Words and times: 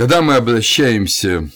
Когда 0.00 0.22
мы 0.22 0.36
обращаемся 0.36 1.50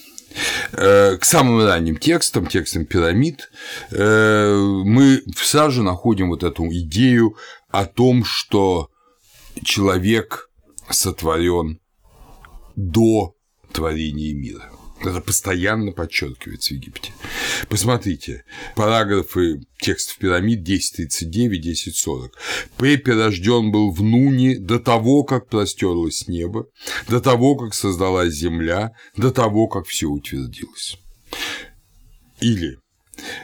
э, 0.72 1.16
к 1.16 1.24
самым 1.24 1.64
ранним 1.64 1.96
текстам, 1.96 2.46
текстам 2.46 2.84
пирамид, 2.84 3.50
э, 3.90 4.54
мы 4.84 5.22
сразу 5.34 5.82
находим 5.82 6.28
вот 6.28 6.44
эту 6.44 6.66
идею 6.66 7.38
о 7.70 7.86
том, 7.86 8.22
что 8.22 8.90
человек 9.64 10.50
сотворен 10.90 11.80
до 12.76 13.34
творения 13.72 14.34
мира. 14.34 14.73
Это 15.04 15.20
постоянно 15.20 15.92
подчеркивается 15.92 16.70
в 16.70 16.76
Египте. 16.78 17.12
Посмотрите, 17.68 18.44
параграфы 18.74 19.60
текстов 19.78 20.16
пирамид 20.18 20.66
10.39, 20.66 21.60
10.40. 22.06 22.30
Пепе 22.78 23.12
рожден 23.12 23.70
был 23.70 23.92
в 23.92 24.02
Нуне 24.02 24.58
до 24.58 24.78
того, 24.78 25.24
как 25.24 25.48
простерлось 25.48 26.26
небо, 26.26 26.66
до 27.08 27.20
того, 27.20 27.56
как 27.56 27.74
создалась 27.74 28.32
земля, 28.32 28.92
до 29.16 29.30
того, 29.30 29.68
как 29.68 29.86
все 29.86 30.06
утвердилось. 30.06 30.98
Или 32.40 32.78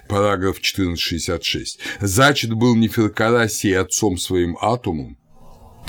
параграф 0.09 0.61
14.66. 0.61 1.79
Зачат 2.01 2.53
был 2.55 2.75
Неферкарасий 2.75 3.77
отцом 3.77 4.17
своим 4.17 4.57
атомом, 4.61 5.19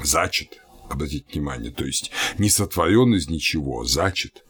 зачат, 0.04 0.61
обратите 0.92 1.26
внимание, 1.32 1.72
то 1.72 1.86
есть 1.86 2.12
не 2.38 2.50
сотворен 2.50 3.16
из 3.16 3.30
ничего, 3.30 3.84
зачат, 3.84 4.44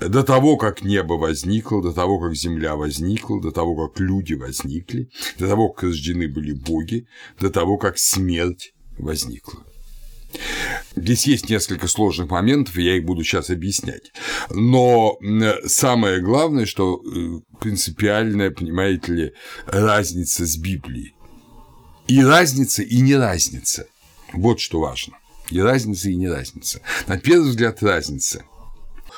до 0.00 0.22
того, 0.22 0.56
как 0.56 0.82
небо 0.82 1.14
возникло, 1.14 1.82
до 1.82 1.92
того, 1.92 2.18
как 2.18 2.34
земля 2.34 2.76
возникла, 2.76 3.40
до 3.40 3.50
того, 3.50 3.88
как 3.88 4.00
люди 4.00 4.34
возникли, 4.34 5.10
до 5.38 5.48
того, 5.48 5.70
как 5.70 5.84
рождены 5.84 6.28
были 6.28 6.52
боги, 6.52 7.06
до 7.40 7.50
того, 7.50 7.78
как 7.78 7.98
смерть 7.98 8.74
возникла. 8.98 9.64
Здесь 10.96 11.26
есть 11.26 11.50
несколько 11.50 11.88
сложных 11.88 12.30
моментов, 12.30 12.76
я 12.76 12.96
их 12.96 13.04
буду 13.04 13.22
сейчас 13.24 13.50
объяснять. 13.50 14.12
Но 14.50 15.18
самое 15.66 16.20
главное, 16.20 16.66
что 16.66 17.02
э, 17.04 17.40
принципиальная, 17.60 18.50
понимаете 18.50 19.12
ли, 19.12 19.32
разница 19.66 20.46
с 20.46 20.56
Библией. 20.56 21.14
И 22.08 22.22
разница, 22.22 22.82
и 22.82 23.00
не 23.00 23.14
разница. 23.14 23.86
Вот 24.32 24.60
что 24.60 24.80
важно. 24.80 25.18
И 25.52 25.60
разница, 25.60 26.08
и 26.08 26.16
не 26.16 26.28
разница. 26.28 26.80
На 27.06 27.18
первый 27.18 27.50
взгляд, 27.50 27.82
разница 27.82 28.42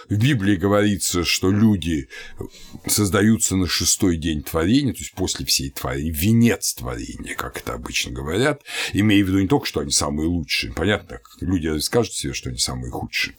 в 0.08 0.16
Библии 0.16 0.56
говорится, 0.56 1.24
что 1.24 1.50
люди 1.50 2.08
создаются 2.86 3.56
на 3.56 3.66
шестой 3.66 4.16
день 4.16 4.42
творения, 4.42 4.92
то 4.92 5.00
есть 5.00 5.12
после 5.12 5.46
всей 5.46 5.70
творения, 5.70 6.12
венец 6.12 6.74
творения, 6.74 7.34
как 7.34 7.58
это 7.58 7.74
обычно 7.74 8.12
говорят, 8.12 8.62
имея 8.92 9.24
в 9.24 9.28
виду 9.28 9.40
не 9.40 9.48
только, 9.48 9.66
что 9.66 9.80
они 9.80 9.90
самые 9.90 10.28
лучшие, 10.28 10.72
понятно, 10.72 11.20
люди 11.40 11.78
скажут 11.78 12.14
себе, 12.14 12.32
что 12.32 12.50
они 12.50 12.58
самые 12.58 12.90
худшие. 12.90 13.36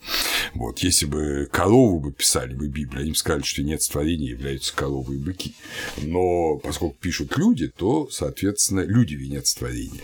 Вот, 0.54 0.80
если 0.80 1.06
бы 1.06 1.48
корову 1.52 2.00
бы 2.00 2.12
писали 2.12 2.54
бы 2.54 2.68
Библию, 2.68 3.02
они 3.02 3.12
бы 3.12 3.18
сказали, 3.18 3.44
что 3.44 3.62
венец 3.62 3.88
творения 3.88 4.30
являются 4.30 4.76
коровы 4.76 5.16
и 5.16 5.20
быки. 5.20 5.56
Но 5.98 6.58
поскольку 6.58 6.98
пишут 7.00 7.38
люди, 7.38 7.68
то, 7.68 8.10
соответственно, 8.10 8.82
люди 8.82 9.16
венец 9.16 9.54
творения. 9.54 10.02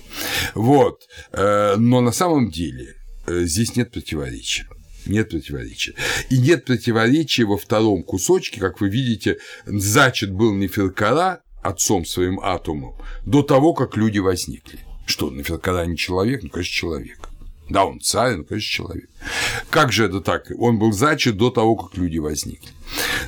Вот. 0.54 1.08
Э, 1.32 1.76
но 1.78 2.02
на 2.02 2.12
самом 2.12 2.50
деле 2.52 2.96
э, 3.28 3.44
здесь 3.46 3.76
нет 3.76 3.92
противоречия. 3.92 4.68
Нет 5.06 5.30
противоречия. 5.30 5.94
И 6.30 6.38
нет 6.38 6.66
противоречия 6.66 7.46
во 7.46 7.58
втором 7.58 8.04
кусочке, 8.04 8.60
как 8.60 8.82
вы 8.82 8.90
видите, 8.90 9.38
зачат 9.66 10.32
был 10.32 10.54
Неферкара 10.54 11.42
отцом 11.62 12.06
своим 12.06 12.40
атомом 12.40 12.96
до 13.26 13.44
того, 13.44 13.74
как 13.74 13.98
люди 13.98 14.20
возникли. 14.20 14.80
Что, 15.06 15.30
Неферкара 15.30 15.86
не 15.86 15.98
человек? 15.98 16.44
Ну, 16.44 16.50
конечно, 16.50 16.74
человек. 16.74 17.30
Да, 17.70 17.86
он 17.86 18.00
царь, 18.02 18.36
ну, 18.36 18.44
конечно, 18.44 18.70
человек. 18.70 19.10
Как 19.70 19.92
же 19.92 20.06
это 20.06 20.22
так? 20.22 20.52
Он 20.58 20.78
был 20.78 20.92
зачат 20.92 21.38
до 21.38 21.50
того, 21.50 21.76
как 21.76 21.98
люди 21.98 22.18
возникли. 22.18 22.70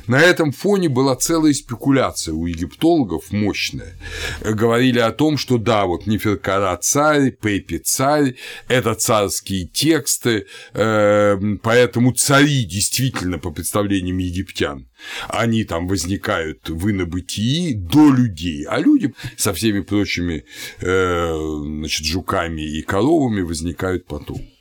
На 0.06 0.20
этом 0.20 0.52
фоне 0.52 0.88
была 0.88 1.16
целая 1.16 1.52
спекуляция 1.52 2.34
у 2.34 2.46
египтологов 2.46 3.30
мощная. 3.30 3.94
Говорили 4.42 4.98
о 4.98 5.12
том, 5.12 5.38
что 5.38 5.58
да, 5.58 5.86
вот 5.86 6.06
Неферкара 6.06 6.76
царь, 6.76 7.30
Пепи 7.30 7.78
царь, 7.78 8.36
это 8.68 8.94
царские 8.94 9.66
тексты, 9.66 10.46
эм, 10.74 11.58
поэтому 11.62 12.12
цари 12.12 12.64
действительно, 12.64 13.38
по 13.38 13.50
представлениям 13.50 14.18
египтян, 14.18 14.88
они 15.28 15.64
там 15.64 15.86
возникают 15.88 16.68
в 16.68 16.90
инобытии 16.90 17.72
до 17.72 18.10
людей, 18.10 18.64
а 18.64 18.78
люди 18.78 19.14
со 19.36 19.52
всеми 19.52 19.80
прочими 19.80 20.44
э, 20.80 21.60
значит, 21.62 22.06
жуками 22.06 22.62
и 22.62 22.82
коровами 22.82 23.40
возникают 23.42 24.06
потом. 24.06 24.53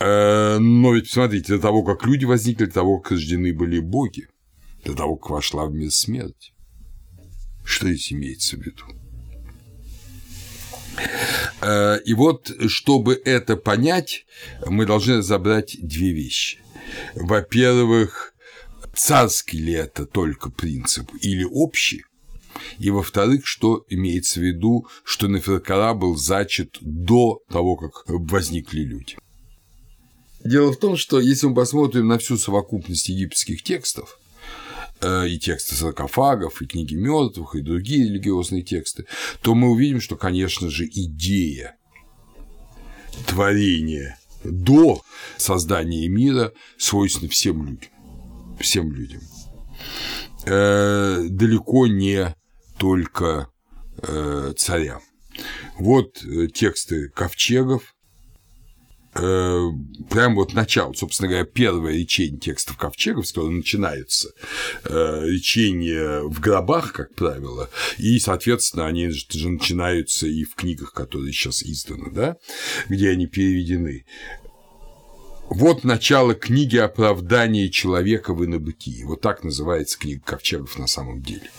Э, 0.00 0.58
но 0.58 0.94
ведь 0.94 1.10
смотрите, 1.10 1.56
до 1.56 1.60
того, 1.60 1.82
как 1.82 2.06
люди 2.06 2.24
возникли, 2.24 2.66
до 2.66 2.72
того, 2.72 2.98
как 2.98 3.12
рождены 3.12 3.52
были 3.52 3.80
боги, 3.80 4.28
до 4.84 4.94
того, 4.94 5.16
как 5.16 5.30
вошла 5.30 5.66
в 5.66 5.72
мир 5.72 5.90
смерть. 5.90 6.52
Что 7.64 7.88
здесь 7.88 8.12
имеется 8.12 8.56
в 8.56 8.60
виду? 8.60 8.84
Э, 11.60 11.98
и 12.04 12.14
вот, 12.14 12.52
чтобы 12.68 13.20
это 13.24 13.56
понять, 13.56 14.26
мы 14.66 14.86
должны 14.86 15.18
разобрать 15.18 15.76
две 15.80 16.12
вещи. 16.12 16.58
Во-первых, 17.14 18.34
царский 18.94 19.58
ли 19.58 19.72
это 19.72 20.06
только 20.06 20.50
принцип 20.50 21.10
или 21.20 21.44
общий, 21.44 22.04
и 22.78 22.90
во-вторых, 22.90 23.46
что 23.46 23.84
имеется 23.88 24.40
в 24.40 24.42
виду, 24.42 24.86
что 25.04 25.28
Неферкара 25.28 25.94
был 25.94 26.16
зачат 26.16 26.78
до 26.80 27.40
того, 27.48 27.76
как 27.76 28.04
возникли 28.06 28.80
люди. 28.80 29.16
Дело 30.48 30.72
в 30.72 30.78
том, 30.78 30.96
что 30.96 31.20
если 31.20 31.46
мы 31.46 31.54
посмотрим 31.54 32.08
на 32.08 32.18
всю 32.18 32.38
совокупность 32.38 33.10
египетских 33.10 33.62
текстов, 33.62 34.18
э, 35.02 35.28
и 35.28 35.38
тексты 35.38 35.74
саркофагов, 35.74 36.62
и 36.62 36.66
книги 36.66 36.94
мертвых, 36.94 37.54
и 37.54 37.60
другие 37.60 38.08
религиозные 38.08 38.62
тексты, 38.62 39.04
то 39.42 39.54
мы 39.54 39.68
увидим, 39.68 40.00
что, 40.00 40.16
конечно 40.16 40.70
же, 40.70 40.86
идея 40.86 41.76
творения 43.26 44.18
до 44.42 45.02
создания 45.36 46.08
мира 46.08 46.54
свойственна 46.78 47.28
всем 47.28 47.66
людям. 47.66 47.90
Всем 48.58 48.90
людям. 48.90 49.20
Э, 50.46 51.26
далеко 51.28 51.88
не 51.88 52.34
только 52.78 53.50
э, 54.00 54.54
царям. 54.56 55.02
Вот 55.78 56.24
тексты 56.54 57.10
ковчегов, 57.10 57.94
э, 59.18 59.68
прям 60.10 60.34
вот 60.34 60.54
начало, 60.54 60.92
собственно 60.94 61.28
говоря, 61.28 61.44
первое 61.44 61.94
речение 61.94 62.38
текстов 62.38 62.76
ковчегов, 62.76 63.26
с 63.26 63.32
которого 63.32 63.50
начинаются 63.50 64.30
э, 64.84 65.22
речения 65.26 66.22
в 66.22 66.40
гробах, 66.40 66.92
как 66.92 67.14
правило, 67.14 67.70
и, 67.98 68.18
соответственно, 68.18 68.86
они 68.86 69.08
же 69.08 69.26
начинаются 69.48 70.26
и 70.26 70.44
в 70.44 70.54
книгах, 70.54 70.92
которые 70.92 71.32
сейчас 71.32 71.62
изданы, 71.62 72.10
да, 72.10 72.36
где 72.88 73.10
они 73.10 73.26
переведены. 73.26 74.04
Вот 75.50 75.82
начало 75.82 76.34
книги 76.34 76.76
оправдания 76.76 77.70
человека 77.70 78.34
в 78.34 78.44
инобытии. 78.44 79.04
Вот 79.04 79.22
так 79.22 79.44
называется 79.44 79.98
книга 79.98 80.20
Ковчегов 80.22 80.78
на 80.78 80.86
самом 80.86 81.22
деле. 81.22 81.50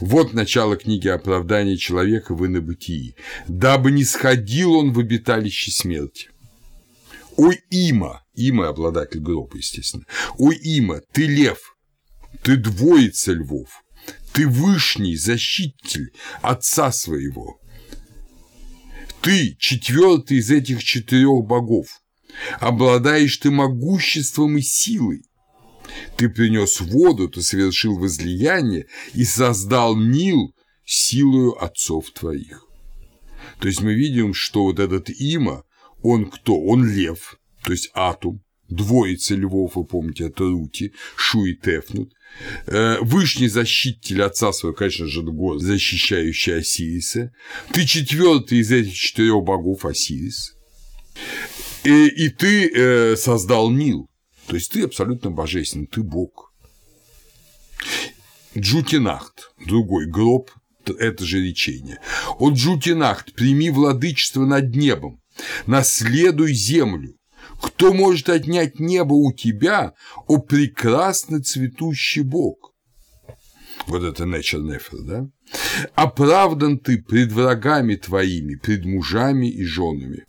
Вот 0.00 0.32
начало 0.32 0.76
книги 0.76 1.08
оправдания 1.08 1.76
человека 1.76 2.34
в 2.34 2.46
инобытии. 2.46 3.16
Дабы 3.46 3.90
не 3.90 4.04
сходил 4.04 4.72
он 4.72 4.92
в 4.94 4.98
обиталище 4.98 5.70
смерти. 5.72 6.30
Ой, 7.36 7.60
Има, 7.70 8.22
Има 8.34 8.68
обладатель 8.68 9.20
гроба, 9.20 9.56
естественно. 9.56 10.04
Ой, 10.38 10.56
Има, 10.56 11.00
ты 11.12 11.26
лев, 11.26 11.76
ты 12.42 12.56
двоица 12.56 13.32
львов, 13.32 13.82
ты 14.32 14.46
вышний 14.46 15.16
защититель 15.16 16.12
отца 16.42 16.92
своего. 16.92 17.60
Ты 19.20 19.56
четвертый 19.58 20.38
из 20.38 20.50
этих 20.50 20.84
четырех 20.84 21.44
богов. 21.44 22.00
Обладаешь 22.60 23.36
ты 23.38 23.50
могуществом 23.50 24.58
и 24.58 24.62
силой. 24.62 25.22
Ты 26.16 26.28
принес 26.28 26.80
воду, 26.80 27.28
ты 27.28 27.40
совершил 27.42 27.98
возлияние 27.98 28.86
и 29.14 29.24
создал 29.24 29.96
Нил 29.96 30.54
силою 30.84 31.62
отцов 31.62 32.10
твоих. 32.10 32.66
То 33.60 33.68
есть 33.68 33.80
мы 33.80 33.94
видим, 33.94 34.34
что 34.34 34.64
вот 34.64 34.78
этот 34.78 35.08
Има, 35.08 35.64
он 36.04 36.30
кто? 36.30 36.60
Он 36.60 36.86
лев, 36.86 37.38
то 37.64 37.72
есть 37.72 37.90
атум, 37.94 38.42
двоица 38.68 39.34
львов, 39.34 39.76
вы 39.76 39.84
помните, 39.84 40.26
это 40.26 40.44
Рути, 40.44 40.92
Шу 41.16 41.46
и 41.46 41.54
Тефнут, 41.54 42.12
э, 42.66 42.98
Вышний 43.00 43.48
защититель 43.48 44.22
отца 44.22 44.52
своего, 44.52 44.76
конечно 44.76 45.06
же, 45.06 45.22
год, 45.22 45.62
защищающий 45.62 46.58
Осириса. 46.58 47.32
Ты 47.72 47.86
четвертый 47.86 48.58
из 48.58 48.70
этих 48.70 48.94
четырех 48.94 49.42
богов 49.44 49.86
Осирис. 49.86 50.54
И, 51.84 52.08
и 52.08 52.28
ты 52.28 52.68
э, 52.68 53.16
создал 53.16 53.70
Нил. 53.70 54.10
То 54.46 54.56
есть 54.56 54.72
ты 54.72 54.82
абсолютно 54.82 55.30
божественный, 55.30 55.86
ты 55.86 56.02
бог. 56.02 56.52
Джутинахт, 58.56 59.52
другой 59.64 60.06
гроб, 60.06 60.50
это 60.86 61.24
же 61.24 61.42
речение. 61.42 61.98
О 62.38 62.50
Джутинахт, 62.50 63.32
прими 63.32 63.70
владычество 63.70 64.44
над 64.44 64.76
небом, 64.76 65.23
наследуй 65.66 66.54
землю, 66.54 67.14
Кто 67.62 67.92
может 67.92 68.28
отнять 68.28 68.78
небо 68.80 69.14
у 69.14 69.32
тебя, 69.32 69.92
о 70.26 70.38
прекрасно 70.38 71.42
цветущий 71.42 72.22
Бог? 72.22 72.72
Вот 73.86 74.02
это 74.02 74.24
nature 74.24 74.62
nefer, 74.62 75.02
да? 75.02 75.26
Оправдан 75.94 76.78
ты 76.78 77.02
пред 77.02 77.32
врагами 77.32 77.96
твоими, 77.96 78.54
пред 78.56 78.84
мужами 78.84 79.48
и 79.48 79.64
женами. 79.64 80.24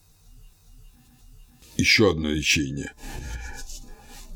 Еще 1.77 2.11
одно 2.11 2.29
речение. 2.29 2.93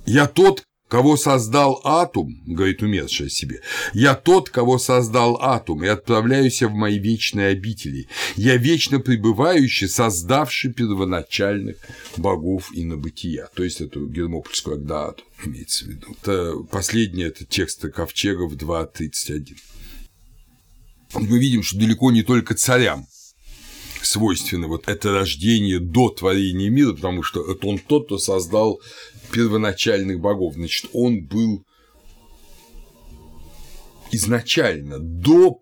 Я 0.05 0.27
тот, 0.27 0.63
кого 0.89 1.17
создал 1.17 1.79
атом, 1.83 2.41
говорит 2.45 2.81
умерший 2.81 3.29
себе, 3.29 3.61
я 3.93 4.15
тот, 4.15 4.49
кого 4.49 4.79
создал 4.79 5.37
атом, 5.39 5.83
и 5.83 5.87
отправляюсь 5.87 6.61
в 6.63 6.71
мои 6.71 6.97
вечные 6.97 7.49
обители. 7.49 8.07
Я 8.35 8.57
вечно 8.57 8.99
пребывающий, 8.99 9.87
создавший 9.87 10.73
первоначальных 10.73 11.77
богов 12.17 12.71
и 12.73 12.83
набытия. 12.83 13.49
То 13.53 13.63
есть 13.63 13.81
эту 13.81 14.07
гермопольскую 14.07 14.77
Агдаату 14.77 15.23
имеется 15.45 15.85
в 15.85 15.89
виду. 15.89 16.07
Это 16.21 16.55
последний 16.71 17.23
это 17.23 17.45
текст 17.45 17.81
Ковчегов 17.81 18.53
2.31. 18.53 19.57
Мы 21.13 21.39
видим, 21.39 21.61
что 21.61 21.77
далеко 21.77 22.11
не 22.11 22.23
только 22.23 22.55
царям 22.55 23.05
свойственно 24.01 24.67
вот 24.67 24.87
это 24.87 25.11
рождение 25.11 25.79
до 25.79 26.09
творения 26.09 26.69
мира, 26.69 26.93
потому 26.93 27.21
что 27.21 27.51
это 27.51 27.67
он 27.67 27.77
тот, 27.77 28.05
кто 28.05 28.17
создал 28.17 28.81
первоначальных 29.31 30.19
богов. 30.19 30.55
Значит, 30.55 30.89
он 30.93 31.25
был 31.25 31.65
изначально, 34.11 34.99
до 34.99 35.61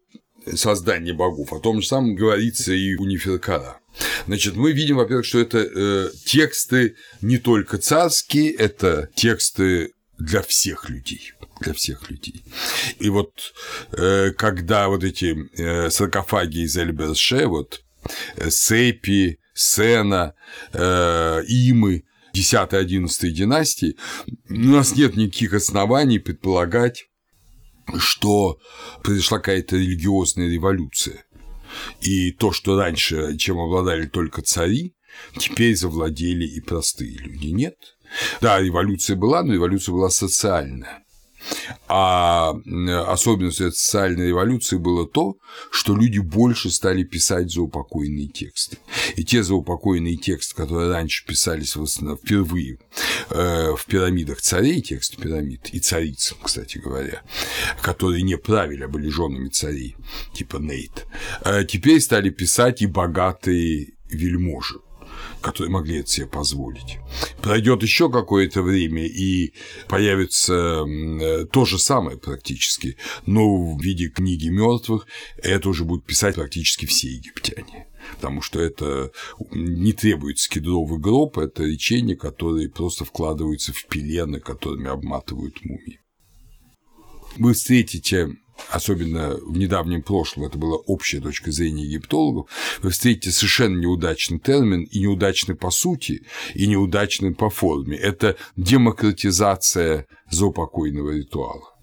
создания 0.55 1.13
богов. 1.13 1.51
О 1.53 1.59
том 1.59 1.81
же 1.81 1.87
самом 1.87 2.15
говорится 2.15 2.73
и 2.73 2.95
у 2.95 3.05
Неферкара. 3.05 3.79
Значит, 4.27 4.55
мы 4.55 4.71
видим, 4.71 4.97
во-первых, 4.97 5.25
что 5.25 5.39
это 5.39 5.57
э, 5.59 6.09
тексты 6.25 6.95
не 7.21 7.37
только 7.37 7.77
царские, 7.77 8.51
это 8.51 9.09
тексты 9.15 9.91
для 10.17 10.41
всех 10.41 10.89
людей 10.89 11.33
для 11.61 11.73
всех 11.73 12.09
людей. 12.09 12.43
И 12.99 13.09
вот 13.09 13.53
э, 13.91 14.31
когда 14.37 14.87
вот 14.89 15.03
эти 15.03 15.35
э, 15.59 15.89
саркофаги 15.89 16.59
из 16.59 16.77
Эльберше, 16.77 17.47
вот 17.47 17.81
э, 18.35 18.49
Сепи, 18.49 19.39
Сена, 19.53 20.33
э, 20.73 21.41
Имы, 21.47 22.03
10-11 22.37 23.29
династии, 23.29 23.95
у 24.49 24.53
нас 24.53 24.95
нет 24.95 25.15
никаких 25.15 25.53
оснований 25.53 26.19
предполагать, 26.19 27.05
что 27.97 28.59
произошла 29.03 29.39
какая-то 29.39 29.77
религиозная 29.77 30.49
революция. 30.49 31.25
И 32.01 32.31
то, 32.31 32.51
что 32.51 32.77
раньше, 32.77 33.37
чем 33.37 33.59
обладали 33.59 34.07
только 34.07 34.41
цари, 34.41 34.95
теперь 35.37 35.75
завладели 35.75 36.45
и 36.45 36.61
простые 36.61 37.17
люди. 37.17 37.47
Нет. 37.47 37.75
Да, 38.41 38.59
революция 38.61 39.15
была, 39.15 39.43
но 39.43 39.53
революция 39.53 39.93
была 39.93 40.09
социальная. 40.09 41.03
А 41.87 42.53
особенностью 43.07 43.71
социальной 43.71 44.27
революции 44.27 44.77
было 44.77 45.07
то, 45.07 45.37
что 45.71 45.95
люди 45.95 46.19
больше 46.19 46.69
стали 46.69 47.03
писать 47.03 47.51
заупокойные 47.51 48.27
тексты. 48.27 48.77
И 49.15 49.23
те 49.23 49.43
заупокойные 49.43 50.17
тексты, 50.17 50.55
которые 50.55 50.91
раньше 50.91 51.25
писались 51.25 51.75
впервые 51.75 52.79
э, 53.29 53.75
в 53.75 53.85
пирамидах 53.85 54.41
царей, 54.41 54.81
тексты 54.81 55.17
пирамид, 55.17 55.69
и 55.71 55.79
цариц, 55.79 56.35
кстати 56.41 56.77
говоря, 56.77 57.21
которые 57.81 58.23
не 58.23 58.37
правили, 58.37 58.83
а 58.83 58.87
были 58.87 59.09
женами 59.09 59.49
царей, 59.49 59.95
типа 60.33 60.57
Нейт, 60.57 61.05
э, 61.45 61.63
теперь 61.65 62.01
стали 62.01 62.29
писать 62.29 62.81
и 62.81 62.87
богатые 62.87 63.93
вельможи 64.09 64.79
которые 65.41 65.71
могли 65.71 65.99
это 65.99 66.09
себе 66.09 66.27
позволить. 66.27 66.97
Пройдет 67.41 67.81
еще 67.83 68.11
какое-то 68.11 68.61
время, 68.61 69.05
и 69.05 69.53
появится 69.87 70.85
то 71.51 71.65
же 71.65 71.79
самое 71.79 72.17
практически, 72.17 72.97
но 73.25 73.73
в 73.73 73.81
виде 73.81 74.09
книги 74.09 74.49
мертвых 74.49 75.07
это 75.37 75.69
уже 75.69 75.83
будут 75.85 76.05
писать 76.05 76.35
практически 76.35 76.85
все 76.85 77.07
египтяне. 77.09 77.87
Потому 78.15 78.41
что 78.41 78.61
это 78.61 79.11
не 79.51 79.91
требуется 79.91 80.49
кедровый 80.49 80.99
гроб, 80.99 81.37
это 81.37 81.63
речения, 81.63 82.15
которые 82.15 82.69
просто 82.69 83.03
вкладываются 83.03 83.73
в 83.73 83.85
пелены, 83.87 84.39
которыми 84.39 84.89
обматывают 84.89 85.63
мумии. 85.63 85.99
Вы 87.37 87.53
встретите 87.53 88.37
особенно 88.69 89.37
в 89.37 89.57
недавнем 89.57 90.01
прошлом, 90.01 90.45
это 90.45 90.57
была 90.57 90.77
общая 90.77 91.19
точка 91.19 91.51
зрения 91.51 91.83
египтологов, 91.83 92.49
вы 92.81 92.89
встретите 92.89 93.31
совершенно 93.31 93.77
неудачный 93.77 94.39
термин 94.39 94.83
и 94.83 94.99
неудачный 94.99 95.55
по 95.55 95.71
сути, 95.71 96.23
и 96.53 96.67
неудачный 96.67 97.33
по 97.33 97.49
форме. 97.49 97.97
Это 97.97 98.35
демократизация 98.55 100.07
заупокойного 100.29 101.11
ритуала. 101.11 101.76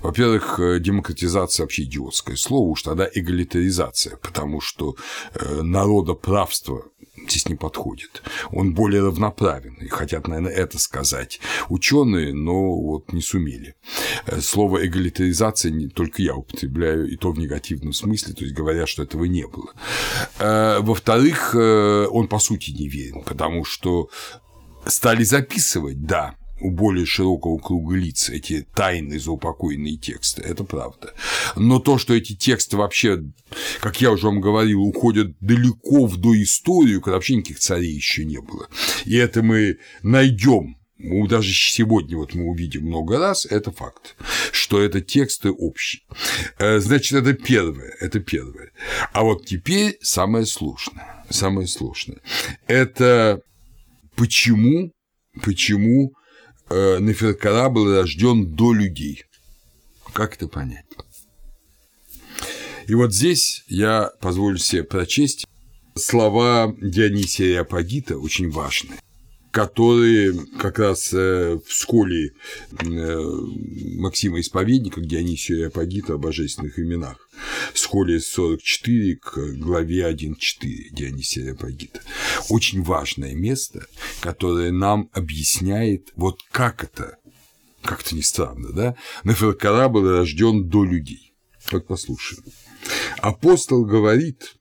Во-первых, 0.00 0.58
э, 0.60 0.78
демократизация 0.80 1.64
вообще 1.64 1.82
идиотское 1.82 2.36
слово, 2.36 2.68
уж 2.68 2.82
тогда 2.82 3.08
эгалитаризация, 3.12 4.16
потому 4.16 4.60
что 4.60 4.96
э, 5.34 5.62
народоправство 5.62 6.84
здесь 7.28 7.48
не 7.48 7.54
подходит. 7.54 8.22
Он 8.50 8.74
более 8.74 9.02
равноправен, 9.02 9.76
хотят, 9.90 10.28
наверное, 10.28 10.52
это 10.52 10.78
сказать 10.78 11.40
ученые, 11.68 12.34
но 12.34 12.74
вот 12.80 13.12
не 13.12 13.20
сумели. 13.20 13.74
Э, 14.26 14.40
слово 14.40 14.86
эгалитаризация 14.86 15.70
не 15.70 15.88
только 15.88 16.22
я 16.22 16.34
употребляю, 16.34 17.08
и 17.08 17.16
то 17.16 17.32
в 17.32 17.38
негативном 17.38 17.92
смысле, 17.92 18.34
то 18.34 18.44
есть 18.44 18.54
говоря, 18.54 18.86
что 18.86 19.02
этого 19.02 19.24
не 19.24 19.46
было. 19.46 19.72
Во-вторых, 20.38 21.54
он 21.54 22.28
по 22.28 22.38
сути 22.38 22.70
не 22.70 22.88
верен, 22.88 23.22
потому 23.22 23.64
что 23.64 24.08
стали 24.86 25.24
записывать, 25.24 26.04
да, 26.04 26.36
у 26.62 26.70
более 26.70 27.06
широкого 27.06 27.58
круга 27.58 27.96
лиц 27.96 28.30
эти 28.30 28.66
тайные 28.74 29.18
заупокойные 29.18 29.96
тексты, 29.96 30.42
это 30.42 30.64
правда. 30.64 31.12
Но 31.56 31.80
то, 31.80 31.98
что 31.98 32.14
эти 32.14 32.34
тексты 32.34 32.76
вообще, 32.76 33.24
как 33.80 34.00
я 34.00 34.12
уже 34.12 34.26
вам 34.26 34.40
говорил, 34.40 34.82
уходят 34.82 35.36
далеко 35.40 36.06
в 36.06 36.16
доисторию, 36.18 37.00
когда 37.00 37.16
вообще 37.16 37.36
никаких 37.36 37.58
царей 37.58 37.92
еще 37.92 38.24
не 38.24 38.40
было, 38.40 38.68
и 39.04 39.16
это 39.16 39.42
мы 39.42 39.78
найдем 40.02 40.76
даже 41.28 41.52
сегодня 41.52 42.16
вот 42.16 42.34
мы 42.34 42.44
увидим 42.44 42.86
много 42.86 43.18
раз, 43.18 43.44
это 43.46 43.72
факт, 43.72 44.14
что 44.52 44.80
это 44.80 45.00
тексты 45.00 45.50
общие. 45.50 46.02
Э, 46.58 46.78
значит, 46.78 47.14
это 47.14 47.32
первое, 47.32 47.96
это 47.98 48.20
первое. 48.20 48.70
А 49.12 49.24
вот 49.24 49.44
теперь 49.44 49.98
самое 50.00 50.46
сложное, 50.46 51.24
самое 51.28 51.66
сложное. 51.66 52.20
Это 52.68 53.42
почему, 54.14 54.92
почему 55.42 56.12
Э, 56.72 56.98
Неферкара 57.00 57.68
был 57.68 57.94
рожден 57.94 58.46
до 58.54 58.72
людей. 58.72 59.24
Как 60.14 60.36
это 60.36 60.48
понять? 60.48 60.86
И 62.86 62.94
вот 62.94 63.12
здесь 63.12 63.64
я 63.68 64.10
позволю 64.20 64.56
себе 64.56 64.82
прочесть 64.82 65.46
слова 65.94 66.74
Дионисия 66.80 67.60
Апагита, 67.60 68.16
очень 68.18 68.50
важные 68.50 68.98
которые 69.52 70.34
как 70.58 70.78
раз 70.78 71.12
э, 71.12 71.58
в 71.64 71.70
школе 71.70 72.32
э, 72.70 73.18
Максима 73.98 74.40
Исповедника, 74.40 75.00
где 75.00 75.18
Дионисия 75.18 75.68
Апогита 75.68 76.14
о 76.14 76.18
божественных 76.18 76.78
именах, 76.78 77.28
в 77.74 77.78
школе 77.78 78.18
44 78.18 79.16
к 79.16 79.38
главе 79.58 80.10
1.4 80.10 80.34
Дионисия 80.92 81.44
и 81.44 81.50
Апогита. 81.50 82.00
Очень 82.48 82.82
важное 82.82 83.34
место, 83.34 83.86
которое 84.20 84.72
нам 84.72 85.10
объясняет, 85.12 86.12
вот 86.16 86.40
как 86.50 86.82
это, 86.82 87.18
как-то 87.82 88.14
не 88.14 88.22
странно, 88.22 88.72
да? 88.72 88.96
Неферкара 89.22 89.90
был 89.90 90.08
рожден 90.08 90.66
до 90.66 90.82
людей. 90.82 91.34
Вот 91.70 91.86
послушаем. 91.86 92.42
Апостол 93.18 93.84
говорит, 93.84 94.56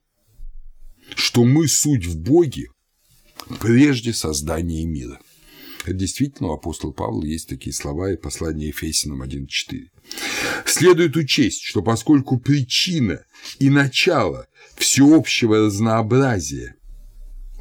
что 1.15 1.45
мы 1.45 1.69
суть 1.69 2.05
в 2.05 2.17
Боге 2.19 2.67
прежде 3.59 4.13
создания 4.13 4.85
мира. 4.85 5.19
Это 5.83 5.93
действительно 5.93 6.49
у 6.49 6.53
апостола 6.53 6.91
Павла 6.91 7.23
есть 7.23 7.49
такие 7.49 7.73
слова 7.73 8.11
и 8.11 8.17
послание 8.17 8.67
Ефесиным 8.67 9.23
1.4. 9.23 9.87
Следует 10.65 11.15
учесть, 11.15 11.63
что 11.63 11.81
поскольку 11.81 12.39
причина 12.39 13.23
и 13.57 13.69
начало 13.69 14.47
всеобщего 14.75 15.65
разнообразия 15.65 16.75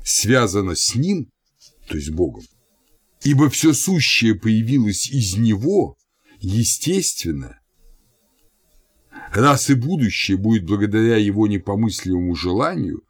связано 0.05 0.75
с 0.75 0.95
Ним, 0.95 1.31
то 1.89 1.97
есть 1.97 2.11
Богом, 2.11 2.45
ибо 3.23 3.49
все 3.49 3.73
сущее 3.73 4.35
появилось 4.35 5.11
из 5.11 5.37
Него, 5.37 5.97
естественно, 6.41 7.59
раз 9.33 9.71
и 9.71 9.75
будущее 9.75 10.37
будет 10.37 10.65
благодаря 10.67 11.17
Его 11.17 11.47
непомысливому 11.47 12.35
желанию, 12.35 13.03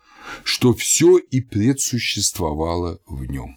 что 0.44 0.74
все 0.74 1.18
и 1.18 1.40
предсуществовало 1.40 3.00
в 3.06 3.24
нем. 3.24 3.56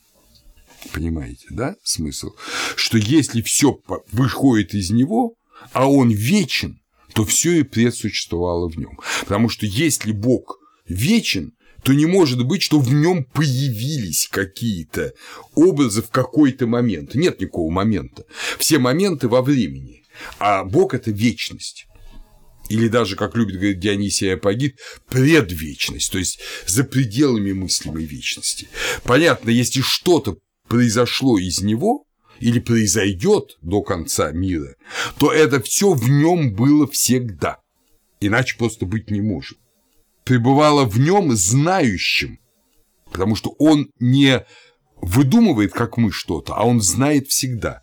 Понимаете, 0.91 1.45
да, 1.49 1.75
смысл? 1.83 2.31
Что 2.75 2.97
если 2.97 3.41
все 3.41 3.79
выходит 4.11 4.73
из 4.73 4.91
него, 4.91 5.35
а 5.71 5.89
он 5.89 6.11
вечен, 6.11 6.81
то 7.13 7.25
все 7.25 7.59
и 7.59 7.63
предсуществовало 7.63 8.69
в 8.69 8.77
нем. 8.77 8.99
Потому 9.21 9.49
что 9.49 9.65
если 9.65 10.11
Бог 10.11 10.59
вечен, 10.87 11.53
то 11.83 11.93
не 11.93 12.05
может 12.05 12.45
быть, 12.45 12.61
что 12.61 12.79
в 12.79 12.93
нем 12.93 13.25
появились 13.25 14.27
какие-то 14.31 15.13
образы 15.53 16.01
в 16.01 16.09
какой-то 16.09 16.65
момент. 16.65 17.13
Нет 17.13 17.39
никакого 17.39 17.69
момента. 17.69 18.25
Все 18.57 18.79
моменты 18.79 19.27
во 19.27 19.41
времени. 19.41 20.03
А 20.39 20.63
Бог– 20.63 20.93
это 20.95 21.11
вечность. 21.11 21.87
Или 22.73 22.87
даже, 22.87 23.15
как 23.15 23.35
любит 23.35 23.57
говорить 23.57 23.79
Дионисий 23.79 24.33
Апогит, 24.33 24.79
предвечность, 25.07 26.11
то 26.11 26.17
есть 26.17 26.39
за 26.65 26.83
пределами 26.83 27.51
мыслимой 27.51 28.05
вечности. 28.05 28.67
Понятно, 29.03 29.51
если 29.51 29.81
что-то 29.81 30.37
произошло 30.67 31.37
из 31.37 31.61
него, 31.61 32.05
или 32.39 32.59
произойдет 32.59 33.59
до 33.61 33.83
конца 33.83 34.31
мира, 34.31 34.75
то 35.19 35.31
это 35.31 35.61
все 35.61 35.93
в 35.93 36.09
нем 36.09 36.55
было 36.55 36.87
всегда. 36.87 37.59
Иначе 38.19 38.57
просто 38.57 38.87
быть 38.87 39.11
не 39.11 39.21
может. 39.21 39.59
Пребывало 40.23 40.85
в 40.85 40.99
нем 40.99 41.31
знающим, 41.35 42.39
потому 43.05 43.35
что 43.35 43.51
он 43.59 43.91
не 43.99 44.43
выдумывает, 44.95 45.73
как 45.73 45.97
мы 45.97 46.11
что-то, 46.11 46.55
а 46.55 46.63
он 46.63 46.81
знает 46.81 47.27
всегда. 47.27 47.82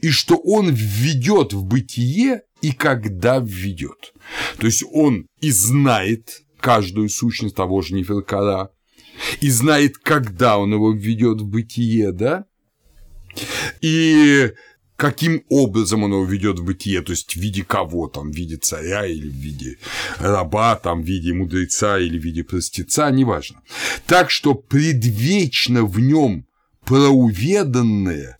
И 0.00 0.10
что 0.10 0.36
он 0.36 0.70
введет 0.70 1.52
в 1.52 1.64
бытие 1.64 2.42
и 2.60 2.72
когда 2.72 3.38
введет. 3.38 4.12
То 4.58 4.66
есть 4.66 4.84
он 4.92 5.26
и 5.40 5.50
знает 5.50 6.42
каждую 6.60 7.08
сущность 7.08 7.56
того 7.56 7.82
же 7.82 7.94
Неферкара, 7.94 8.70
и 9.40 9.50
знает, 9.50 9.98
когда 9.98 10.58
он 10.58 10.72
его 10.72 10.92
введет 10.92 11.40
в 11.40 11.46
бытие, 11.46 12.12
да, 12.12 12.46
и 13.80 14.52
каким 14.96 15.42
образом 15.48 16.04
оно 16.04 16.24
ведет 16.24 16.60
в 16.60 16.64
бытие, 16.64 17.02
то 17.02 17.12
есть 17.12 17.34
в 17.34 17.36
виде 17.36 17.64
кого 17.64 18.08
там, 18.08 18.30
в 18.30 18.36
виде 18.36 18.56
царя 18.56 19.04
или 19.06 19.28
в 19.28 19.34
виде 19.34 19.78
раба, 20.18 20.76
там, 20.76 21.02
в 21.02 21.06
виде 21.06 21.32
мудреца 21.32 21.98
или 21.98 22.18
в 22.18 22.22
виде 22.22 22.44
простеца, 22.44 23.10
неважно. 23.10 23.62
Так 24.06 24.30
что 24.30 24.54
предвечно 24.54 25.84
в 25.84 25.98
нем 25.98 26.46
проуведанное 26.84 28.38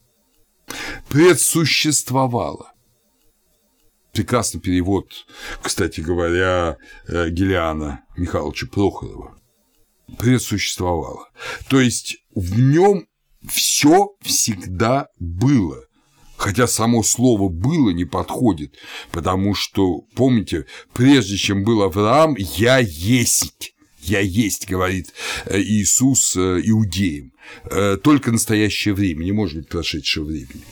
предсуществовало. 1.09 2.73
Прекрасный 4.13 4.61
перевод, 4.61 5.07
кстати 5.63 6.01
говоря, 6.01 6.77
э, 7.09 7.31
Гелиана 7.31 8.03
Михайловича 8.17 8.67
Прохорова. 8.67 9.39
Предсуществовало. 10.19 11.29
То 11.71 11.81
есть 11.81 12.19
в 12.35 12.59
нем 12.59 13.07
все 13.49 14.11
всегда 14.21 15.09
было. 15.19 15.85
Хотя 16.37 16.67
само 16.67 17.05
слово 17.05 17.49
«было» 17.49 17.91
не 17.91 18.05
подходит, 18.05 18.75
потому 19.13 19.55
что, 19.55 20.01
помните, 20.17 20.67
прежде 20.93 21.37
чем 21.37 21.63
был 21.63 21.83
Авраам, 21.83 22.35
«я 22.37 22.79
есть». 22.79 23.75
«Я 24.03 24.21
есть», 24.21 24.69
говорит 24.69 25.13
э, 25.47 25.61
Иисус 25.61 26.37
э, 26.37 26.61
иудеям. 26.65 27.33
Э, 27.65 27.97
только 27.97 28.33
настоящее 28.33 28.95
время, 28.95 29.25
не 29.25 29.33
может 29.33 29.59
быть 29.59 29.69
прошедшего 29.69 30.25
времени. 30.25 30.65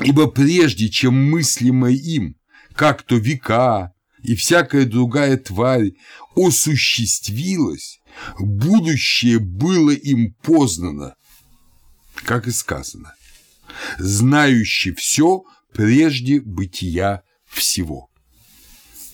Ибо 0.00 0.26
прежде, 0.26 0.88
чем 0.88 1.30
мыслимое 1.30 1.92
им, 1.92 2.36
как 2.74 3.02
то 3.02 3.16
века 3.16 3.92
и 4.22 4.34
всякая 4.34 4.86
другая 4.86 5.36
тварь 5.36 5.92
осуществилась, 6.34 8.00
будущее 8.38 9.38
было 9.38 9.90
им 9.90 10.32
познано, 10.42 11.14
как 12.14 12.46
и 12.48 12.50
сказано, 12.50 13.14
знающий 13.98 14.92
все 14.92 15.44
прежде 15.74 16.40
бытия 16.40 17.22
всего. 17.46 18.08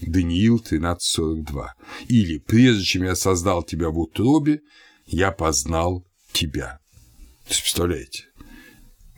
Даниил 0.02 0.62
13.42. 0.64 1.69
Или 2.09 2.38
«Прежде 2.38 2.85
чем 2.85 3.04
я 3.04 3.14
создал 3.14 3.62
тебя 3.62 3.90
в 3.90 3.99
утробе, 3.99 4.61
я 5.07 5.33
познал 5.33 6.07
тебя». 6.33 6.78
То 7.45 7.50
есть, 7.50 7.62
представляете, 7.62 8.25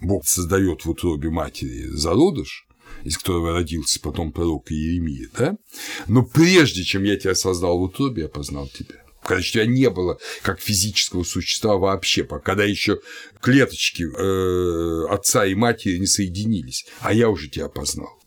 Бог 0.01 0.27
создает 0.27 0.85
в 0.85 0.91
утробе 0.91 1.31
матери 1.31 1.87
зародыш, 1.89 2.67
из 3.05 3.19
которого 3.19 3.53
родился 3.53 4.01
потом 4.01 4.33
пророк 4.33 4.71
Иеремия, 4.71 5.29
да? 5.37 5.57
Но 6.09 6.25
прежде 6.25 6.85
чем 6.85 7.05
я 7.05 7.17
тебя 7.17 7.35
создал 7.35 7.79
в 7.79 7.83
утробе, 7.83 8.23
я 8.23 8.29
познал 8.29 8.69
тебя 8.69 9.03
еще 9.31 9.53
тебя 9.53 9.67
не 9.67 9.89
было 9.91 10.19
как 10.43 10.61
физического 10.61 11.25
существа 11.25 11.77
вообще, 11.77 12.25
когда 12.25 12.65
еще 12.65 13.01
клеточки 13.41 14.03
э, 14.03 15.07
отца 15.09 15.47
и 15.47 15.55
матери 15.55 15.99
не 15.99 16.07
соединились, 16.07 16.87
а 17.01 17.13
я 17.13 17.29
уже 17.29 17.49
тебя 17.49 17.69
познал. 17.69 18.22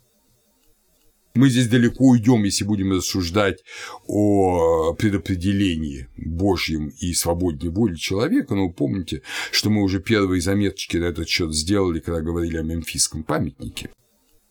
Мы 1.35 1.49
здесь 1.49 1.67
далеко 1.67 2.05
уйдем, 2.05 2.45
если 2.45 2.63
будем 2.63 2.93
рассуждать 2.93 3.59
о 4.07 4.93
предопределении 4.93 6.07
Божьем 6.15 6.93
и 7.01 7.13
свободной 7.13 7.69
воли 7.69 7.95
человека, 7.95 8.55
но 8.55 8.69
помните, 8.69 9.21
что 9.51 9.69
мы 9.69 9.83
уже 9.83 9.99
первые 9.99 10.41
заметочки 10.41 10.95
на 10.95 11.05
этот 11.05 11.27
счет 11.27 11.53
сделали, 11.53 11.99
когда 11.99 12.21
говорили 12.21 12.55
о 12.55 12.63
мемфисском 12.63 13.23
памятнике. 13.23 13.89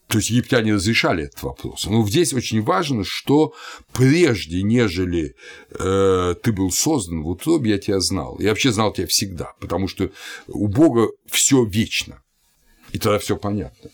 То 0.09 0.19
есть 0.19 0.29
египтяне 0.29 0.75
разрешали 0.75 1.25
этот 1.25 1.43
вопрос. 1.43 1.87
Но 1.87 2.07
здесь 2.07 2.35
очень 2.35 2.61
важно, 2.61 3.03
что 3.03 3.55
прежде, 3.95 4.63
нежели 4.63 5.35
э, 5.71 6.35
ты 6.43 6.53
был 6.53 6.71
создан 6.71 7.23
в 7.23 7.29
утробе, 7.29 7.71
я 7.71 7.79
тебя 7.79 7.99
знал. 8.01 8.39
Я 8.39 8.51
вообще 8.51 8.71
знал 8.71 8.93
тебя 8.93 9.07
всегда, 9.07 9.55
потому 9.59 9.89
что 9.89 10.11
у 10.47 10.69
Бога 10.69 11.09
все 11.27 11.65
вечно. 11.65 12.23
И 12.93 12.99
тогда 12.99 13.19
все 13.19 13.39
понятно. 13.39 13.91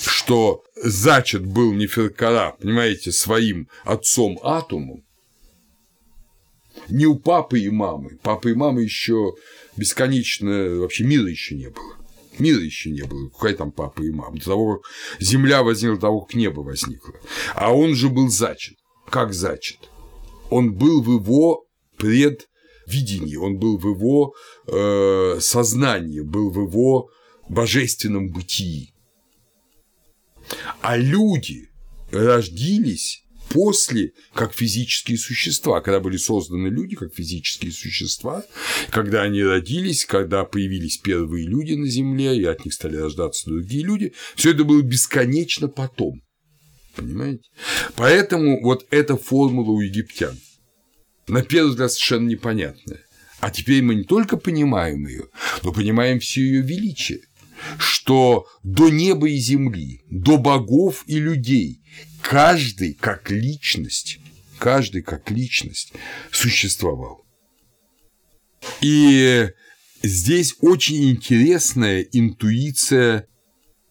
Что 0.00 0.64
зачат 0.76 1.44
был 1.44 1.72
Неферкара, 1.72 2.56
понимаете, 2.60 3.12
своим 3.12 3.68
отцом 3.84 4.38
Атомом, 4.42 5.04
не 6.88 7.06
у 7.06 7.16
папы 7.16 7.60
и 7.60 7.70
мамы. 7.70 8.18
Папы 8.22 8.52
и 8.52 8.54
мамы 8.54 8.82
еще 8.82 9.34
бесконечно, 9.76 10.76
вообще 10.76 11.04
мира 11.04 11.28
еще 11.28 11.54
не 11.54 11.70
было. 11.70 11.96
Мира 12.38 12.60
еще 12.60 12.90
не 12.90 13.02
было, 13.02 13.28
какая 13.30 13.54
там 13.54 13.70
папа 13.70 14.02
и 14.02 14.10
мама. 14.10 14.36
До 14.38 14.44
того, 14.44 14.76
как 14.76 14.90
земля 15.20 15.62
возникла, 15.62 15.96
до 15.96 16.00
того, 16.02 16.20
как 16.22 16.34
небо 16.34 16.60
возникло. 16.60 17.14
А 17.54 17.74
он 17.74 17.94
же 17.94 18.08
был 18.08 18.28
зачат. 18.28 18.76
Как 19.08 19.32
зачат? 19.32 19.78
Он 20.50 20.74
был 20.74 21.02
в 21.02 21.12
его 21.12 21.66
предвидении, 21.96 23.36
он 23.36 23.58
был 23.58 23.78
в 23.78 23.88
его 23.88 24.34
э, 24.66 25.38
сознании, 25.40 26.20
был 26.20 26.50
в 26.50 26.60
его 26.68 27.10
божественном 27.48 28.30
бытии. 28.30 28.93
А 30.80 30.96
люди 30.96 31.68
рождились 32.10 33.24
после 33.50 34.12
как 34.32 34.52
физические 34.52 35.18
существа, 35.18 35.80
когда 35.80 36.00
были 36.00 36.16
созданы 36.16 36.68
люди 36.68 36.96
как 36.96 37.14
физические 37.14 37.72
существа, 37.72 38.44
когда 38.90 39.22
они 39.22 39.42
родились, 39.42 40.04
когда 40.04 40.44
появились 40.44 40.96
первые 40.98 41.46
люди 41.46 41.74
на 41.74 41.86
Земле, 41.86 42.36
и 42.36 42.44
от 42.44 42.64
них 42.64 42.74
стали 42.74 42.96
рождаться 42.96 43.48
другие 43.48 43.84
люди, 43.84 44.12
все 44.34 44.50
это 44.50 44.64
было 44.64 44.82
бесконечно 44.82 45.68
потом. 45.68 46.22
Понимаете? 46.96 47.44
Поэтому 47.96 48.62
вот 48.62 48.86
эта 48.90 49.16
формула 49.16 49.70
у 49.70 49.80
египтян 49.80 50.38
на 51.26 51.42
первый 51.42 51.70
взгляд 51.70 51.92
совершенно 51.92 52.28
непонятная. 52.28 53.00
А 53.40 53.50
теперь 53.50 53.82
мы 53.82 53.94
не 53.94 54.04
только 54.04 54.36
понимаем 54.36 55.06
ее, 55.06 55.28
но 55.62 55.72
понимаем 55.72 56.18
все 56.18 56.40
ее 56.40 56.62
величие 56.62 57.20
что 57.78 58.46
до 58.62 58.88
неба 58.88 59.28
и 59.28 59.36
земли, 59.36 60.02
до 60.10 60.38
богов 60.38 61.04
и 61.06 61.18
людей 61.18 61.80
каждый 62.22 62.94
как 62.94 63.30
личность, 63.30 64.18
каждый 64.58 65.02
как 65.02 65.30
личность 65.30 65.92
существовал. 66.30 67.24
И 68.80 69.48
здесь 70.02 70.56
очень 70.60 71.10
интересная 71.10 72.02
интуиция 72.02 73.26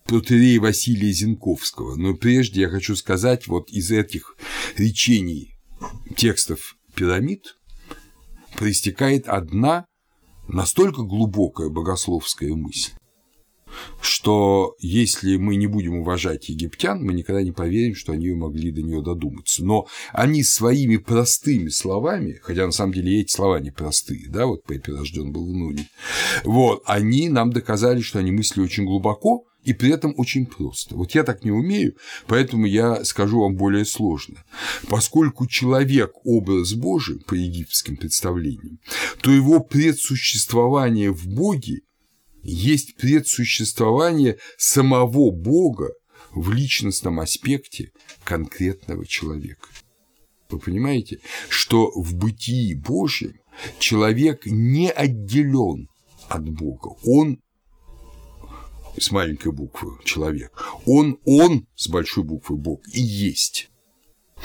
протерея 0.06 0.60
Василия 0.60 1.12
Зинковского. 1.12 1.96
Но 1.96 2.15
прежде 2.15 2.62
я 2.62 2.70
хочу 2.70 2.96
сказать, 2.96 3.48
вот 3.48 3.70
из 3.70 3.92
этих 3.92 4.36
речений 4.77 5.56
текстов 6.15 6.75
пирамид 6.96 7.56
проистекает 8.56 9.27
одна 9.27 9.86
настолько 10.48 11.03
глубокая 11.03 11.70
богословская 11.70 12.53
мысль, 12.53 12.92
что 14.01 14.75
если 14.80 15.38
мы 15.38 15.56
не 15.56 15.68
будем 15.68 15.96
уважать 15.96 16.50
египтян, 16.50 17.03
мы 17.03 17.13
никогда 17.13 17.42
не 17.42 17.51
поверим, 17.51 17.96
что 17.96 18.13
они 18.13 18.30
могли 18.32 18.72
до 18.72 18.82
нее 18.82 19.01
додуматься. 19.01 19.63
Но 19.63 19.88
они 20.12 20.44
своими 20.44 20.98
простыми 20.98 21.70
словами, 21.70 22.39
хотя 22.42 22.65
на 22.65 22.72
самом 22.72 22.94
деле 22.94 23.22
эти 23.22 23.32
слова 23.32 23.60
не 23.60 23.72
простые, 23.72 24.27
да, 24.30 24.46
вот 24.46 24.63
Пеппи 24.65 24.92
рожден 24.92 25.32
был 25.32 25.46
в 25.46 25.53
Нуне, 25.53 25.88
вот, 26.44 26.84
они 26.86 27.30
нам 27.30 27.51
доказали, 27.51 28.01
что 28.01 28.20
они 28.20 28.32
мыслили 28.32 28.65
очень 28.65 28.86
глубоко, 28.86 29.46
и 29.63 29.74
при 29.74 29.92
этом 29.92 30.13
очень 30.18 30.46
просто. 30.46 30.96
Вот 30.96 31.12
я 31.12 31.24
так 31.24 31.44
не 31.44 31.51
умею, 31.51 31.96
поэтому 32.27 32.65
я 32.65 33.03
скажу 33.06 33.42
вам 33.42 33.56
более 33.56 33.86
сложно. 33.86 34.44
Поскольку 34.89 35.48
человек– 35.48 36.12
образ 36.25 36.74
Божий 36.74 37.20
по 37.25 37.34
египетским 37.34 37.96
представлениям, 37.96 38.80
то 39.22 39.32
его 39.32 39.62
предсуществование 39.62 41.12
в 41.12 41.27
Боге 41.27 41.82
есть 42.44 42.96
предсуществование 42.96 44.38
самого 44.58 45.32
Бога 45.32 45.94
в 46.32 46.52
личностном 46.52 47.20
аспекте 47.20 47.92
конкретного 48.24 49.06
человека. 49.06 49.68
Вы 50.50 50.60
понимаете, 50.60 51.20
что 51.50 51.92
в 51.96 52.16
бытии 52.16 52.74
Божьем 52.76 53.40
человек 53.80 54.46
не 54.46 54.92
отделен 54.92 55.88
от 56.28 56.48
Бога. 56.50 56.96
Он 57.06 57.40
с 58.98 59.12
маленькой 59.12 59.52
буквы 59.52 59.98
человек. 60.04 60.52
Он, 60.86 61.20
он 61.26 61.68
с 61.76 61.88
большой 61.88 62.24
буквы 62.24 62.58
Бог 62.58 62.82
и 62.94 63.02
есть. 63.02 63.70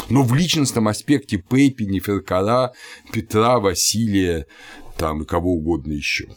Но 0.09 0.23
в 0.23 0.35
личностном 0.35 0.89
аспекте 0.89 1.39
Пепи, 1.39 1.83
Неферкара, 1.83 2.73
Петра, 3.13 3.59
Василия, 3.59 4.47
там 4.97 5.23
и 5.23 5.27
кого 5.27 5.53
угодно 5.53 5.93
еще. 5.93 6.29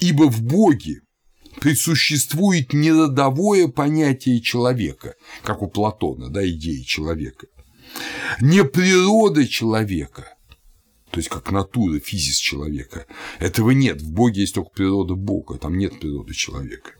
Ибо 0.00 0.30
в 0.30 0.42
Боге 0.42 1.00
присуществует 1.60 2.72
не 2.72 2.92
родовое 2.92 3.68
понятие 3.68 4.40
человека, 4.40 5.14
как 5.42 5.62
у 5.62 5.68
Платона, 5.68 6.28
да, 6.28 6.46
идеи 6.48 6.82
человека, 6.82 7.46
не 8.40 8.64
природа 8.64 9.46
человека, 9.46 10.34
то 11.10 11.18
есть 11.18 11.28
как 11.28 11.52
натура, 11.52 12.00
физис 12.00 12.38
человека. 12.38 13.06
Этого 13.38 13.70
нет. 13.72 14.00
В 14.00 14.10
Боге 14.12 14.40
есть 14.40 14.54
только 14.54 14.70
природа 14.70 15.14
Бога, 15.14 15.58
там 15.58 15.76
нет 15.76 16.00
природы 16.00 16.32
человека. 16.32 16.92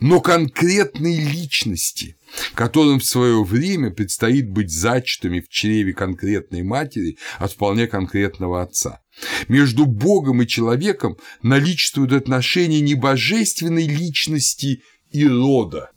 Но 0.00 0.20
конкретной 0.20 1.18
личности, 1.18 2.16
которым 2.54 3.00
в 3.00 3.04
свое 3.04 3.42
время 3.44 3.90
предстоит 3.90 4.48
быть 4.48 4.70
зачатыми 4.70 5.40
в 5.40 5.48
чреве 5.48 5.92
конкретной 5.92 6.62
матери 6.62 7.18
от 7.38 7.52
вполне 7.52 7.86
конкретного 7.86 8.62
отца. 8.62 9.00
Между 9.48 9.86
Богом 9.86 10.42
и 10.42 10.46
человеком 10.46 11.16
наличествуют 11.42 12.12
отношения 12.12 12.80
не 12.80 12.94
божественной 12.94 13.86
личности 13.86 14.82
и 15.10 15.26
рода, 15.26 15.90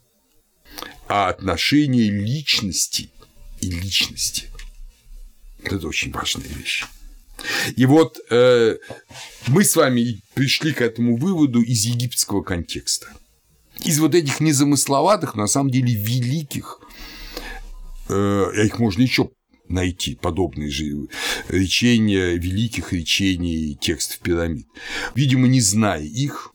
а 1.08 1.28
отношения 1.28 2.10
личности 2.10 3.10
и 3.60 3.70
личности. 3.70 4.50
Это 5.62 5.86
очень 5.88 6.12
важная 6.12 6.48
вещь. 6.48 6.84
И 7.76 7.86
вот 7.86 8.18
э, 8.30 8.76
мы 9.48 9.64
с 9.64 9.76
вами 9.76 10.20
пришли 10.34 10.72
к 10.72 10.80
этому 10.80 11.16
выводу 11.16 11.62
из 11.62 11.84
египетского 11.84 12.42
контекста. 12.42 13.08
Из 13.82 13.98
вот 13.98 14.14
этих 14.14 14.40
незамысловатых, 14.40 15.34
на 15.34 15.46
самом 15.46 15.70
деле 15.70 15.94
великих, 15.94 16.80
э, 18.08 18.64
их 18.64 18.78
можно 18.78 19.02
еще 19.02 19.30
найти 19.68 20.14
подобные 20.14 20.70
же 20.70 21.08
речения, 21.48 22.36
великих 22.36 22.92
речений 22.92 23.76
текстов 23.80 24.18
пирамид. 24.20 24.66
Видимо, 25.14 25.48
не 25.48 25.60
зная 25.60 26.02
их, 26.02 26.53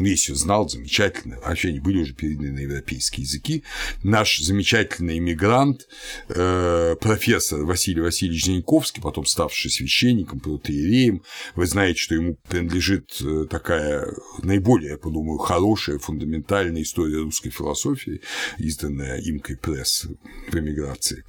Мессию 0.00 0.36
знал 0.36 0.68
замечательно, 0.68 1.38
вообще 1.44 1.68
они 1.68 1.80
были 1.80 2.02
уже 2.02 2.14
переданы 2.14 2.52
на 2.52 2.60
европейские 2.60 3.24
языки. 3.24 3.64
Наш 4.02 4.40
замечательный 4.40 5.18
иммигрант, 5.18 5.86
э, 6.28 6.96
профессор 7.00 7.64
Василий 7.64 8.00
Васильевич 8.00 8.46
Зеньковский, 8.46 9.02
потом 9.02 9.26
ставший 9.26 9.70
священником, 9.70 10.40
протеереем, 10.40 11.22
вы 11.54 11.66
знаете, 11.66 11.98
что 11.98 12.14
ему 12.14 12.36
принадлежит 12.48 13.20
э, 13.20 13.46
такая 13.48 14.06
наиболее, 14.42 14.92
я 14.92 14.98
подумаю, 14.98 15.38
хорошая, 15.38 15.98
фундаментальная 15.98 16.82
история 16.82 17.18
русской 17.18 17.50
философии, 17.50 18.20
изданная 18.58 19.20
имкой 19.20 19.56
пресс 19.56 20.06
в 20.50 20.56
эмиграции. 20.56 21.24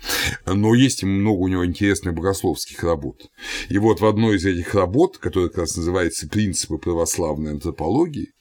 Но 0.46 0.74
есть 0.74 1.04
много 1.04 1.40
у 1.40 1.48
него 1.48 1.66
интересных 1.66 2.14
богословских 2.14 2.84
работ. 2.84 3.30
И 3.70 3.78
вот 3.78 4.02
в 4.02 4.06
одной 4.06 4.38
из 4.38 4.46
этих 4.46 4.74
работ, 4.76 5.18
которая 5.18 5.50
как 5.50 5.60
раз 5.60 5.76
называется 5.76 6.28
«Принципы 6.28 6.78
православной 6.78 7.52
антропологии», 7.52 8.32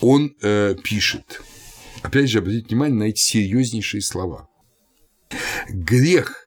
он 0.00 0.34
э, 0.42 0.74
пишет, 0.82 1.42
опять 2.02 2.30
же, 2.30 2.38
обратите 2.38 2.68
внимание 2.68 2.98
на 2.98 3.04
эти 3.04 3.20
серьезнейшие 3.20 4.02
слова. 4.02 4.48
Грех, 5.68 6.46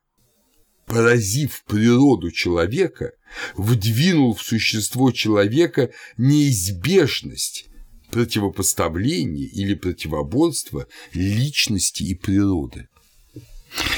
поразив 0.86 1.64
природу 1.66 2.32
человека, 2.32 3.12
вдвинул 3.56 4.34
в 4.34 4.42
существо 4.42 5.12
человека 5.12 5.92
неизбежность 6.18 7.66
противопоставления 8.12 9.48
или 9.48 9.76
противоборства 9.76 10.88
личности 11.14 12.04
и 12.04 12.16
природы. 12.16 12.88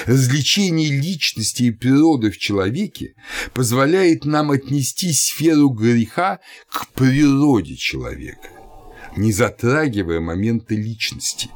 Развлечение 0.05 0.89
личности 0.89 1.63
и 1.63 1.71
природы 1.71 2.29
в 2.29 2.37
человеке 2.37 3.13
позволяет 3.53 4.25
нам 4.25 4.51
отнести 4.51 5.13
сферу 5.13 5.69
греха 5.69 6.39
к 6.69 6.89
природе 6.91 7.77
человека 7.77 8.60
не 9.15 9.31
затрагивая 9.31 10.19
моменты 10.19 10.75
личности. 10.75 11.49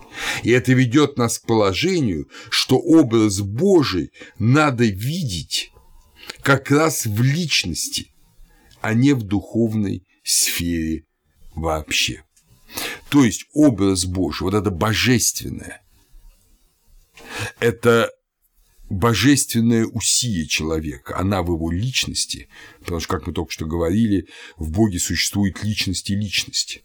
И 0.44 0.52
это 0.52 0.74
ведет 0.74 1.18
нас 1.18 1.40
к 1.40 1.46
положению, 1.46 2.30
что 2.50 2.78
образ 2.78 3.42
Божий 3.42 4.12
надо 4.40 4.86
видеть 4.86 5.72
как 6.42 6.72
раз 6.72 7.06
в 7.06 7.22
личности, 7.22 8.12
а 8.82 8.94
не 8.94 9.14
в 9.14 9.24
духовной 9.24 10.04
сфере 10.24 11.06
вообще. 11.56 12.24
То 13.10 13.24
есть 13.24 13.46
образ 13.54 14.06
Божий, 14.06 14.44
вот 14.46 14.54
это 14.54 14.70
божественное, 14.70 15.82
это 17.60 18.12
божественное 18.90 19.86
усие 19.86 20.46
человека, 20.48 21.18
она 21.18 21.42
в 21.42 21.48
его 21.48 21.72
личности, 21.72 22.50
потому 22.80 23.00
что, 23.00 23.10
как 23.10 23.28
мы 23.28 23.34
только 23.34 23.52
что 23.52 23.66
говорили, 23.66 24.28
в 24.58 24.72
Боге 24.72 25.00
существует 25.00 25.64
личность 25.64 26.10
и 26.10 26.16
личность. 26.16 26.85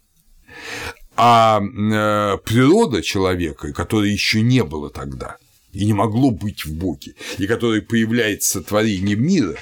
А 1.17 1.61
э, 1.61 2.39
природа 2.45 3.03
человека, 3.03 3.73
которой 3.73 4.11
еще 4.11 4.41
не 4.41 4.65
было 4.65 4.91
тогда, 4.91 5.37
и 5.73 5.85
не 5.85 5.93
могло 5.93 6.31
быть 6.31 6.65
в 6.65 6.75
Боге, 6.75 7.15
и 7.39 7.47
которое 7.47 7.83
появляется 7.83 8.63
творением 8.63 9.23
мира, 9.23 9.57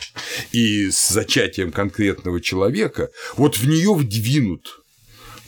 и 0.53 0.91
с 0.91 1.09
зачатием 1.09 1.73
конкретного 1.73 2.41
человека, 2.41 3.11
вот 3.37 3.57
в 3.57 3.67
нее 3.67 3.95
вдвинут 3.95 4.81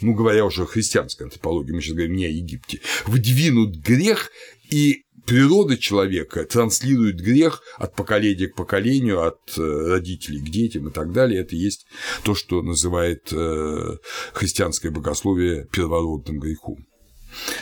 ну, 0.03 0.15
говоря 0.15 0.47
уже 0.47 0.63
о 0.63 0.67
христианской 0.67 1.27
антропологии, 1.27 1.73
мы 1.73 1.83
сейчас 1.83 1.95
говорим 1.95 2.17
не 2.17 2.27
о 2.27 2.31
Египте, 2.31 2.81
вдвинут 3.05 3.77
грех 3.77 4.31
и 4.71 5.05
природа 5.27 5.77
человека 5.77 6.45
транслирует 6.45 7.21
грех 7.21 7.63
от 7.79 7.95
поколения 7.95 8.49
к 8.49 8.55
поколению, 8.55 9.27
от 9.27 9.39
э, 9.57 9.61
родителей 9.63 10.41
к 10.41 10.51
детям 10.51 10.89
и 10.89 10.93
так 10.93 11.13
далее. 11.13 11.41
Это 11.41 11.57
есть 11.57 11.87
то, 12.23 12.35
что 12.35 12.63
называет 12.63 13.33
э, 13.33 13.97
христианское 14.33 14.91
богословие 14.91 15.67
первородным 15.73 16.39
грехом, 16.39 16.87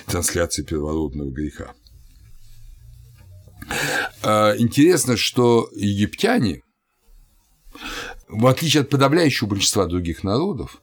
трансляцией 0.06 0.66
первородного 0.66 1.30
греха. 1.30 1.74
А, 4.22 4.54
интересно, 4.56 5.16
что 5.16 5.68
египтяне, 5.74 6.62
в 8.28 8.46
отличие 8.46 8.82
от 8.82 8.90
подавляющего 8.90 9.48
большинства 9.48 9.86
других 9.86 10.24
народов, 10.24 10.82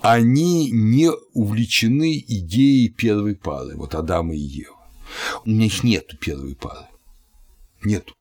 они 0.00 0.70
не 0.70 1.10
увлечены 1.32 2.18
идеей 2.18 2.88
первой 2.90 3.36
пары, 3.36 3.76
вот 3.76 3.94
Адама 3.94 4.34
и 4.34 4.38
Евы. 4.38 4.73
У 5.44 5.50
них 5.50 5.84
нет 5.84 6.18
первой 6.20 6.54
пары. 6.54 6.86
Нету. 7.82 8.14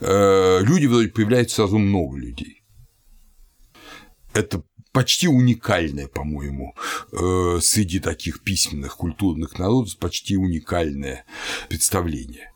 Э, 0.00 0.60
люди 0.62 0.86
вроде 0.86 1.08
появляется 1.08 1.56
сразу 1.56 1.78
много 1.78 2.16
людей. 2.16 2.62
Это 4.34 4.62
почти 4.92 5.28
уникальное, 5.28 6.08
по-моему, 6.08 6.74
э, 7.12 7.58
среди 7.60 8.00
таких 8.00 8.42
письменных 8.42 8.96
культурных 8.96 9.58
народов, 9.58 9.96
почти 9.98 10.36
уникальное 10.36 11.24
представление 11.68 12.51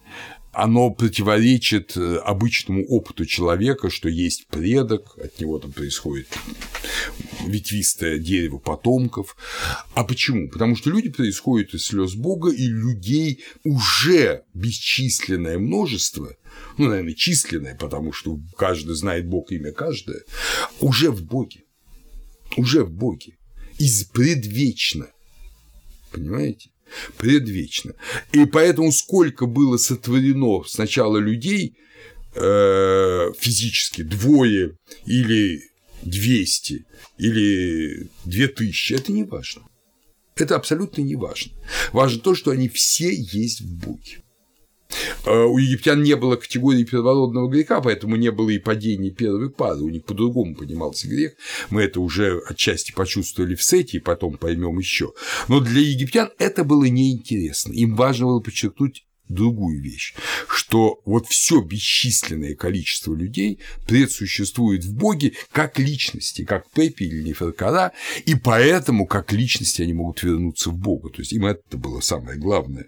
оно 0.56 0.88
противоречит 0.88 1.98
э, 1.98 2.16
обычному 2.16 2.82
опыту 2.86 3.26
человека, 3.26 3.90
что 3.90 4.08
есть 4.08 4.46
предок, 4.46 5.18
от 5.18 5.38
него 5.38 5.58
там 5.58 5.70
происходит 5.72 6.28
ветвистое 7.46 8.18
дерево 8.18 8.56
потомков. 8.56 9.36
А 9.92 10.02
почему? 10.02 10.48
Потому 10.48 10.74
что 10.74 10.88
люди 10.88 11.10
происходят 11.10 11.74
из 11.74 11.84
слез 11.84 12.14
Бога, 12.14 12.50
и 12.50 12.66
людей 12.68 13.44
уже 13.64 14.44
бесчисленное 14.54 15.58
множество, 15.58 16.34
ну, 16.78 16.88
наверное, 16.88 17.12
численное, 17.12 17.74
потому 17.74 18.14
что 18.14 18.40
каждый 18.56 18.94
знает 18.94 19.28
Бог 19.28 19.52
имя 19.52 19.72
каждое, 19.72 20.22
уже 20.80 21.10
в 21.10 21.22
Боге. 21.22 21.64
Уже 22.56 22.82
в 22.82 22.90
Боге. 22.90 23.36
Из 23.78 24.04
предвечно. 24.04 25.08
Понимаете? 26.10 26.70
Предвечно. 27.18 27.94
И 28.32 28.44
поэтому 28.46 28.92
сколько 28.92 29.46
было 29.46 29.76
сотворено 29.76 30.64
сначала 30.64 31.18
людей 31.18 31.74
э, 32.34 33.32
физически, 33.38 34.02
двое 34.02 34.76
или 35.06 35.60
200 36.02 36.84
или 37.18 38.10
2000, 38.24 38.94
это 38.94 39.12
не 39.12 39.24
важно. 39.24 39.62
Это 40.36 40.56
абсолютно 40.56 41.00
не 41.00 41.16
важно. 41.16 41.52
Важно 41.92 42.20
то, 42.20 42.34
что 42.34 42.50
они 42.50 42.68
все 42.68 43.14
есть 43.14 43.62
в 43.62 43.74
Боге. 43.78 44.22
Э, 45.24 45.44
у 45.44 45.58
египтян 45.58 46.02
не 46.02 46.14
было 46.16 46.36
категории 46.36 46.84
первородного 46.84 47.48
греха, 47.48 47.80
поэтому 47.80 48.16
не 48.16 48.30
было 48.30 48.50
и 48.50 48.58
падения 48.58 49.10
первой 49.10 49.50
пары, 49.50 49.80
у 49.80 49.88
них 49.88 50.04
по-другому 50.04 50.54
понимался 50.54 51.08
грех. 51.08 51.32
Мы 51.70 51.82
это 51.82 52.00
уже 52.00 52.40
отчасти 52.48 52.92
почувствовали 52.92 53.54
в 53.54 53.62
сете, 53.62 53.98
и 53.98 54.00
потом 54.00 54.36
поймем 54.36 54.78
еще. 54.78 55.12
Но 55.48 55.60
для 55.60 55.80
египтян 55.80 56.30
это 56.38 56.64
было 56.64 56.84
неинтересно. 56.84 57.72
Им 57.72 57.94
важно 57.96 58.26
было 58.26 58.40
подчеркнуть 58.40 59.04
другую 59.28 59.82
вещь, 59.82 60.14
что 60.48 61.00
вот 61.04 61.26
все 61.28 61.60
бесчисленное 61.60 62.54
количество 62.54 63.14
людей 63.14 63.60
предсуществует 63.86 64.84
в 64.84 64.94
Боге 64.94 65.32
как 65.52 65.78
личности, 65.78 66.44
как 66.44 66.70
Пепи 66.70 67.04
или 67.04 67.22
Неферкара, 67.22 67.92
и 68.24 68.34
поэтому 68.34 69.06
как 69.06 69.32
личности 69.32 69.82
они 69.82 69.94
могут 69.94 70.22
вернуться 70.22 70.70
в 70.70 70.76
Бога. 70.76 71.10
То 71.10 71.20
есть 71.20 71.32
им 71.32 71.46
это 71.46 71.76
было 71.76 72.00
самое 72.00 72.38
главное. 72.38 72.86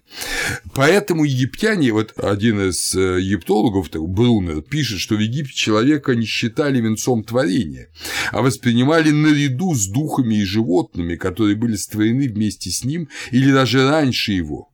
Поэтому 0.74 1.24
египтяне, 1.24 1.92
вот 1.92 2.12
один 2.18 2.68
из 2.68 2.94
э, 2.94 3.20
египтологов, 3.20 3.90
Брунер, 3.90 4.62
пишет, 4.62 5.00
что 5.00 5.16
в 5.16 5.20
Египте 5.20 5.54
человека 5.54 6.14
не 6.14 6.26
считали 6.26 6.80
венцом 6.80 7.24
творения, 7.24 7.88
а 8.32 8.42
воспринимали 8.42 9.10
наряду 9.10 9.74
с 9.74 9.86
духами 9.88 10.36
и 10.36 10.44
животными, 10.44 11.16
которые 11.16 11.56
были 11.56 11.76
створены 11.76 12.28
вместе 12.28 12.70
с 12.70 12.84
ним 12.84 13.08
или 13.30 13.52
даже 13.52 13.88
раньше 13.88 14.32
его. 14.32 14.70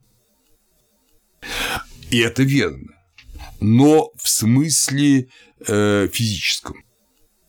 И 2.11 2.18
это 2.18 2.42
верно. 2.42 2.92
Но 3.61 4.11
в 4.16 4.28
смысле 4.28 5.28
э, 5.66 6.09
физическом. 6.12 6.85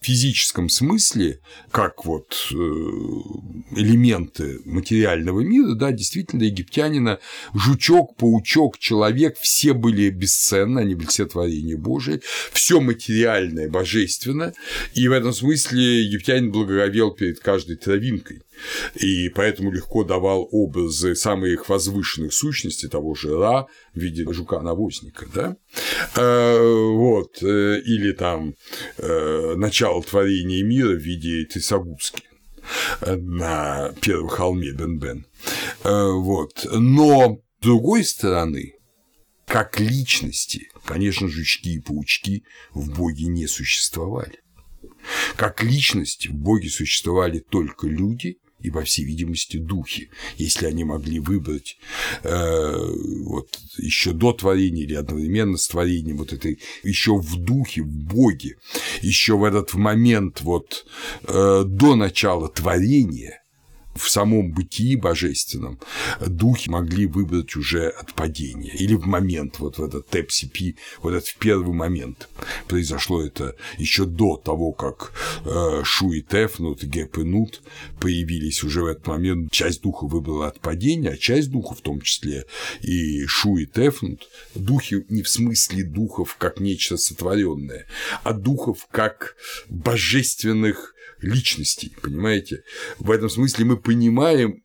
В 0.01 0.05
физическом 0.05 0.69
смысле, 0.69 1.39
как 1.71 2.05
вот 2.05 2.49
э, 2.51 2.55
элементы 2.55 4.59
материального 4.65 5.41
мира, 5.41 5.73
да, 5.73 5.91
действительно, 5.91 6.43
египтянина, 6.43 7.19
жучок, 7.55 8.15
паучок, 8.15 8.77
человек, 8.77 9.37
все 9.39 9.73
были 9.73 10.11
бесценны, 10.11 10.79
они 10.79 10.93
были 10.93 11.07
все 11.07 11.25
творения 11.25 11.75
Божие, 11.75 12.21
все 12.51 12.81
материальное, 12.81 13.67
божественно, 13.67 14.53
и 14.93 15.07
в 15.07 15.11
этом 15.11 15.33
смысле 15.33 16.03
египтянин 16.03 16.51
благоговел 16.51 17.11
перед 17.11 17.39
каждой 17.39 17.75
травинкой 17.75 18.43
и 18.95 19.29
поэтому 19.29 19.71
легко 19.71 20.03
давал 20.03 20.47
образы 20.51 21.15
самых 21.15 21.69
возвышенных 21.69 22.33
сущностей 22.33 22.89
того 22.89 23.15
же 23.15 23.37
Ра 23.37 23.67
в 23.93 23.99
виде 23.99 24.25
жука-навозника, 24.31 25.27
да, 25.33 25.57
э, 26.15 26.57
вот, 26.59 27.41
э, 27.41 27.81
или 27.81 28.11
там 28.11 28.55
э, 28.97 29.55
начало 29.55 30.03
творения 30.03 30.63
мира 30.63 30.93
в 30.93 31.01
виде 31.01 31.45
Трисагуски 31.45 32.23
на 33.05 33.93
первом 34.01 34.27
холме 34.27 34.71
Бен-Бен, 34.71 35.27
вот, 35.83 36.65
но 36.71 37.39
с 37.59 37.63
другой 37.63 38.03
стороны, 38.03 38.73
как 39.45 39.79
личности, 39.79 40.69
конечно, 40.83 41.27
жучки 41.27 41.75
и 41.75 41.79
паучки 41.79 42.43
в 42.73 42.91
Боге 42.91 43.25
не 43.25 43.45
существовали. 43.47 44.39
Как 45.35 45.63
личности 45.63 46.27
в 46.27 46.33
Боге 46.33 46.69
существовали 46.69 47.39
только 47.39 47.87
люди, 47.87 48.39
и, 48.65 48.71
по 48.71 48.83
всей 48.83 49.05
видимости, 49.05 49.57
духи, 49.57 50.09
если 50.37 50.65
они 50.65 50.83
могли 50.83 51.19
выбрать 51.19 51.77
э, 52.23 52.75
вот 53.23 53.59
еще 53.77 54.11
до 54.11 54.33
творения 54.33 54.83
или 54.83 54.95
одновременно 54.95 55.57
с 55.57 55.67
творением 55.67 56.17
вот 56.17 56.33
этой 56.33 56.59
еще 56.83 57.17
в 57.17 57.35
духе, 57.35 57.83
в 57.83 57.87
Боге, 57.87 58.57
еще 59.01 59.37
в 59.37 59.43
этот 59.43 59.73
момент 59.75 60.41
вот 60.41 60.85
э, 61.23 61.63
до 61.65 61.95
начала 61.95 62.49
творения 62.49 63.44
в 63.95 64.09
самом 64.09 64.51
бытии 64.51 64.95
божественном 64.95 65.79
духи 66.19 66.69
могли 66.69 67.05
выбрать 67.05 67.55
уже 67.55 67.87
от 67.87 68.13
падения 68.13 68.73
или 68.73 68.93
в 68.93 69.05
момент, 69.05 69.59
вот 69.59 69.77
в 69.77 69.83
этот 69.83 70.09
тепсипи, 70.09 70.75
вот 71.01 71.13
этот 71.13 71.29
в 71.29 71.37
первый 71.37 71.73
момент. 71.73 72.27
Произошло 72.67 73.23
это 73.23 73.55
еще 73.77 74.05
до 74.05 74.35
того, 74.35 74.73
как 74.73 75.13
э, 75.45 75.81
Шу 75.83 76.11
и 76.11 76.21
Тефнут, 76.21 76.83
Геп 76.83 77.17
и 77.17 77.23
Нут 77.23 77.61
появились 77.99 78.63
уже 78.63 78.83
в 78.83 78.87
этот 78.87 79.07
момент. 79.07 79.51
Часть 79.51 79.81
духа 79.81 80.05
выбрала 80.05 80.47
от 80.47 80.59
падения, 80.59 81.11
а 81.11 81.17
часть 81.17 81.49
духа, 81.49 81.73
в 81.73 81.81
том 81.81 82.01
числе 82.01 82.45
и 82.81 83.25
Шу 83.25 83.57
и 83.57 83.65
Тефнут, 83.65 84.29
духи 84.55 85.05
не 85.09 85.23
в 85.23 85.29
смысле 85.29 85.83
духов 85.83 86.35
как 86.37 86.59
нечто 86.59 86.97
сотворенное, 86.97 87.87
а 88.23 88.33
духов 88.33 88.87
как 88.91 89.35
божественных 89.69 90.94
личностей, 91.25 91.91
понимаете? 92.01 92.63
В 92.99 93.11
этом 93.11 93.29
смысле 93.29 93.65
мы 93.65 93.77
понимаем 93.77 94.63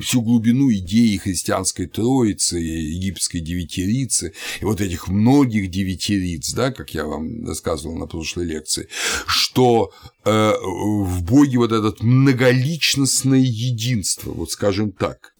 всю 0.00 0.22
глубину 0.22 0.72
идеи 0.72 1.16
христианской 1.18 1.86
троицы, 1.86 2.58
египетской 2.58 3.40
девятирицы 3.40 4.32
и 4.60 4.64
вот 4.64 4.80
этих 4.80 5.08
многих 5.08 5.70
девятириц, 5.70 6.54
да, 6.54 6.72
как 6.72 6.94
я 6.94 7.04
вам 7.04 7.46
рассказывал 7.46 7.96
на 7.96 8.06
прошлой 8.06 8.46
лекции, 8.46 8.88
что 9.26 9.92
э, 10.24 10.52
в 10.62 11.22
Боге 11.24 11.58
вот 11.58 11.72
это 11.72 11.94
многоличностное 12.02 13.40
единство, 13.40 14.30
вот 14.30 14.50
скажем 14.50 14.92
так. 14.92 15.34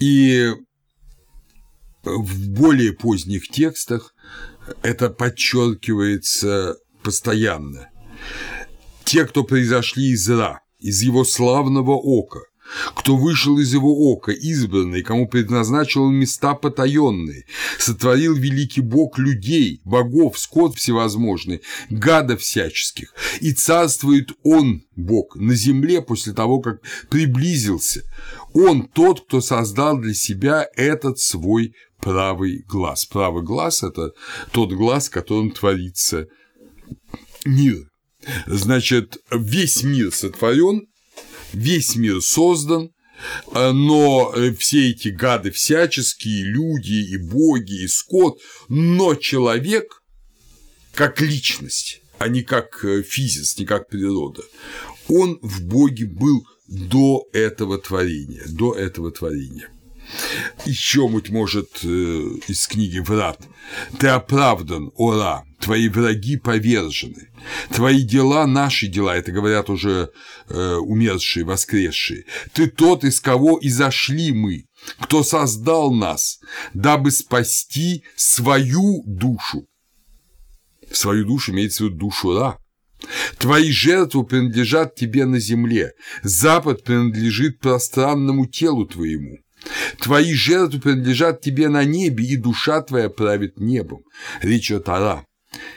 И 0.00 0.50
в 2.02 2.48
более 2.50 2.92
поздних 2.92 3.48
текстах 3.48 4.14
это 4.82 5.10
подчеркивается 5.10 6.76
постоянно 7.02 7.88
те, 9.06 9.24
кто 9.24 9.44
произошли 9.44 10.10
из 10.10 10.28
Ра, 10.28 10.60
из 10.78 11.00
его 11.00 11.24
славного 11.24 11.92
ока, 11.92 12.40
кто 12.96 13.16
вышел 13.16 13.58
из 13.58 13.72
его 13.72 14.10
ока, 14.10 14.32
избранный, 14.32 15.02
кому 15.02 15.28
предназначил 15.28 16.10
места 16.10 16.54
потаенные, 16.54 17.44
сотворил 17.78 18.34
великий 18.34 18.80
Бог 18.80 19.18
людей, 19.18 19.80
богов, 19.84 20.36
скот 20.36 20.74
всевозможный, 20.74 21.62
гадов 21.88 22.40
всяческих, 22.40 23.14
и 23.40 23.52
царствует 23.52 24.32
Он, 24.42 24.82
Бог, 24.96 25.36
на 25.36 25.54
земле 25.54 26.02
после 26.02 26.32
того, 26.32 26.60
как 26.60 26.80
приблизился. 27.08 28.02
Он 28.52 28.88
тот, 28.88 29.26
кто 29.26 29.40
создал 29.40 29.98
для 29.98 30.14
себя 30.14 30.66
этот 30.74 31.20
свой 31.20 31.74
правый 32.00 32.64
глаз. 32.68 33.06
Правый 33.06 33.44
глаз– 33.44 33.82
это 33.84 34.10
тот 34.50 34.72
глаз, 34.72 35.08
которым 35.08 35.52
творится 35.52 36.26
мир. 37.44 37.86
Значит, 38.46 39.18
весь 39.30 39.82
мир 39.82 40.12
сотворен, 40.12 40.86
весь 41.52 41.96
мир 41.96 42.20
создан, 42.20 42.90
но 43.52 44.34
все 44.58 44.90
эти 44.90 45.08
гады 45.08 45.50
всяческие, 45.50 46.44
люди 46.44 46.92
и 46.92 47.16
боги, 47.16 47.84
и 47.84 47.88
скот, 47.88 48.38
но 48.68 49.14
человек 49.14 50.02
как 50.94 51.20
личность, 51.20 52.02
а 52.18 52.28
не 52.28 52.42
как 52.42 52.84
физис, 53.06 53.58
не 53.58 53.64
как 53.64 53.88
природа, 53.88 54.42
он 55.08 55.38
в 55.42 55.64
Боге 55.64 56.06
был 56.06 56.46
до 56.68 57.28
этого 57.32 57.78
творения, 57.78 58.44
до 58.48 58.74
этого 58.74 59.10
творения. 59.10 59.68
Еще, 60.64 61.08
быть 61.08 61.30
может, 61.30 61.80
э, 61.82 61.86
из 61.86 62.66
книги 62.68 63.00
«Врат». 63.00 63.40
«Ты 63.98 64.08
оправдан, 64.08 64.92
ора, 64.94 65.44
твои 65.58 65.88
враги 65.88 66.36
повержены, 66.36 67.28
твои 67.70 68.02
дела– 68.02 68.46
наши 68.46 68.86
дела», 68.86 69.16
это 69.16 69.32
говорят 69.32 69.70
уже 69.70 70.10
э, 70.48 70.74
умершие, 70.74 71.44
воскресшие. 71.44 72.24
«Ты 72.52 72.68
тот, 72.68 73.04
из 73.04 73.20
кого 73.20 73.58
и 73.58 73.68
зашли 73.68 74.32
мы, 74.32 74.64
кто 75.00 75.22
создал 75.22 75.92
нас, 75.92 76.40
дабы 76.74 77.10
спасти 77.10 78.04
свою 78.16 79.02
душу». 79.06 79.66
Свою 80.90 81.24
душу 81.24 81.52
имеется 81.52 81.84
в 81.84 81.86
виду 81.88 81.96
душу 81.96 82.38
Ра. 82.38 82.58
Твои 83.38 83.70
жертвы 83.70 84.24
принадлежат 84.24 84.94
тебе 84.94 85.26
на 85.26 85.38
земле, 85.38 85.92
Запад 86.22 86.82
принадлежит 86.84 87.60
пространному 87.60 88.46
телу 88.46 88.86
твоему. 88.86 89.38
Твои 90.00 90.32
жертвы 90.32 90.80
принадлежат 90.80 91.40
тебе 91.40 91.68
на 91.68 91.84
небе, 91.84 92.24
и 92.24 92.36
душа 92.36 92.82
твоя 92.82 93.10
правит 93.10 93.58
небом. 93.58 94.02
Речь 94.42 94.70
о 94.70 94.80
Тара. 94.80 95.24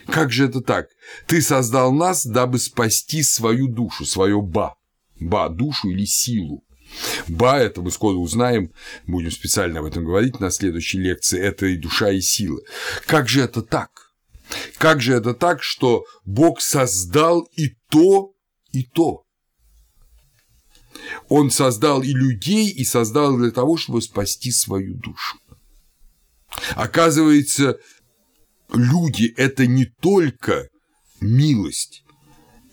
Как 0.07 0.31
же 0.31 0.45
это 0.45 0.61
так? 0.61 0.87
Ты 1.27 1.41
создал 1.41 1.91
нас, 1.91 2.25
дабы 2.25 2.59
спасти 2.59 3.23
свою 3.23 3.67
душу, 3.67 4.05
свое 4.05 4.41
ба. 4.41 4.75
Ба– 5.19 5.49
душу 5.49 5.89
или 5.89 6.05
силу. 6.05 6.63
Ба– 7.27 7.57
это 7.59 7.81
мы 7.81 7.91
скоро 7.91 8.15
узнаем, 8.15 8.71
будем 9.05 9.31
специально 9.31 9.79
об 9.79 9.85
этом 9.85 10.05
говорить 10.05 10.39
на 10.39 10.49
следующей 10.49 10.99
лекции, 10.99 11.39
это 11.39 11.65
и 11.67 11.75
душа, 11.77 12.09
и 12.09 12.21
сила. 12.21 12.59
Как 13.05 13.29
же 13.29 13.41
это 13.41 13.61
так? 13.61 13.89
Как 14.77 15.01
же 15.01 15.13
это 15.13 15.33
так, 15.33 15.61
что 15.61 16.05
Бог 16.25 16.61
создал 16.61 17.41
и 17.55 17.75
то, 17.89 18.33
и 18.71 18.83
то? 18.83 19.23
Он 21.27 21.51
создал 21.51 22.01
и 22.01 22.13
людей, 22.13 22.69
и 22.69 22.83
создал 22.83 23.37
для 23.37 23.51
того, 23.51 23.77
чтобы 23.77 24.01
спасти 24.01 24.51
свою 24.51 24.95
душу. 24.95 25.37
Оказывается, 26.75 27.77
люди– 28.73 29.33
это 29.37 29.67
не 29.67 29.85
только 29.85 30.69
милость, 31.21 32.03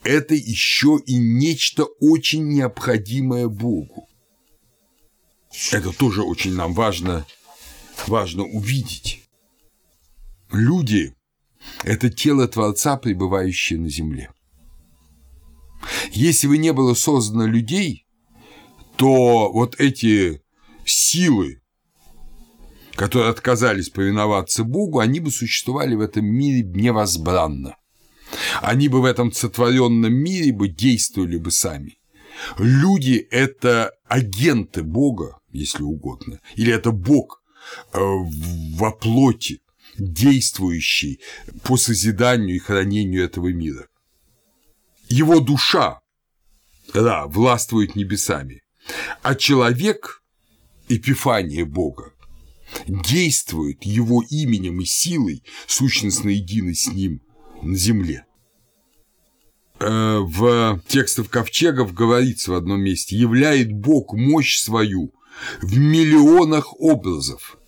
это 0.05 0.35
еще 0.35 0.99
и 1.05 1.17
нечто 1.17 1.85
очень 2.01 2.49
необходимое 2.49 3.49
Богу. 3.49 4.09
Это 5.73 5.93
тоже 5.93 6.23
очень 6.23 6.53
нам 6.55 6.75
важно, 6.75 7.27
важно 8.07 8.45
увидеть. 8.45 9.23
Люди– 10.53 11.15
это 11.83 12.11
тело 12.11 12.47
Творца, 12.47 12.97
пребывающее 12.97 13.79
на 13.79 13.89
земле. 13.89 14.31
Если 16.13 16.47
бы 16.47 16.59
не 16.59 16.73
было 16.73 16.95
создано 16.95 17.47
людей, 17.47 18.07
то 18.97 19.51
вот 19.53 19.79
эти 19.79 20.41
силы, 20.85 21.61
которые 22.97 23.31
отказались 23.31 23.91
повиноваться 23.91 24.65
Богу, 24.65 24.99
они 24.99 25.21
бы 25.21 25.31
существовали 25.31 25.95
в 25.95 26.01
этом 26.01 26.25
мире 26.27 26.63
невозбранно. 26.63 27.77
Они 28.63 28.89
бы 28.89 29.01
в 29.01 29.05
этом 29.05 29.33
сотворенном 29.33 30.13
мире 30.13 30.53
бы 30.53 30.69
действовали 30.69 31.37
бы 31.37 31.51
сами. 31.51 31.99
Люди– 32.59 33.27
это 33.31 33.93
агенты 34.09 34.83
Бога, 34.83 35.39
если 35.53 35.83
угодно, 35.83 36.41
или 36.57 36.73
это 36.73 36.91
Бог 36.91 37.43
э, 37.93 37.99
во 37.99 38.91
плоти, 38.91 39.61
действующий 39.99 41.21
по 41.63 41.77
созиданию 41.77 42.57
и 42.57 42.59
хранению 42.59 43.25
этого 43.25 43.53
мира. 43.53 43.87
Его 45.09 45.41
душа, 45.41 46.01
да, 46.93 47.27
властвует 47.27 47.97
небесами, 47.97 48.63
а 49.23 49.35
человек– 49.35 50.23
эпифания 50.89 51.65
Бога, 51.65 52.13
действует 52.87 53.85
его 53.85 54.23
именем 54.29 54.81
и 54.81 54.85
силой, 54.85 55.43
сущностно 55.67 56.31
единой 56.31 56.75
с 56.75 56.87
ним 56.89 57.21
на 57.63 57.77
земле. 57.77 58.25
Э, 59.79 60.21
в 60.21 60.81
текстах 60.89 61.29
ковчегов 61.29 61.93
говорится 61.93 62.53
в 62.53 62.55
одном 62.55 62.81
месте 62.81 63.17
«являет 63.17 63.73
Бог 63.73 64.15
мощь 64.15 64.59
свою 64.59 65.13
в 65.61 65.77
миллионах 65.77 66.79
образов. 66.81 67.59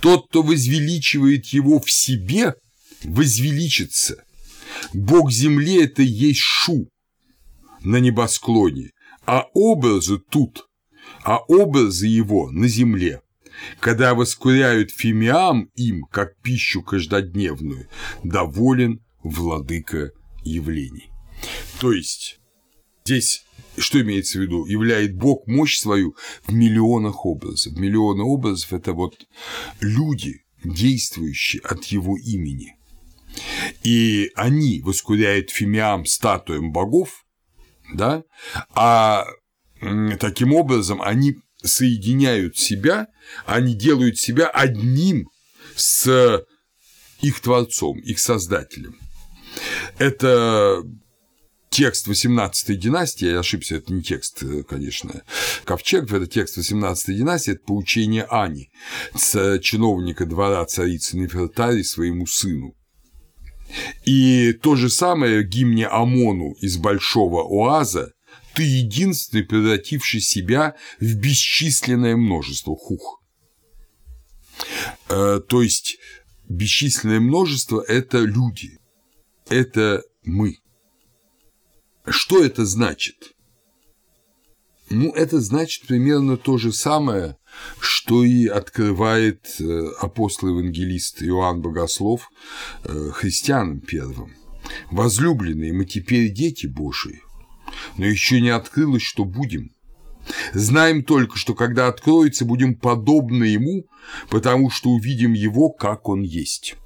Тот, 0.00 0.28
кто 0.28 0.42
возвеличивает 0.42 1.46
его 1.46 1.80
в 1.80 1.90
себе, 1.90 2.54
возвеличится. 3.04 4.24
Бог 4.92 5.30
земли– 5.30 5.82
это 5.84 6.02
есть 6.02 6.40
Шу 6.40 6.88
на 7.82 7.98
небосклоне, 7.98 8.90
а 9.26 9.44
образы 9.54 10.18
тут, 10.18 10.66
а 11.24 11.38
образы 11.38 12.06
его 12.06 12.50
на 12.50 12.68
земле. 12.68 13.21
Когда 13.80 14.14
воскуряют 14.14 14.90
фимиам 14.90 15.70
им, 15.74 16.04
как 16.04 16.36
пищу 16.42 16.82
каждодневную, 16.82 17.88
доволен 18.22 19.00
владыка 19.22 20.12
явлений. 20.44 21.10
То 21.80 21.92
есть 21.92 22.40
здесь 23.04 23.44
что 23.78 24.00
имеется 24.00 24.38
в 24.38 24.42
виду? 24.42 24.66
Являет 24.66 25.16
Бог 25.16 25.46
мощь 25.46 25.78
свою 25.78 26.14
в 26.44 26.52
миллионах 26.52 27.24
образов. 27.24 27.74
Миллионы 27.74 28.22
образов– 28.22 28.72
это 28.74 28.92
вот 28.92 29.26
люди, 29.80 30.44
действующие 30.62 31.62
от 31.62 31.84
Его 31.84 32.16
имени. 32.18 32.76
И 33.82 34.30
они 34.34 34.82
воскуряют 34.82 35.50
фимиам 35.50 36.04
статуям 36.04 36.70
богов, 36.70 37.24
да, 37.94 38.24
а 38.74 39.24
таким 40.20 40.52
образом 40.52 41.00
они 41.00 41.36
соединяют 41.62 42.56
себя, 42.56 43.08
они 43.46 43.74
делают 43.74 44.18
себя 44.18 44.48
одним 44.48 45.28
с 45.76 46.44
их 47.20 47.40
Творцом, 47.40 47.98
их 48.00 48.18
Создателем. 48.18 48.96
Это 49.98 50.82
текст 51.72 52.06
18 52.06 52.78
династии, 52.78 53.26
я 53.26 53.40
ошибся, 53.40 53.76
это 53.76 53.92
не 53.92 54.02
текст, 54.02 54.42
э, 54.42 54.62
конечно, 54.62 55.22
Ковчег, 55.64 56.12
это 56.12 56.26
текст 56.26 56.56
18 56.56 57.16
династии, 57.16 57.52
это 57.52 57.64
поучение 57.64 58.24
Ани, 58.24 58.70
чиновника 59.14 60.26
двора 60.26 60.64
царицы 60.66 61.16
Нефертари 61.16 61.82
своему 61.82 62.26
сыну. 62.26 62.74
И 64.04 64.52
то 64.52 64.76
же 64.76 64.90
самое 64.90 65.42
гимне 65.42 65.86
Амону 65.86 66.52
из 66.60 66.76
Большого 66.76 67.40
Оаза 67.42 68.12
«Ты 68.54 68.62
единственный, 68.62 69.44
превративший 69.44 70.20
себя 70.20 70.74
в 71.00 71.14
бесчисленное 71.14 72.16
множество 72.16 72.76
хух». 72.76 73.22
Э, 75.08 75.40
то 75.46 75.62
есть 75.62 75.98
бесчисленное 76.48 77.20
множество– 77.20 77.82
это 77.88 78.18
люди, 78.18 78.78
это 79.48 80.02
мы. 80.22 80.58
Что 82.06 82.44
это 82.44 82.64
значит? 82.66 83.32
Ну, 84.90 85.12
это 85.14 85.40
значит 85.40 85.86
примерно 85.86 86.36
то 86.36 86.58
же 86.58 86.72
самое, 86.72 87.36
что 87.80 88.24
и 88.24 88.46
открывает 88.46 89.56
э, 89.58 89.86
апостол-евангелист 90.00 91.22
Иоанн 91.22 91.62
Богослов 91.62 92.28
э, 92.84 93.10
христианам 93.14 93.80
первым. 93.80 94.34
Возлюбленные, 94.90 95.72
мы 95.72 95.86
теперь 95.86 96.30
дети 96.30 96.66
Божии, 96.66 97.22
но 97.96 98.06
еще 98.06 98.40
не 98.40 98.50
открылось, 98.50 99.02
что 99.02 99.24
будем. 99.24 99.70
Знаем 100.52 101.02
только, 101.02 101.36
что 101.36 101.54
когда 101.54 101.88
откроется, 101.88 102.44
будем 102.44 102.74
подобны 102.76 103.44
Ему, 103.44 103.86
потому 104.30 104.70
что 104.70 104.90
увидим 104.90 105.32
Его, 105.32 105.70
как 105.70 106.08
Он 106.08 106.22
есть. 106.22 106.76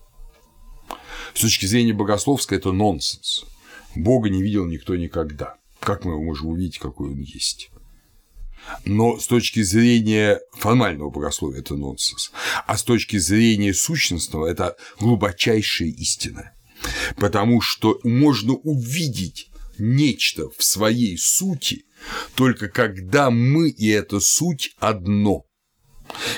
С 1.35 1.41
точки 1.41 1.67
зрения 1.67 1.93
богословской 1.93 2.57
это 2.57 2.73
нонсенс. 2.73 3.45
Бога 3.95 4.31
не 4.31 4.43
видел 4.43 4.67
никто 4.67 4.97
никогда. 4.97 5.57
Как 5.81 6.05
мы 6.05 6.13
его 6.13 6.23
можем 6.23 6.49
увидеть, 6.49 6.79
какой 6.79 7.11
он 7.11 7.21
есть? 7.21 7.71
Но 8.85 9.19
с 9.19 9.27
точки 9.27 9.63
зрения 9.63 10.41
формального 10.53 11.11
богословия 11.11 11.61
это 11.61 11.77
нонсенс, 11.77 12.33
а 12.67 12.77
с 12.77 12.83
точки 12.83 13.19
зрения 13.19 13.73
сущностного 13.73 14.47
это 14.47 14.77
глубочайшая 14.99 15.89
истина. 15.89 16.53
Потому 17.17 17.61
что 17.61 18.01
можно 18.03 18.55
увидеть 18.55 19.51
нечто 19.79 20.51
в 20.57 20.63
своей 20.63 21.17
сути 21.19 21.85
только 22.35 22.69
когда 22.69 23.31
мы 23.31 23.71
и 23.71 23.89
эта 23.89 24.21
суть 24.21 24.75
одно. 24.79 25.45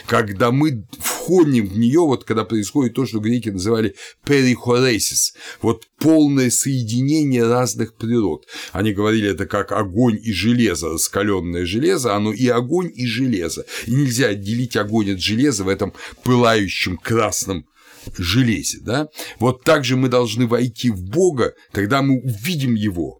Когда 0.06 0.50
мы 0.50 0.86
входим 0.98 1.66
в 1.66 1.78
нее, 1.78 2.00
вот 2.00 2.24
когда 2.24 2.44
происходит 2.44 2.94
то, 2.94 3.04
что 3.04 3.18
греки 3.18 3.50
называли 3.50 3.94
перихоресис, 4.24 5.34
вот 5.60 5.84
полное 5.98 6.50
соединение 6.50 7.46
разных 7.46 7.94
природ. 7.96 8.46
Они 8.72 8.92
говорили, 8.92 9.30
это 9.30 9.44
как 9.44 9.72
огонь 9.72 10.18
и 10.22 10.32
железо, 10.32 10.88
раскаленное 10.88 11.66
железо, 11.66 12.16
оно 12.16 12.32
и 12.32 12.48
огонь, 12.48 12.90
и 12.94 13.06
железо. 13.06 13.66
И 13.86 13.94
нельзя 13.94 14.28
отделить 14.28 14.76
огонь 14.76 15.12
от 15.12 15.20
железа 15.20 15.64
в 15.64 15.68
этом 15.68 15.92
пылающем 16.24 16.96
красном 16.96 17.66
железе, 18.16 18.78
да? 18.80 19.08
Вот 19.38 19.64
так 19.64 19.84
же 19.84 19.96
мы 19.96 20.08
должны 20.08 20.46
войти 20.46 20.90
в 20.90 21.02
Бога, 21.02 21.52
тогда 21.72 22.00
мы 22.00 22.20
увидим 22.20 22.74
Его, 22.74 23.17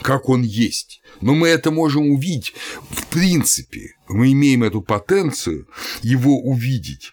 как 0.00 0.28
Он 0.28 0.42
есть. 0.42 1.00
Но 1.20 1.34
мы 1.34 1.48
это 1.48 1.70
можем 1.70 2.10
увидеть 2.10 2.54
в 2.90 3.06
принципе. 3.06 3.94
Мы 4.08 4.32
имеем 4.32 4.62
эту 4.64 4.82
потенцию 4.82 5.66
его 6.02 6.38
увидеть 6.40 7.12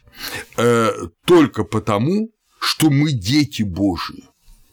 э, 0.57 0.91
только 1.25 1.63
потому, 1.63 2.29
что 2.59 2.89
мы 2.89 3.11
дети 3.11 3.63
Божии, 3.63 4.23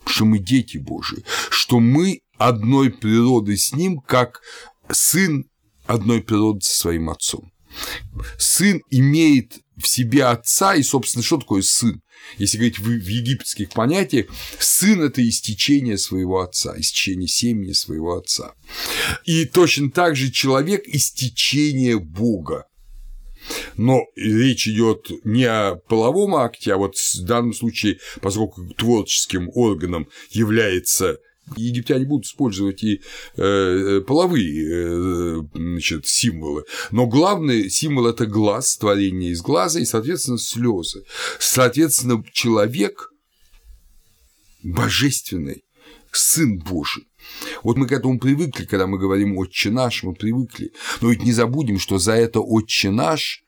что 0.06 0.24
мы 0.24 0.38
дети 0.38 0.78
Божии, 0.78 1.24
что 1.50 1.80
мы 1.80 2.20
одной 2.38 2.90
природы 2.90 3.56
с 3.56 3.72
Ним, 3.72 3.98
как 3.98 4.40
сын 4.90 5.44
одной 5.86 6.22
природы 6.22 6.60
со 6.62 6.76
своим 6.76 7.10
отцом. 7.10 7.50
Сын 8.38 8.82
имеет 8.90 9.58
в 9.76 9.86
себе 9.86 10.24
отца, 10.24 10.74
и, 10.74 10.82
собственно, 10.82 11.22
что 11.22 11.38
такое 11.38 11.62
сын? 11.62 12.02
Если 12.38 12.58
говорить 12.58 12.78
в, 12.78 12.90
египетских 12.90 13.70
понятиях, 13.70 14.26
сын– 14.58 15.02
это 15.02 15.26
истечение 15.26 15.98
своего 15.98 16.40
отца, 16.40 16.74
истечение 16.78 17.28
семени 17.28 17.72
своего 17.72 18.16
отца. 18.16 18.54
И 19.24 19.46
точно 19.46 19.90
так 19.90 20.16
же 20.16 20.30
человек– 20.30 20.82
истечение 20.86 21.98
Бога. 21.98 22.66
Но 23.76 24.02
речь 24.16 24.68
идет 24.68 25.10
не 25.24 25.44
о 25.44 25.76
половом 25.76 26.36
акте, 26.36 26.74
а 26.74 26.76
вот 26.76 26.96
в 26.96 27.24
данном 27.24 27.54
случае, 27.54 27.98
поскольку 28.20 28.64
творческим 28.74 29.50
органом 29.54 30.08
является 30.30 31.18
египтяне 31.56 32.04
будут 32.04 32.26
использовать 32.26 32.82
и 32.82 33.00
э, 33.36 34.00
половые 34.06 34.68
э, 34.68 35.42
значит, 35.54 36.06
символы, 36.06 36.64
но 36.90 37.06
главный 37.06 37.70
символ– 37.70 38.06
это 38.08 38.26
глаз, 38.26 38.76
творение 38.76 39.32
из 39.32 39.42
глаза 39.42 39.80
и, 39.80 39.84
соответственно, 39.84 40.38
слезы. 40.38 41.04
Соответственно, 41.38 42.24
человек 42.32 43.10
божественный, 44.62 45.62
Сын 46.12 46.58
Божий. 46.58 47.04
Вот 47.62 47.76
мы 47.76 47.86
к 47.86 47.92
этому 47.92 48.18
привыкли, 48.18 48.64
когда 48.64 48.86
мы 48.86 48.98
говорим 48.98 49.36
«Отче 49.36 49.70
наш», 49.70 50.02
мы 50.02 50.14
привыкли. 50.14 50.72
Но 51.00 51.10
ведь 51.10 51.22
не 51.22 51.32
забудем, 51.32 51.78
что 51.78 51.98
за 51.98 52.12
это 52.12 52.40
«Отче 52.40 52.90
наш» 52.90 53.44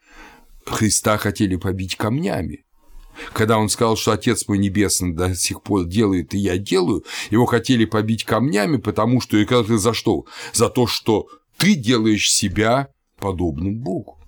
Христа 0.65 1.19
хотели 1.19 1.57
побить 1.57 1.97
камнями. 1.97 2.65
Когда 3.33 3.59
он 3.59 3.69
сказал, 3.69 3.97
что 3.97 4.13
Отец 4.13 4.47
мой 4.49 4.59
Небесный 4.59 5.13
до 5.13 5.35
сих 5.35 5.63
пор 5.63 5.85
делает, 5.85 6.35
и 6.35 6.39
я 6.39 6.59
делаю, 6.59 7.05
его 7.31 7.47
хотели 7.47 7.85
побить 7.85 8.25
камнями, 8.25 8.77
потому 8.77 9.21
что, 9.21 9.37
и 9.37 9.45
когда 9.45 9.65
ты 9.65 9.79
за 9.79 9.95
что? 9.95 10.27
За 10.53 10.69
то, 10.69 10.87
что 10.87 11.29
ты 11.59 11.75
делаешь 11.75 12.31
себя 12.31 12.89
подобным 13.19 13.79
Богу. 13.79 14.19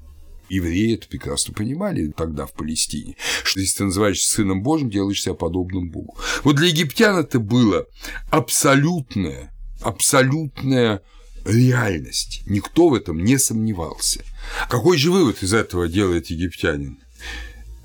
Евреи 0.49 0.95
это 0.95 1.09
прекрасно 1.09 1.55
понимали 1.55 2.09
тогда 2.09 2.47
в 2.47 2.53
Палестине, 2.53 3.17
что 3.43 3.61
если 3.61 3.79
ты 3.79 3.85
называешься 3.85 4.31
Сыном 4.31 4.63
Божьим, 4.63 4.91
делаешь 4.91 5.23
себя 5.23 5.35
подобным 5.35 5.91
Богу. 5.91 6.17
Вот 6.45 6.57
для 6.57 6.69
египтян 6.69 7.17
это 7.17 7.41
было 7.41 7.87
абсолютная, 8.31 9.53
абсолютная 9.81 11.03
реальность. 11.45 12.43
Никто 12.47 12.89
в 12.89 12.95
этом 12.95 13.23
не 13.25 13.39
сомневался. 13.39 14.23
Какой 14.69 14.99
же 14.99 15.11
вывод 15.11 15.43
из 15.43 15.55
этого 15.55 15.89
делает 15.89 16.29
египтянин? 16.29 16.99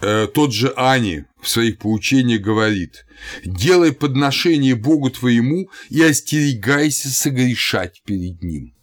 Э, 0.01 0.27
тот 0.33 0.53
же 0.53 0.73
Ани 0.75 1.25
в 1.41 1.47
своих 1.47 1.79
поучениях 1.79 2.41
говорит 2.41 3.05
«Делай 3.43 3.93
подношение 3.93 4.75
Богу 4.75 5.09
твоему 5.09 5.69
и 5.89 6.01
остерегайся 6.01 7.09
согрешать 7.09 8.01
перед 8.05 8.41
Ним». 8.41 8.73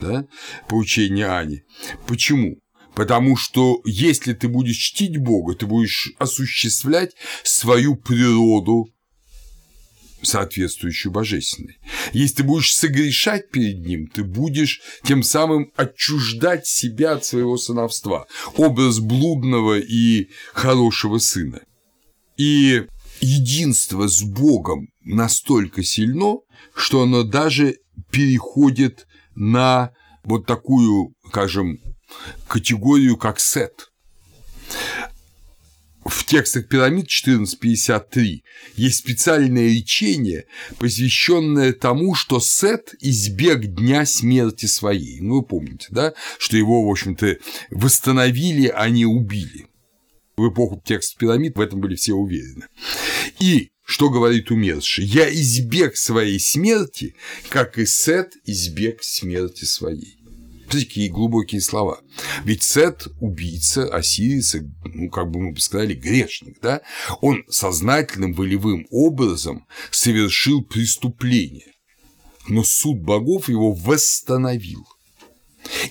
Да? 0.00 0.26
Поучение 0.68 1.26
Ани. 1.26 1.62
Почему? 2.06 2.58
Потому 2.94 3.36
что 3.36 3.80
если 3.84 4.34
ты 4.34 4.48
будешь 4.48 4.76
чтить 4.76 5.18
Бога, 5.18 5.54
ты 5.54 5.66
будешь 5.66 6.12
осуществлять 6.18 7.12
свою 7.42 7.96
природу 7.96 8.93
соответствующую 10.24 11.12
божественной. 11.12 11.78
Если 12.12 12.36
ты 12.36 12.42
будешь 12.42 12.74
согрешать 12.74 13.50
перед 13.50 13.84
ним, 13.86 14.06
ты 14.06 14.24
будешь 14.24 14.80
тем 15.02 15.22
самым 15.22 15.72
отчуждать 15.76 16.66
себя 16.66 17.12
от 17.12 17.24
своего 17.24 17.56
сыновства, 17.56 18.26
образ 18.56 19.00
блудного 19.00 19.78
и 19.78 20.28
хорошего 20.52 21.18
сына. 21.18 21.60
И 22.36 22.84
единство 23.20 24.08
с 24.08 24.22
Богом 24.22 24.88
настолько 25.02 25.82
сильно, 25.82 26.38
что 26.74 27.02
оно 27.02 27.22
даже 27.22 27.76
переходит 28.10 29.06
на 29.34 29.92
вот 30.24 30.46
такую, 30.46 31.14
скажем, 31.28 31.78
категорию, 32.48 33.16
как 33.16 33.40
сет 33.40 33.90
в 36.04 36.24
текстах 36.24 36.68
пирамид 36.68 37.06
1453 37.06 38.44
есть 38.76 38.98
специальное 38.98 39.68
речение, 39.68 40.46
посвященное 40.78 41.72
тому, 41.72 42.14
что 42.14 42.40
Сет 42.40 42.94
избег 43.00 43.66
дня 43.66 44.04
смерти 44.04 44.66
своей. 44.66 45.20
Ну, 45.20 45.36
вы 45.36 45.42
помните, 45.42 45.86
да, 45.90 46.14
что 46.38 46.56
его, 46.56 46.86
в 46.86 46.90
общем-то, 46.90 47.38
восстановили, 47.70 48.68
а 48.68 48.88
не 48.90 49.06
убили. 49.06 49.66
В 50.36 50.48
эпоху 50.50 50.82
текста 50.84 51.16
пирамид 51.18 51.56
в 51.56 51.60
этом 51.60 51.80
были 51.80 51.94
все 51.94 52.12
уверены. 52.12 52.66
И 53.38 53.70
что 53.84 54.10
говорит 54.10 54.50
умерший? 54.50 55.04
«Я 55.04 55.32
избег 55.32 55.96
своей 55.96 56.40
смерти, 56.40 57.14
как 57.50 57.78
и 57.78 57.86
Сет 57.86 58.34
избег 58.44 59.02
смерти 59.02 59.64
своей». 59.64 60.16
Какие 60.80 61.08
глубокие 61.08 61.60
слова. 61.60 62.00
Ведь 62.44 62.62
Сет– 62.62 63.06
убийца, 63.20 63.88
осирица, 63.88 64.60
ну, 64.84 65.08
как 65.10 65.30
бы 65.30 65.40
мы 65.40 65.52
бы 65.52 65.60
сказали, 65.60 65.94
грешник, 65.94 66.60
да? 66.60 66.82
Он 67.20 67.44
сознательным 67.48 68.32
волевым 68.32 68.86
образом 68.90 69.66
совершил 69.90 70.62
преступление, 70.62 71.72
но 72.48 72.64
суд 72.64 73.00
богов 73.00 73.48
его 73.48 73.72
восстановил. 73.72 74.84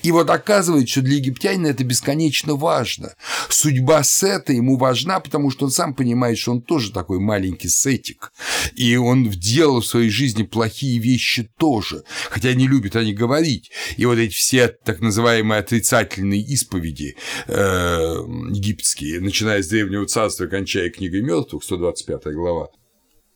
И 0.02 0.12
вот 0.12 0.30
оказывается, 0.30 0.92
что 0.92 1.02
для 1.02 1.16
египтянина 1.16 1.68
это 1.68 1.84
бесконечно 1.84 2.54
важно. 2.54 3.14
Судьба 3.48 4.02
Сета 4.02 4.52
ему 4.52 4.76
важна, 4.76 5.20
потому 5.20 5.50
что 5.50 5.66
он 5.66 5.70
сам 5.70 5.94
понимает, 5.94 6.38
что 6.38 6.52
он 6.52 6.62
тоже 6.62 6.92
такой 6.92 7.18
маленький 7.18 7.68
сетик. 7.68 8.32
И 8.74 8.96
он 8.96 9.28
делал 9.30 9.80
в 9.80 9.86
своей 9.86 10.10
жизни 10.10 10.42
плохие 10.42 10.98
вещи 10.98 11.50
тоже. 11.58 12.04
Хотя 12.30 12.54
не 12.54 12.66
любят 12.66 12.96
они 12.96 13.12
говорить. 13.12 13.70
И 13.96 14.06
вот 14.06 14.18
эти 14.18 14.34
все 14.34 14.68
так 14.68 15.00
называемые 15.00 15.60
отрицательные 15.60 16.40
исповеди 16.40 17.16
э, 17.46 17.54
египетские, 17.54 19.20
начиная 19.20 19.62
с 19.62 19.68
Древнего 19.68 20.06
Царства, 20.06 20.46
кончая 20.46 20.90
книгой 20.90 21.22
мертвых, 21.22 21.64
125 21.64 22.34
глава, 22.34 22.68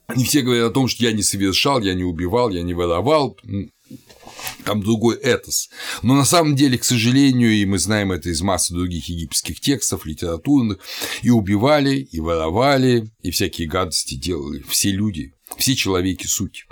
они 0.09 0.25
все 0.25 0.41
говорят 0.41 0.71
о 0.71 0.73
том, 0.73 0.89
что 0.89 1.05
я 1.05 1.13
не 1.13 1.23
совершал, 1.23 1.83
я 1.83 1.93
не 1.93 2.03
убивал, 2.03 2.49
я 2.49 2.63
не 2.63 2.73
воровал, 2.73 3.37
там 4.65 4.83
другой 4.83 5.17
этос. 5.17 5.71
Но 6.03 6.15
на 6.15 6.25
самом 6.25 6.57
деле, 6.57 6.79
к 6.79 6.85
сожалению, 6.85 7.53
и 7.53 7.65
мы 7.65 7.79
знаем 7.79 8.13
это 8.13 8.29
из 8.29 8.41
массы 8.41 8.75
других 8.75 9.09
египетских 9.09 9.61
текстов, 9.61 10.07
литературных, 10.07 10.79
и 11.23 11.31
убивали, 11.31 11.97
и 11.97 12.21
воровали, 12.21 13.11
и 13.23 13.31
всякие 13.31 13.69
гадости 13.69 14.15
делали 14.15 14.65
все 14.69 14.91
люди, 14.91 15.33
все 15.57 15.75
человеки 15.75 16.27
суть. 16.27 16.67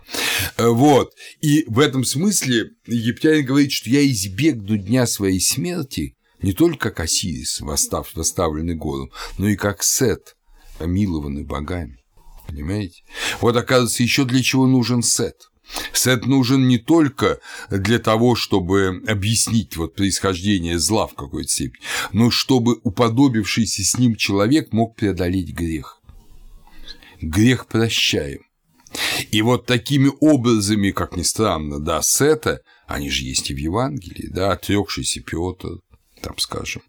Э, 0.56 0.68
вот. 0.68 1.12
И 1.40 1.64
в 1.66 1.78
этом 1.78 2.04
смысле 2.04 2.70
египтянин 2.86 3.44
говорит, 3.44 3.72
что 3.72 3.90
я 3.90 4.06
избегну 4.06 4.76
дня 4.76 5.06
своей 5.06 5.40
смерти 5.40 6.14
не 6.42 6.52
только 6.52 6.90
как 6.90 7.00
Осирис, 7.00 7.60
восстав, 7.60 8.14
восставленный 8.14 8.74
годом, 8.74 9.10
но 9.38 9.48
и 9.48 9.56
как 9.56 9.82
Сет, 9.82 10.36
помилованный 10.78 11.44
богами. 11.44 11.98
Понимаете? 12.46 13.02
Вот 13.40 13.56
оказывается, 13.56 14.02
еще 14.02 14.24
для 14.24 14.42
чего 14.42 14.66
нужен 14.66 15.02
Сет– 15.02 15.36
Сет 15.92 16.26
нужен 16.26 16.68
не 16.68 16.78
только 16.78 17.40
для 17.70 17.98
того, 17.98 18.34
чтобы 18.34 19.02
объяснить 19.06 19.76
вот 19.76 19.94
происхождение 19.94 20.78
зла 20.78 21.06
в 21.06 21.14
какой-то 21.14 21.48
степени, 21.48 21.82
но 22.12 22.30
чтобы 22.30 22.78
уподобившийся 22.82 23.82
с 23.82 23.98
ним 23.98 24.16
человек 24.16 24.72
мог 24.72 24.94
преодолеть 24.96 25.52
грех. 25.52 26.00
Грех 27.20 27.66
прощаем. 27.66 28.40
И 29.30 29.42
вот 29.42 29.66
такими 29.66 30.10
образами, 30.20 30.90
как 30.90 31.16
ни 31.16 31.22
странно, 31.22 31.80
да, 31.80 32.02
Сета, 32.02 32.60
они 32.86 33.10
же 33.10 33.24
есть 33.24 33.50
и 33.50 33.54
в 33.54 33.58
Евангелии, 33.58 34.28
да, 34.28 34.52
отрекшийся 34.52 35.20
Петр, 35.20 35.80
там 36.26 36.38
скажем, 36.38 36.82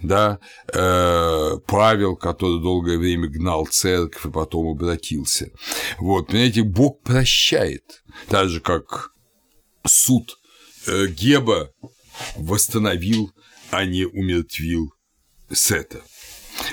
да, 0.00 0.38
э, 0.72 1.58
Павел, 1.66 2.14
который 2.14 2.62
долгое 2.62 2.98
время 2.98 3.26
гнал 3.26 3.66
церковь 3.66 4.26
и 4.26 4.30
потом 4.30 4.68
обратился. 4.68 5.50
Вот, 5.98 6.28
понимаете, 6.28 6.62
Бог 6.62 7.02
прощает, 7.02 8.04
так 8.28 8.48
же, 8.48 8.60
как 8.60 9.10
суд 9.84 10.38
э, 10.86 11.08
Геба 11.08 11.72
восстановил, 12.36 13.32
а 13.72 13.84
не 13.84 14.04
умертвил 14.04 14.92
Сета. 15.52 16.00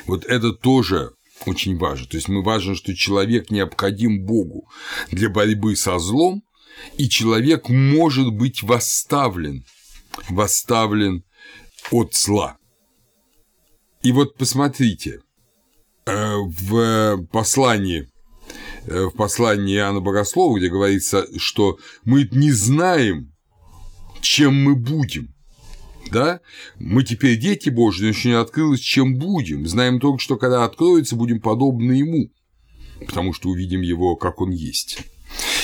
Вот 0.06 0.24
это 0.26 0.54
тоже 0.54 1.14
очень 1.48 1.80
важно. 1.80 2.06
То 2.06 2.18
есть 2.18 2.28
мы 2.28 2.44
важно, 2.44 2.76
что 2.76 2.96
человек 2.96 3.50
необходим 3.50 4.24
Богу 4.24 4.70
для 5.10 5.30
борьбы 5.30 5.76
со 5.76 5.98
злом, 5.98 6.44
и 7.00 7.10
человек 7.10 7.70
может 7.70 8.32
быть 8.32 8.62
восставлен, 8.62 9.66
восставлен 10.30 11.24
от 11.92 12.14
зла. 12.16 12.58
И 14.02 14.12
вот 14.12 14.36
посмотрите, 14.36 15.22
э, 16.06 16.36
в 16.36 17.26
послании 17.32 18.10
э, 18.86 19.06
в 19.06 19.12
послании 19.12 19.78
Иоанна 19.78 20.02
Богослова, 20.02 20.58
где 20.58 20.70
говорится, 20.70 21.26
что 21.40 21.78
мы 22.04 22.28
не 22.32 22.52
знаем, 22.52 23.32
чем 24.22 24.62
мы 24.62 24.76
будем, 24.76 25.34
да, 26.12 26.42
мы 26.80 27.04
теперь 27.04 27.40
дети 27.40 27.70
Божьи, 27.70 28.04
но 28.04 28.10
еще 28.10 28.30
не 28.30 28.36
открылось, 28.36 28.82
чем 28.82 29.16
будем, 29.18 29.68
знаем 29.68 30.00
только, 30.00 30.20
что 30.20 30.38
когда 30.38 30.66
откроется, 30.66 31.16
будем 31.16 31.40
подобны 31.40 31.94
Ему, 31.94 32.30
потому 33.00 33.34
что 33.34 33.50
увидим 33.50 33.82
Его, 33.82 34.16
как 34.16 34.42
Он 34.42 34.52
есть. 34.52 35.00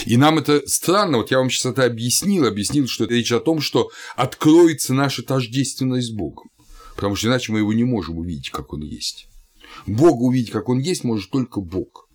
И 0.05 0.17
нам 0.17 0.37
это 0.37 0.61
странно, 0.67 1.17
вот 1.17 1.31
я 1.31 1.39
вам 1.39 1.49
сейчас 1.49 1.73
это 1.73 1.85
объяснил, 1.85 2.45
объяснил, 2.45 2.87
что 2.87 3.05
это 3.05 3.13
речь 3.13 3.31
о 3.31 3.39
том, 3.39 3.61
что 3.61 3.89
откроется 4.15 4.93
наша 4.93 5.23
тождественность 5.23 6.07
с 6.07 6.11
Богом, 6.11 6.49
потому 6.95 7.15
что 7.15 7.27
иначе 7.27 7.51
мы 7.51 7.59
его 7.59 7.73
не 7.73 7.83
можем 7.83 8.17
увидеть, 8.17 8.49
как 8.49 8.73
он 8.73 8.81
есть. 8.81 9.27
Бога 9.85 10.23
увидеть, 10.23 10.51
как 10.51 10.69
он 10.69 10.79
есть, 10.79 11.03
может 11.03 11.29
только 11.29 11.61
Бог. 11.61 12.07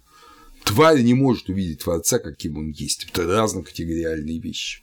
Тварь 0.64 1.02
не 1.02 1.14
может 1.14 1.48
увидеть 1.48 1.84
Творца, 1.84 2.18
каким 2.18 2.56
он 2.56 2.70
есть. 2.70 3.06
Это 3.10 3.26
разнокатегориальные 3.26 4.40
вещи. 4.40 4.82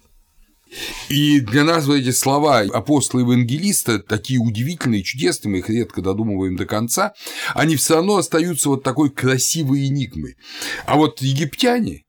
И 1.10 1.42
для 1.42 1.66
нас 1.66 1.86
вот 1.86 1.96
эти 1.96 2.12
слова 2.12 2.60
апостола-евангелиста, 2.60 4.00
такие 4.00 4.40
удивительные, 4.40 5.04
чудесные, 5.04 5.52
мы 5.52 5.58
их 5.60 5.70
редко 5.70 6.02
додумываем 6.02 6.56
до 6.56 6.66
конца, 6.66 7.14
они 7.54 7.76
все 7.76 7.96
равно 7.96 8.18
остаются 8.18 8.70
вот 8.70 8.84
такой 8.84 9.10
красивой 9.10 9.88
энигмой. 9.88 10.38
А 10.86 10.96
вот 10.96 11.22
египтяне, 11.22 12.06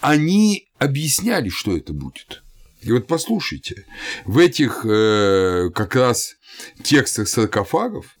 они 0.00 0.68
объясняли, 0.78 1.48
что 1.48 1.76
это 1.76 1.92
будет. 1.92 2.42
И 2.80 2.92
вот 2.92 3.06
послушайте, 3.06 3.86
в 4.24 4.38
этих 4.38 4.84
э, 4.84 5.70
как 5.74 5.94
раз 5.96 6.36
текстах 6.82 7.28
саркофагов 7.28 8.16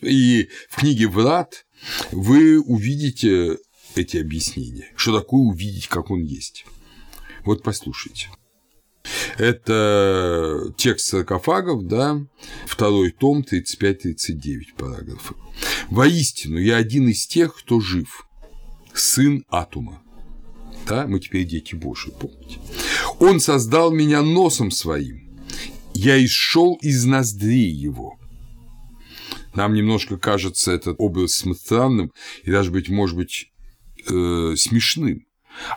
и 0.00 0.48
в 0.70 0.76
книге 0.76 1.08
«Врат» 1.08 1.66
вы 2.12 2.60
увидите 2.60 3.58
эти 3.96 4.18
объяснения, 4.18 4.92
что 4.96 5.18
такое 5.18 5.40
увидеть, 5.40 5.88
как 5.88 6.10
он 6.10 6.22
есть. 6.22 6.64
Вот 7.44 7.62
послушайте. 7.62 8.28
Это 9.36 10.72
текст 10.76 11.06
саркофагов, 11.06 11.86
да, 11.86 12.20
второй 12.66 13.10
том, 13.10 13.40
35-39 13.42 14.74
параграфы. 14.76 15.34
«Воистину, 15.90 16.58
я 16.58 16.76
один 16.76 17.08
из 17.08 17.26
тех, 17.26 17.56
кто 17.56 17.80
жив, 17.80 18.26
сын 18.92 19.44
Атума, 19.48 20.02
да, 20.88 21.06
мы 21.06 21.20
теперь 21.20 21.44
дети 21.44 21.74
Божьи, 21.74 22.12
помните. 22.18 22.58
Он 23.18 23.40
создал 23.40 23.90
меня 23.90 24.22
носом 24.22 24.70
своим, 24.70 25.28
я 25.94 26.24
исшел 26.24 26.78
из 26.80 27.04
ноздрей 27.04 27.70
его. 27.70 28.18
Нам 29.54 29.74
немножко 29.74 30.18
кажется 30.18 30.72
этот 30.72 30.96
образ 30.98 31.44
странным 31.56 32.12
и 32.44 32.50
даже 32.50 32.70
быть, 32.70 32.88
может 32.88 33.16
быть, 33.16 33.50
э, 34.08 34.54
смешным. 34.56 35.24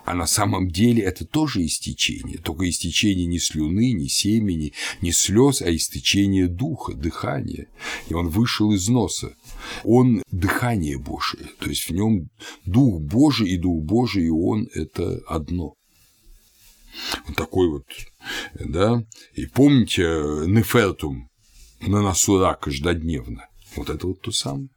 а 0.06 0.14
на 0.14 0.28
самом 0.28 0.70
деле 0.70 1.02
это 1.02 1.26
тоже 1.26 1.66
истечение, 1.66 2.38
только 2.38 2.70
истечение 2.70 3.26
не 3.26 3.40
слюны, 3.40 3.94
не 3.94 4.10
семени, 4.10 4.74
не 5.02 5.12
слез, 5.12 5.64
а 5.64 5.76
истечение 5.76 6.48
духа, 6.48 6.94
дыхания. 6.94 7.68
И 8.08 8.14
он 8.14 8.30
вышел 8.30 8.72
из 8.74 8.88
носа. 8.90 9.36
Он 9.84 10.24
дыхание 10.32 10.98
Божие, 10.98 11.48
то 11.60 11.70
есть 11.70 11.90
в 11.90 11.92
нем 11.92 12.30
Дух 12.66 13.02
Божий 13.02 13.50
и 13.50 13.58
Дух 13.58 13.84
Божий, 13.84 14.26
и 14.26 14.30
он– 14.30 14.68
это 14.74 15.22
одно. 15.28 15.76
Вот 17.28 17.38
такой 17.38 17.70
вот, 17.70 17.86
да. 18.60 19.04
И 19.34 19.46
помните, 19.46 20.04
нефертум 20.48 21.30
на 21.82 22.02
носу 22.02 22.40
рак 22.40 22.62
каждодневно. 22.62 23.48
Вот 23.76 23.90
это 23.90 24.08
вот 24.08 24.22
то 24.22 24.32
самое. 24.32 24.70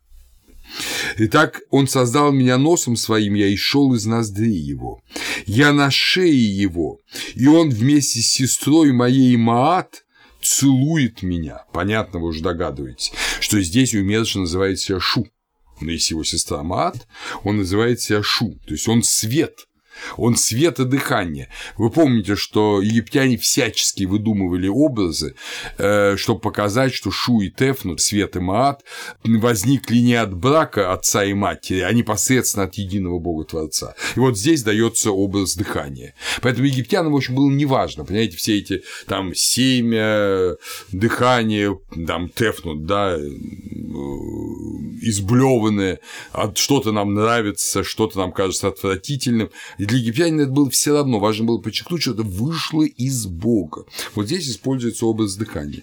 Итак, 1.18 1.61
он 1.70 1.87
создал 1.87 2.32
меня 2.32 2.57
носом 2.57 2.97
своим, 2.97 3.35
я 3.35 3.49
и 3.49 3.57
шел 3.57 3.95
из 3.95 4.07
ноздри 4.07 4.51
его. 4.51 5.01
Я 5.47 5.72
на 5.72 5.91
шее 5.91 6.57
его, 6.57 7.01
и 7.35 7.47
он 7.47 7.70
вместе 7.70 8.20
с 8.20 8.32
сестрой 8.32 8.93
моей 8.93 9.37
Маат 9.37 10.03
целует 10.45 11.22
меня. 11.22 11.64
Понятно, 11.72 12.20
вы 12.20 12.28
уже 12.28 12.42
догадываетесь, 12.42 13.12
что 13.40 13.61
здесь 13.61 13.95
умерший 13.95 14.42
называет 14.42 14.78
себя 14.78 15.01
Шу. 15.01 15.26
Но 15.80 15.90
если 15.90 16.14
его 16.14 16.24
сестра 16.24 16.62
Маат, 16.62 17.07
он 17.42 17.57
называет 17.57 18.01
себя 18.01 18.22
Шу, 18.22 18.61
то 18.66 18.72
есть 18.72 18.88
он 18.88 19.03
свет– 19.03 19.66
он 20.16 20.36
света 20.36 20.84
дыхания. 20.84 21.48
Вы 21.76 21.90
помните, 21.90 22.36
что 22.36 22.80
египтяне 22.80 23.36
всячески 23.36 24.05
выдумывали 24.05 24.68
образы, 24.68 25.34
э, 25.78 26.16
чтобы 26.16 26.40
показать, 26.40 26.94
что 26.94 27.11
Шу 27.11 27.40
и 27.40 27.50
Тефну, 27.50 27.98
свет 27.98 28.36
и 28.36 28.40
Маат, 28.40 28.82
возникли 29.24 29.98
не 29.98 30.14
от 30.14 30.34
брака 30.34 30.92
отца 30.92 31.24
и 31.24 31.34
матери, 31.34 31.80
а 31.80 31.92
непосредственно 31.92 32.64
от 32.64 32.74
единого 32.74 33.18
Бога 33.18 33.44
Творца. 33.44 33.94
И 34.16 34.18
вот 34.20 34.38
здесь 34.38 34.62
дается 34.62 35.11
образ 35.11 35.57
дыхания. 35.57 36.14
Поэтому 36.42 36.66
египтянам, 36.66 37.12
в 37.12 37.16
общем, 37.16 37.34
было 37.34 37.50
неважно, 37.50 38.05
понимаете, 38.05 38.36
все 38.36 38.59
эти 38.59 38.82
там 39.07 39.34
семя, 39.34 40.57
дыхание, 40.92 41.78
там 42.07 42.28
Тефну, 42.28 42.74
да, 42.76 43.16
э, 43.16 43.28
изблеванное, 45.09 46.00
что-то 46.55 46.92
нам 46.92 47.14
нравится, 47.14 47.84
что-то 47.84 48.18
нам 48.18 48.32
кажется 48.32 48.68
отвратительным. 48.68 49.50
И 49.78 49.84
для 49.84 49.98
египтянина 49.98 50.42
это 50.42 50.50
было 50.50 50.70
все 50.70 50.94
равно. 50.94 51.18
Важно 51.18 51.44
было 51.46 51.59
подчеркнуть, 51.59 52.02
что 52.02 52.12
это 52.12 52.22
вышло 52.22 52.82
из 52.82 53.26
Бога. 53.26 53.84
Вот 54.14 54.26
здесь 54.26 54.48
используется 54.48 55.07
образ 55.07 55.36
дыхания. 55.36 55.82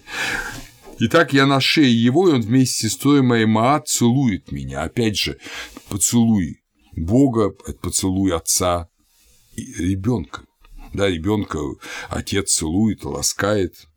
Итак, 0.98 1.32
я 1.32 1.46
на 1.46 1.60
шее 1.60 1.92
его, 1.92 2.28
и 2.28 2.32
он 2.32 2.42
вместе 2.42 2.88
с 2.88 2.92
сестрой 2.92 3.22
моей 3.22 3.46
Маат 3.46 3.88
целует 3.88 4.52
меня. 4.52 4.82
Опять 4.82 5.18
же, 5.18 5.38
поцелуй 5.88 6.62
Бога, 6.94 7.50
поцелуй 7.50 8.34
отца 8.34 8.88
ребенка. 9.56 10.42
Да, 10.92 11.08
ребенка 11.08 11.58
отец 12.10 12.52
целует, 12.54 13.04
ласкает, 13.04 13.88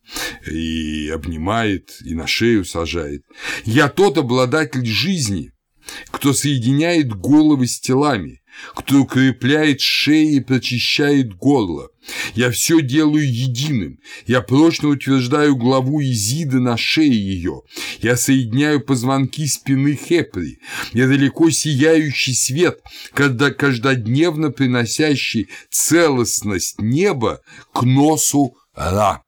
и 0.49 1.09
обнимает, 1.09 1.97
и 2.03 2.13
на 2.13 2.27
шею 2.27 2.65
сажает. 2.65 3.23
Я 3.63 3.89
тот 3.89 4.17
обладатель 4.17 4.85
жизни, 4.85 5.51
кто 6.11 6.33
соединяет 6.33 7.13
головы 7.13 7.67
с 7.67 7.79
телами, 7.79 8.41
кто 8.73 9.01
укрепляет 9.01 9.81
шеи 9.81 10.35
и 10.35 10.39
прочищает 10.39 11.35
горло. 11.35 11.89
Я 12.35 12.51
все 12.51 12.81
делаю 12.81 13.27
единым. 13.27 13.99
Я 14.27 14.41
прочно 14.41 14.89
утверждаю 14.89 15.55
главу 15.55 16.01
Изиды 16.01 16.59
на 16.59 16.77
шее 16.77 17.11
ее. 17.11 17.63
Я 18.01 18.15
соединяю 18.15 18.81
позвонки 18.81 19.45
спины 19.47 19.95
Хепри. 19.95 20.59
Я 20.93 21.07
далеко 21.07 21.49
сияющий 21.49 22.33
свет, 22.33 22.79
когда 23.13 23.51
каждодневно 23.51 24.51
приносящий 24.51 25.49
целостность 25.69 26.79
неба 26.79 27.41
к 27.73 27.83
носу 27.83 28.55
Ра. 28.75 29.24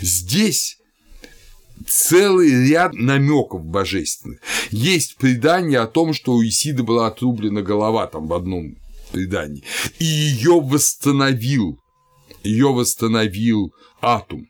Здесь 0.00 0.78
целый 1.86 2.68
ряд 2.68 2.94
намеков 2.94 3.64
божественных. 3.64 4.40
Есть 4.70 5.16
предание 5.16 5.80
о 5.80 5.86
том, 5.86 6.12
что 6.12 6.32
у 6.32 6.44
Исиды 6.44 6.82
была 6.82 7.08
отрублена 7.08 7.62
голова 7.62 8.06
там 8.06 8.26
в 8.26 8.34
одном 8.34 8.76
предании, 9.12 9.62
и 9.98 10.04
ее 10.04 10.60
восстановил, 10.60 11.78
ее 12.42 12.72
восстановил 12.72 13.72
Атум 14.00 14.46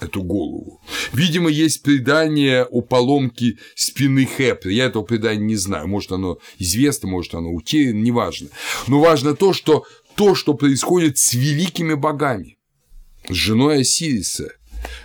эту 0.00 0.22
голову. 0.22 0.80
Видимо, 1.12 1.48
есть 1.50 1.82
предание 1.82 2.64
о 2.64 2.80
поломке 2.80 3.58
спины 3.76 4.26
Хепри. 4.26 4.74
Я 4.74 4.86
этого 4.86 5.02
предания 5.02 5.44
не 5.44 5.56
знаю. 5.56 5.86
Может, 5.86 6.12
оно 6.12 6.38
известно, 6.58 7.08
может, 7.08 7.34
оно 7.34 7.52
утеряно, 7.52 7.98
неважно. 7.98 8.48
Но 8.88 9.00
важно 9.00 9.34
то, 9.34 9.52
что 9.52 9.84
то, 10.16 10.34
что 10.34 10.54
происходит 10.54 11.18
с 11.18 11.34
великими 11.34 11.94
богами, 11.94 12.53
с 13.28 13.34
женой 13.34 13.80
Осириса, 13.80 14.52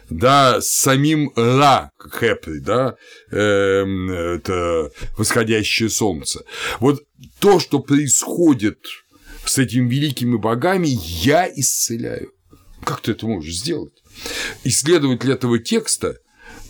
да, 0.09 0.61
с 0.61 0.69
самим 0.69 1.31
Ра, 1.35 1.91
Хепри, 2.19 2.59
да, 2.59 2.95
э, 3.31 3.37
это 4.35 4.91
восходящее 5.17 5.89
солнце. 5.89 6.43
Вот 6.79 7.03
то, 7.39 7.59
что 7.59 7.79
происходит 7.79 8.79
с 9.45 9.57
этими 9.57 9.89
великими 9.89 10.35
богами, 10.35 10.87
я 11.23 11.49
исцеляю. 11.53 12.33
Как 12.83 13.01
ты 13.01 13.11
это 13.11 13.25
можешь 13.25 13.57
сделать? 13.57 13.93
Исследователь 14.63 15.31
этого 15.31 15.59
текста 15.59 16.17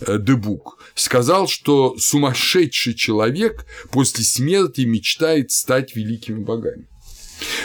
э, 0.00 0.18
Дебук 0.18 0.82
сказал, 0.94 1.48
что 1.48 1.96
сумасшедший 1.98 2.94
человек 2.94 3.66
после 3.90 4.24
смерти 4.24 4.82
мечтает 4.82 5.50
стать 5.50 5.96
великими 5.96 6.42
богами. 6.42 6.86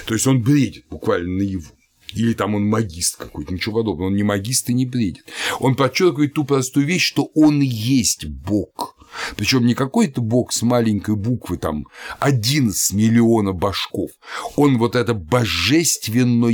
То 0.05 0.13
есть 0.13 0.25
он 0.25 0.41
бредит 0.41 0.85
буквально 0.89 1.37
наяву 1.37 1.75
или 2.15 2.33
там 2.33 2.55
он 2.55 2.65
магист 2.67 3.17
какой-то, 3.17 3.53
ничего 3.53 3.79
подобного, 3.79 4.07
он 4.07 4.15
не 4.15 4.23
магист 4.23 4.69
и 4.69 4.73
не 4.73 4.85
бредит. 4.85 5.25
Он 5.59 5.75
подчеркивает 5.75 6.33
ту 6.33 6.45
простую 6.45 6.85
вещь, 6.85 7.05
что 7.05 7.29
он 7.35 7.61
есть 7.61 8.25
Бог. 8.25 8.95
Причем 9.37 9.65
не 9.65 9.75
какой-то 9.75 10.21
бог 10.21 10.51
с 10.51 10.61
маленькой 10.61 11.15
буквы, 11.15 11.57
там 11.57 11.85
11 12.19 12.93
миллионов 12.93 13.55
башков. 13.55 14.11
Он 14.55 14.77
вот 14.77 14.95
это 14.95 15.13
божественное 15.13 16.51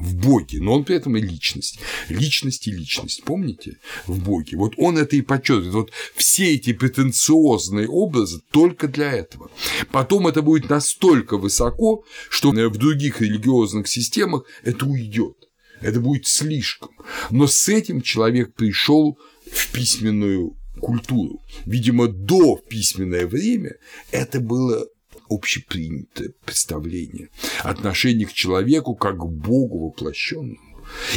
в 0.00 0.16
Боге, 0.16 0.60
но 0.60 0.74
он 0.74 0.84
при 0.84 0.96
этом 0.96 1.16
и 1.16 1.20
личность. 1.20 1.78
Личность 2.08 2.66
и 2.66 2.72
личность, 2.72 3.22
помните? 3.24 3.78
В 4.06 4.22
Боге. 4.22 4.56
Вот 4.56 4.74
он 4.76 4.98
это 4.98 5.16
и 5.16 5.22
подчеркивает. 5.22 5.74
Вот 5.74 5.92
все 6.14 6.54
эти 6.54 6.72
претенциозные 6.72 7.88
образы 7.88 8.40
только 8.50 8.88
для 8.88 9.12
этого. 9.12 9.50
Потом 9.90 10.26
это 10.26 10.42
будет 10.42 10.68
настолько 10.70 11.36
высоко, 11.36 12.04
что 12.28 12.50
в 12.50 12.78
других 12.78 13.20
религиозных 13.20 13.88
системах 13.88 14.44
это 14.62 14.86
уйдет. 14.86 15.36
Это 15.80 16.00
будет 16.00 16.26
слишком. 16.26 16.90
Но 17.30 17.46
с 17.46 17.68
этим 17.68 18.02
человек 18.02 18.54
пришел 18.54 19.18
в 19.50 19.72
письменную 19.72 20.56
культуру. 20.80 21.40
Видимо, 21.64 22.08
до 22.08 22.56
письменное 22.56 23.26
время 23.26 23.76
это 24.10 24.40
было 24.40 24.86
общепринятое 25.30 26.34
представление, 26.44 27.30
отношение 27.60 28.26
к 28.26 28.32
человеку 28.32 28.94
как 28.94 29.18
к 29.18 29.24
Богу 29.24 29.86
воплощенному. 29.86 30.58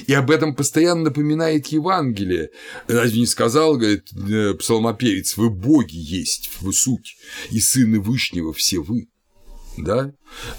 И 0.05 0.13
об 0.13 0.29
этом 0.29 0.55
постоянно 0.55 1.05
напоминает 1.05 1.67
Евангелие. 1.67 2.51
Разве 2.87 3.21
не 3.21 3.25
сказал, 3.25 3.75
говорит, 3.75 4.07
э, 4.13 4.53
псалмопевец, 4.53 5.35
вы 5.35 5.49
боги 5.49 5.97
есть, 5.97 6.51
вы 6.61 6.73
суть, 6.73 7.17
и 7.49 7.59
сыны 7.59 7.99
Вышнего 7.99 8.53
все 8.53 8.79
вы 8.79 9.07
да, 9.77 10.11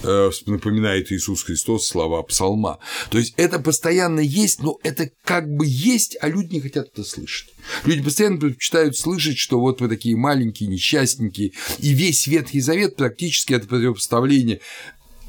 э, 0.03 0.31
напоминает 0.47 1.12
Иисус 1.12 1.43
Христос 1.43 1.87
слова 1.87 2.23
псалма. 2.23 2.79
То 3.11 3.19
есть 3.19 3.35
это 3.37 3.59
постоянно 3.59 4.21
есть, 4.21 4.62
но 4.62 4.79
это 4.83 5.11
как 5.25 5.49
бы 5.49 5.65
есть, 5.67 6.17
а 6.21 6.29
люди 6.29 6.55
не 6.55 6.61
хотят 6.61 6.89
это 6.93 7.05
слышать. 7.05 7.51
Люди 7.85 8.03
постоянно 8.03 8.39
предпочитают 8.39 8.97
слышать, 8.97 9.39
что 9.39 9.61
вот 9.61 9.81
вы 9.81 9.89
такие 9.89 10.17
маленькие, 10.17 10.69
несчастненькие, 10.69 11.53
и 11.79 11.93
весь 11.93 12.27
Ветхий 12.27 12.61
Завет 12.61 12.97
практически 12.97 13.55
это 13.55 13.67
противопоставление 13.67 14.61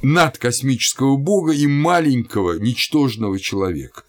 надкосмического 0.02 1.18
бога 1.18 1.54
и 1.54 1.68
маленького, 1.68 2.60
ничтожного 2.60 3.40
человека. 3.40 4.04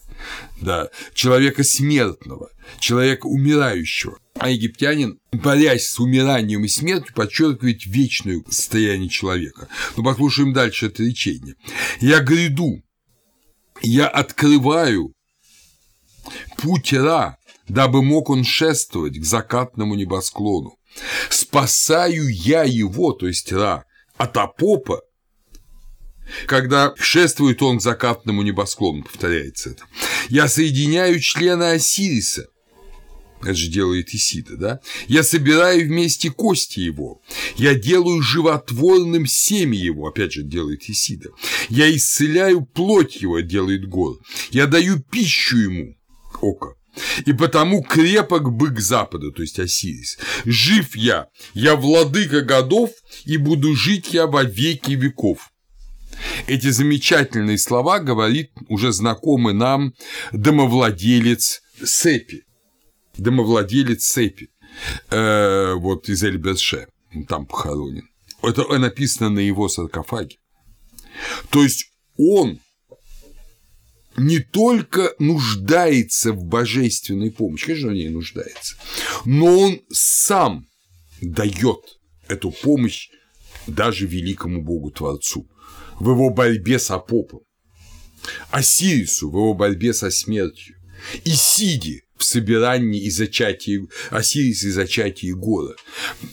Да, 0.60 0.88
человека 1.14 1.62
смертного, 1.64 2.50
человека 2.80 3.26
умирающего. 3.26 4.18
А 4.38 4.50
египтянин, 4.50 5.18
борясь 5.32 5.88
с 5.88 5.98
умиранием 5.98 6.64
и 6.64 6.68
смертью, 6.68 7.14
подчеркивает 7.14 7.86
вечное 7.86 8.42
состояние 8.48 9.08
человека. 9.08 9.68
Но 9.96 10.02
послушаем 10.02 10.52
дальше 10.52 10.86
это 10.86 11.02
речение. 11.02 11.54
«Я 12.00 12.20
гряду, 12.20 12.82
я 13.82 14.08
открываю 14.08 15.12
путь 16.58 16.92
Ра, 16.92 17.38
дабы 17.68 18.02
мог 18.02 18.30
он 18.30 18.44
шествовать 18.44 19.18
к 19.18 19.24
закатному 19.24 19.94
небосклону. 19.94 20.76
Спасаю 21.28 22.28
я 22.28 22.64
его, 22.64 23.12
то 23.12 23.26
есть 23.26 23.52
Ра, 23.52 23.84
от 24.16 24.36
Апопа, 24.36 25.02
когда 26.46 26.94
шествует 26.96 27.62
он 27.62 27.78
к 27.78 27.82
закатному 27.82 28.42
небосклону, 28.42 29.02
повторяется 29.02 29.70
это. 29.70 29.84
Я 30.28 30.48
соединяю 30.48 31.20
члена 31.20 31.72
Осириса, 31.72 32.46
это 33.42 33.54
же 33.54 33.68
делает 33.68 34.14
Исида, 34.14 34.56
да? 34.56 34.80
Я 35.08 35.22
собираю 35.22 35.86
вместе 35.86 36.30
кости 36.30 36.80
его, 36.80 37.20
я 37.56 37.74
делаю 37.74 38.22
животворным 38.22 39.26
семя 39.26 39.78
его, 39.78 40.06
опять 40.06 40.32
же, 40.32 40.42
делает 40.42 40.88
Исида. 40.88 41.30
Я 41.68 41.94
исцеляю 41.94 42.64
плоть 42.64 43.16
его, 43.16 43.40
делает 43.40 43.88
Гор. 43.88 44.18
Я 44.50 44.66
даю 44.66 45.00
пищу 45.00 45.58
ему, 45.58 45.96
око. 46.40 46.74
И 47.26 47.32
потому 47.32 47.82
крепок 47.82 48.52
бык 48.52 48.80
Запада, 48.80 49.30
то 49.30 49.42
есть 49.42 49.58
Осирис. 49.58 50.18
Жив 50.44 50.96
я, 50.96 51.26
я 51.54 51.76
владыка 51.76 52.40
годов, 52.40 52.90
и 53.24 53.36
буду 53.36 53.74
жить 53.74 54.14
я 54.14 54.26
во 54.26 54.44
веки 54.44 54.92
веков. 54.92 55.50
Эти 56.46 56.70
замечательные 56.70 57.58
слова 57.58 57.98
говорит 57.98 58.50
уже 58.68 58.92
знакомый 58.92 59.52
нам 59.52 59.92
домовладелец 60.32 61.60
Сепи. 61.84 62.45
Домовладелец 63.18 64.04
Сепи. 64.04 64.50
Э, 65.10 65.74
вот 65.74 66.08
из 66.08 66.22
Эльберше. 66.22 66.88
Там 67.28 67.46
похоронен. 67.46 68.08
Это 68.42 68.62
написано 68.78 69.30
на 69.30 69.40
его 69.40 69.68
саркофаге. 69.68 70.36
То 71.50 71.62
есть 71.62 71.90
он 72.18 72.60
не 74.16 74.38
только 74.38 75.14
нуждается 75.18 76.32
в 76.32 76.44
божественной 76.44 77.30
помощи, 77.30 77.66
конечно, 77.66 77.90
в 77.90 77.94
ней 77.94 78.08
нуждается, 78.08 78.76
но 79.24 79.58
он 79.58 79.80
сам 79.90 80.66
дает 81.20 81.98
эту 82.28 82.50
помощь 82.50 83.10
даже 83.66 84.06
великому 84.06 84.62
Богу 84.62 84.90
Творцу 84.90 85.48
в 85.98 86.10
его 86.10 86.30
борьбе 86.30 86.78
с 86.78 86.90
Апопом, 86.90 87.40
Осирису 88.50 89.30
в 89.30 89.34
его 89.34 89.54
борьбе 89.54 89.92
со 89.92 90.10
смертью, 90.10 90.76
Исиде 91.24 92.02
в 92.16 92.24
собирании 92.24 93.04
и 93.04 93.10
зачатии 93.10 93.88
Осириса 94.10 94.68
и 94.68 94.70
зачатии 94.70 95.32
Гора. 95.32 95.74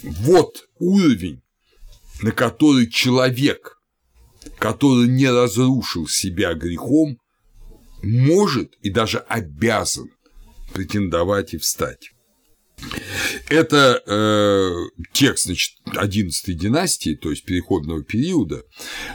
Вот 0.01 0.67
уровень, 0.79 1.41
на 2.21 2.31
который 2.31 2.89
человек, 2.89 3.79
который 4.59 5.07
не 5.07 5.29
разрушил 5.29 6.07
себя 6.07 6.53
грехом, 6.53 7.17
может 8.01 8.73
и 8.81 8.89
даже 8.89 9.19
обязан 9.19 10.09
претендовать 10.73 11.53
и 11.53 11.57
встать. 11.57 12.11
Это 13.49 14.01
э, 14.05 14.71
текст, 15.13 15.45
значит, 15.45 15.73
11 15.85 16.57
династии, 16.57 17.15
то 17.15 17.29
есть 17.29 17.45
переходного 17.45 18.03
периода. 18.03 18.63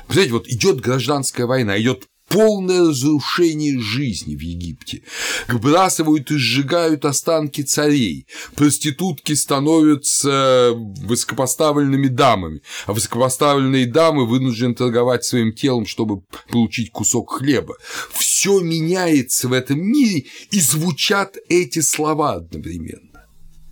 Знаете, 0.09 0.33
вот 0.33 0.49
идет 0.49 0.81
гражданская 0.81 1.47
война, 1.47 1.79
идет 1.79 2.07
полное 2.29 2.89
разрушение 2.89 3.81
жизни 3.81 4.37
в 4.37 4.41
Египте. 4.41 5.03
Выбрасывают 5.49 6.31
и 6.31 6.37
сжигают 6.37 7.05
останки 7.05 7.63
царей. 7.63 8.27
Проститутки 8.55 9.33
становятся 9.35 10.73
высокопоставленными 10.75 12.09
дамами, 12.09 12.61
а 12.87 12.93
высокопоставленные 12.93 13.87
дамы 13.87 14.27
вынуждены 14.27 14.75
торговать 14.75 15.25
своим 15.25 15.53
телом, 15.53 15.87
чтобы 15.87 16.23
получить 16.51 16.91
кусок 16.91 17.39
хлеба. 17.39 17.75
Все 18.13 18.61
меняется 18.61 19.49
в 19.49 19.53
этом 19.53 19.81
мире, 19.81 20.27
и 20.51 20.61
звучат 20.61 21.37
эти 21.49 21.81
слова 21.81 22.35
одновременно. 22.35 23.27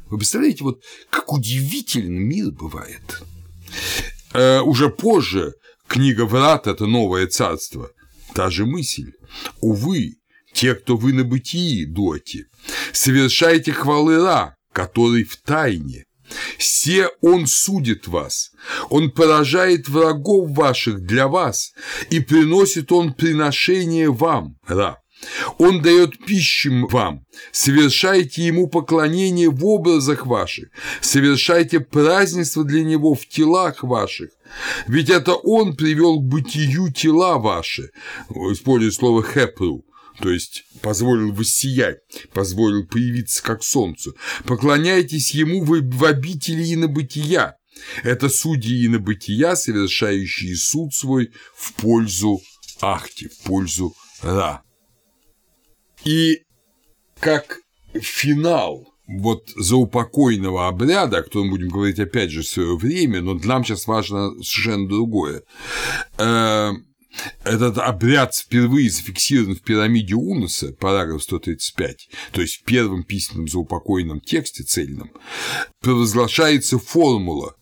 Вы 0.08 0.18
представляете, 0.18 0.64
вот 0.64 0.82
как 1.10 1.32
удивительно 1.32 2.18
мир 2.18 2.50
бывает. 2.52 3.22
Э, 4.32 4.60
уже 4.60 4.88
позже 4.88 5.54
книга 5.88 6.26
«Врат»— 6.26 6.66
это 6.68 6.86
новое 6.86 7.26
царство, 7.26 7.90
та 8.36 8.50
же 8.50 8.66
мысль. 8.66 9.12
Увы, 9.62 10.16
те, 10.52 10.74
кто 10.74 10.96
вы 10.96 11.14
на 11.14 11.24
бытии 11.24 11.86
доте, 11.86 12.46
совершайте 12.92 13.72
хвалы 13.72 14.22
Ра, 14.22 14.54
который 14.72 15.24
в 15.24 15.36
тайне. 15.36 16.04
Все 16.58 17.08
он 17.22 17.46
судит 17.46 18.08
вас, 18.08 18.50
он 18.90 19.10
поражает 19.10 19.88
врагов 19.88 20.50
ваших 20.50 21.00
для 21.00 21.28
вас, 21.28 21.72
и 22.10 22.20
приносит 22.20 22.92
он 22.92 23.14
приношение 23.14 24.10
вам, 24.10 24.56
Ра. 24.66 24.98
Он 25.58 25.80
дает 25.80 26.24
пищу 26.24 26.86
вам, 26.88 27.24
совершайте 27.52 28.44
ему 28.44 28.68
поклонение 28.68 29.48
в 29.48 29.64
образах 29.64 30.26
ваших, 30.26 30.68
совершайте 31.00 31.80
празднество 31.80 32.64
для 32.64 32.82
него 32.82 33.14
в 33.14 33.26
телах 33.26 33.82
ваших, 33.82 34.30
ведь 34.86 35.10
это 35.10 35.34
он 35.34 35.76
привел 35.76 36.20
к 36.20 36.24
бытию 36.24 36.92
тела 36.92 37.38
ваши, 37.38 37.90
используя 38.30 38.90
слово 38.90 39.22
«хепру», 39.22 39.84
то 40.20 40.30
есть 40.30 40.64
позволил 40.80 41.32
воссиять, 41.32 41.98
позволил 42.32 42.86
появиться 42.86 43.42
как 43.42 43.62
солнцу. 43.62 44.16
Поклоняйтесь 44.44 45.34
ему 45.34 45.64
в 45.64 46.04
обители 46.04 46.74
инобытия. 46.74 47.56
Это 48.02 48.28
судьи 48.30 48.86
инобытия, 48.86 49.54
совершающие 49.54 50.56
суд 50.56 50.94
свой 50.94 51.32
в 51.54 51.74
пользу 51.74 52.40
Ахти, 52.80 53.28
в 53.28 53.38
пользу 53.44 53.94
Ра. 54.22 54.65
И 56.06 56.44
как 57.20 57.58
финал 57.94 58.86
вот 59.08 59.50
заупокойного 59.56 60.68
обряда, 60.68 61.18
о 61.18 61.22
котором 61.22 61.50
будем 61.50 61.68
говорить 61.68 61.98
опять 61.98 62.30
же 62.30 62.42
в 62.42 62.46
свое 62.46 62.76
время, 62.76 63.20
но 63.20 63.34
нам 63.34 63.64
сейчас 63.64 63.86
важно 63.86 64.30
совершенно 64.42 64.88
другое. 64.88 65.42
Э, 66.18 66.72
этот 67.44 67.78
обряд 67.78 68.34
впервые 68.34 68.90
зафиксирован 68.90 69.56
в 69.56 69.62
пирамиде 69.62 70.14
Уноса, 70.14 70.72
параграф 70.72 71.22
135, 71.22 72.08
то 72.32 72.40
есть 72.40 72.60
в 72.60 72.64
первом 72.64 73.02
письменном 73.02 73.48
заупокойном 73.48 74.20
тексте 74.20 74.62
цельном, 74.62 75.10
провозглашается 75.80 76.78
формула, 76.78 77.55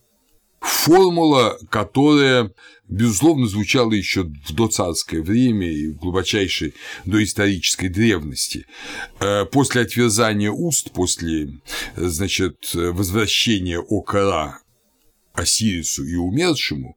формула, 0.65 1.59
которая 1.71 2.51
безусловно, 2.89 3.47
звучало 3.47 3.93
еще 3.93 4.25
в 4.25 4.53
доцарское 4.53 5.23
время 5.23 5.71
и 5.71 5.89
в 5.89 5.97
глубочайшей 5.97 6.75
доисторической 7.05 7.89
древности. 7.89 8.67
Э, 9.21 9.45
после 9.47 9.83
отверзания 9.83 10.51
уст, 10.51 10.93
после, 10.93 11.61
значит, 11.97 12.75
возвращения 12.75 13.79
Окара 13.79 14.61
Осирису 15.33 16.05
и 16.05 16.15
умершему, 16.15 16.97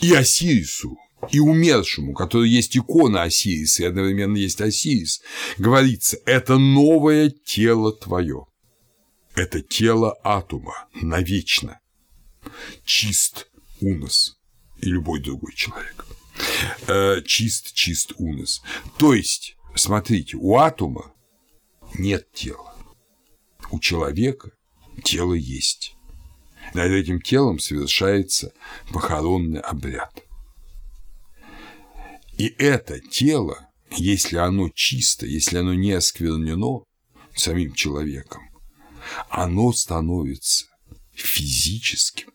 и 0.00 0.12
Осирису, 0.14 0.96
и 1.30 1.40
умершему, 1.40 2.14
который 2.14 2.48
есть 2.48 2.76
икона 2.76 3.22
Осириса, 3.22 3.82
и 3.82 3.86
одновременно 3.86 4.36
есть 4.36 4.60
Осирис, 4.60 5.22
говорится, 5.58 6.18
это 6.26 6.58
новое 6.58 7.30
тело 7.30 7.92
твое, 7.92 8.46
это 9.34 9.60
тело 9.60 10.16
атома 10.22 10.88
навечно, 10.94 11.80
чист, 12.84 13.48
Унос 13.80 14.38
и 14.80 14.86
любой 14.86 15.20
другой 15.20 15.52
человек. 15.54 16.06
Э, 16.86 17.20
чист, 17.24 17.74
чист 17.74 18.12
Унос. 18.16 18.62
То 18.98 19.14
есть, 19.14 19.56
смотрите, 19.74 20.36
у 20.36 20.56
атома 20.56 21.12
нет 21.98 22.30
тела. 22.32 22.74
У 23.70 23.80
человека 23.80 24.50
тело 25.02 25.34
есть. 25.34 25.96
Над 26.72 26.90
этим 26.92 27.20
телом 27.20 27.58
совершается 27.58 28.52
похоронный 28.92 29.60
обряд. 29.60 30.22
И 32.38 32.46
это 32.58 33.00
тело, 33.00 33.68
если 33.90 34.36
оно 34.36 34.70
чисто, 34.70 35.26
если 35.26 35.58
оно 35.58 35.74
не 35.74 35.92
осквернено 35.92 36.84
самим 37.34 37.74
человеком, 37.74 38.42
оно 39.28 39.72
становится 39.72 40.66
физическим 41.12 42.30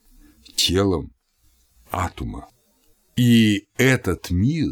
телом 0.56 1.14
атома. 1.92 2.48
И 3.16 3.68
этот 3.78 4.30
мир 4.30 4.70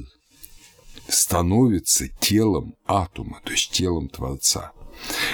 становится 1.07 2.07
телом 2.19 2.75
атома, 2.85 3.41
то 3.43 3.51
есть 3.51 3.71
телом 3.71 4.09
Творца. 4.09 4.71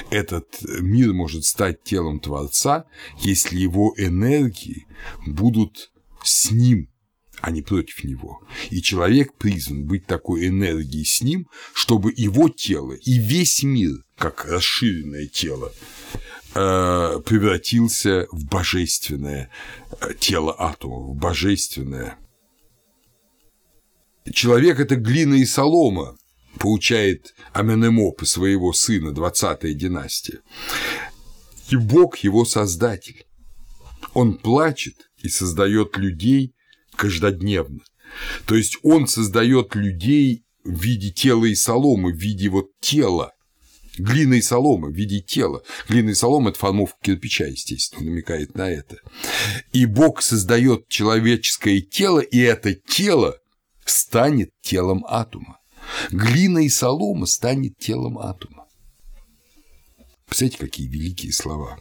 Этот 0.10 0.62
мир 0.82 1.14
может 1.14 1.46
стать 1.46 1.84
телом 1.84 2.20
Творца, 2.20 2.86
если 3.20 3.58
его 3.58 3.94
энергии 3.98 4.86
будут 5.26 5.92
с 6.24 6.52
ним, 6.52 6.90
а 7.42 7.52
не 7.52 7.62
против 7.62 8.04
него. 8.04 8.42
И 8.70 8.82
человек 8.82 9.34
призван 9.36 9.86
быть 9.86 10.06
такой 10.06 10.48
энергией 10.48 11.06
с 11.06 11.22
ним, 11.22 11.48
чтобы 11.74 12.14
его 12.16 12.50
тело 12.50 12.94
и 12.94 13.18
весь 13.18 13.64
мир, 13.64 14.04
как 14.18 14.46
расширенное 14.46 15.28
тело, 15.28 15.72
Э, 16.56 17.20
превратился 17.26 18.28
в 18.32 18.46
божественное 18.46 19.50
э, 20.00 20.14
тело 20.20 20.56
атома, 20.60 21.00
в 21.00 21.16
божественное. 21.16 22.20
Человек– 24.32 24.80
это 24.80 24.96
глина 24.96 25.34
и 25.34 25.46
солома, 25.46 26.16
получает 26.60 27.34
Аменемоп 27.54 28.24
своего 28.28 28.72
сына, 28.72 29.10
20-я 29.10 29.74
династия. 29.74 30.42
И 31.70 31.76
Бог– 31.76 32.18
его 32.20 32.46
создатель. 32.46 33.26
Он 34.14 34.36
плачет 34.36 35.10
и 35.24 35.30
создает 35.30 35.98
людей 35.98 36.54
каждодневно. 36.96 37.80
То 38.46 38.54
есть 38.54 38.78
он 38.84 39.08
создает 39.08 39.74
людей 39.74 40.46
в 40.64 40.80
виде 40.80 41.10
тела 41.10 41.46
и 41.46 41.56
соломы, 41.56 42.14
в 42.14 42.18
виде 42.18 42.50
вот 42.50 42.68
тела, 42.80 43.32
Глина 43.98 44.36
и 44.36 44.42
солома 44.42 44.88
в 44.88 44.94
виде 44.94 45.22
тела. 45.22 45.64
Глина 45.88 46.10
и 46.10 46.14
солома– 46.14 46.50
это 46.52 46.60
формовка 46.60 46.98
кирпича, 47.02 47.46
естественно, 47.46 48.06
намекает 48.10 48.56
на 48.56 48.70
это. 48.70 48.98
И 49.72 49.86
Бог 49.86 50.22
создает 50.22 50.88
человеческое 50.88 51.82
тело, 51.82 52.20
и 52.20 52.40
это 52.40 52.74
тело 52.74 53.38
станет 53.86 54.50
телом 54.62 55.06
атома. 55.08 55.60
Глина 56.12 56.60
и 56.60 56.70
солома 56.70 57.26
станет 57.26 57.78
телом 57.78 58.18
атома. 58.18 58.66
Представляете, 60.26 60.58
какие 60.58 60.88
великие 60.88 61.32
слова. 61.32 61.80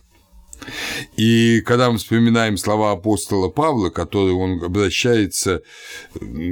И 1.16 1.60
когда 1.62 1.90
мы 1.90 1.98
вспоминаем 1.98 2.56
слова 2.56 2.92
апостола 2.92 3.48
Павла, 3.48 3.90
которые 3.90 4.34
он 4.34 4.62
обращается, 4.62 5.62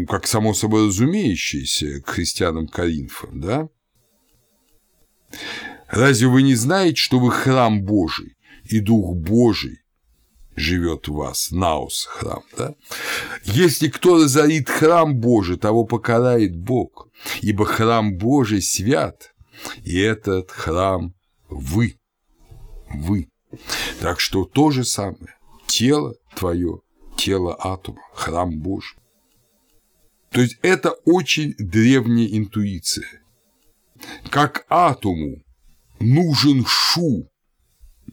как 0.08 0.26
само 0.26 0.54
собой 0.54 0.86
разумеющееся, 0.86 2.00
к 2.00 2.08
христианам 2.08 2.66
Коринфа, 2.66 3.28
да, 3.32 3.68
Разве 5.88 6.28
вы 6.28 6.42
не 6.42 6.54
знаете, 6.54 6.96
что 6.96 7.18
вы 7.18 7.30
храм 7.30 7.82
Божий, 7.82 8.36
и 8.64 8.80
Дух 8.80 9.16
Божий 9.16 9.80
живет 10.56 11.08
в 11.08 11.14
вас, 11.14 11.50
наус 11.50 12.04
храм, 12.04 12.42
да? 12.56 12.74
Если 13.44 13.88
кто 13.88 14.16
разорит 14.16 14.68
храм 14.68 15.16
Божий, 15.18 15.56
того 15.56 15.84
покарает 15.84 16.56
Бог, 16.56 17.08
ибо 17.40 17.64
храм 17.64 18.16
Божий 18.16 18.62
свят, 18.62 19.34
и 19.84 19.98
этот 19.98 20.50
храм 20.50 21.14
вы, 21.48 21.96
вы. 22.92 23.28
Так 24.00 24.20
что 24.20 24.44
то 24.44 24.70
же 24.70 24.84
самое, 24.84 25.36
тело 25.66 26.14
твое, 26.36 26.80
тело 27.16 27.56
атома, 27.58 28.00
храм 28.14 28.60
Божий. 28.60 28.96
То 30.30 30.40
есть 30.40 30.58
это 30.62 30.90
очень 31.04 31.54
древняя 31.58 32.28
интуиция. 32.28 33.19
Как 34.30 34.66
атому 34.68 35.42
нужен 35.98 36.64
шу, 36.66 37.28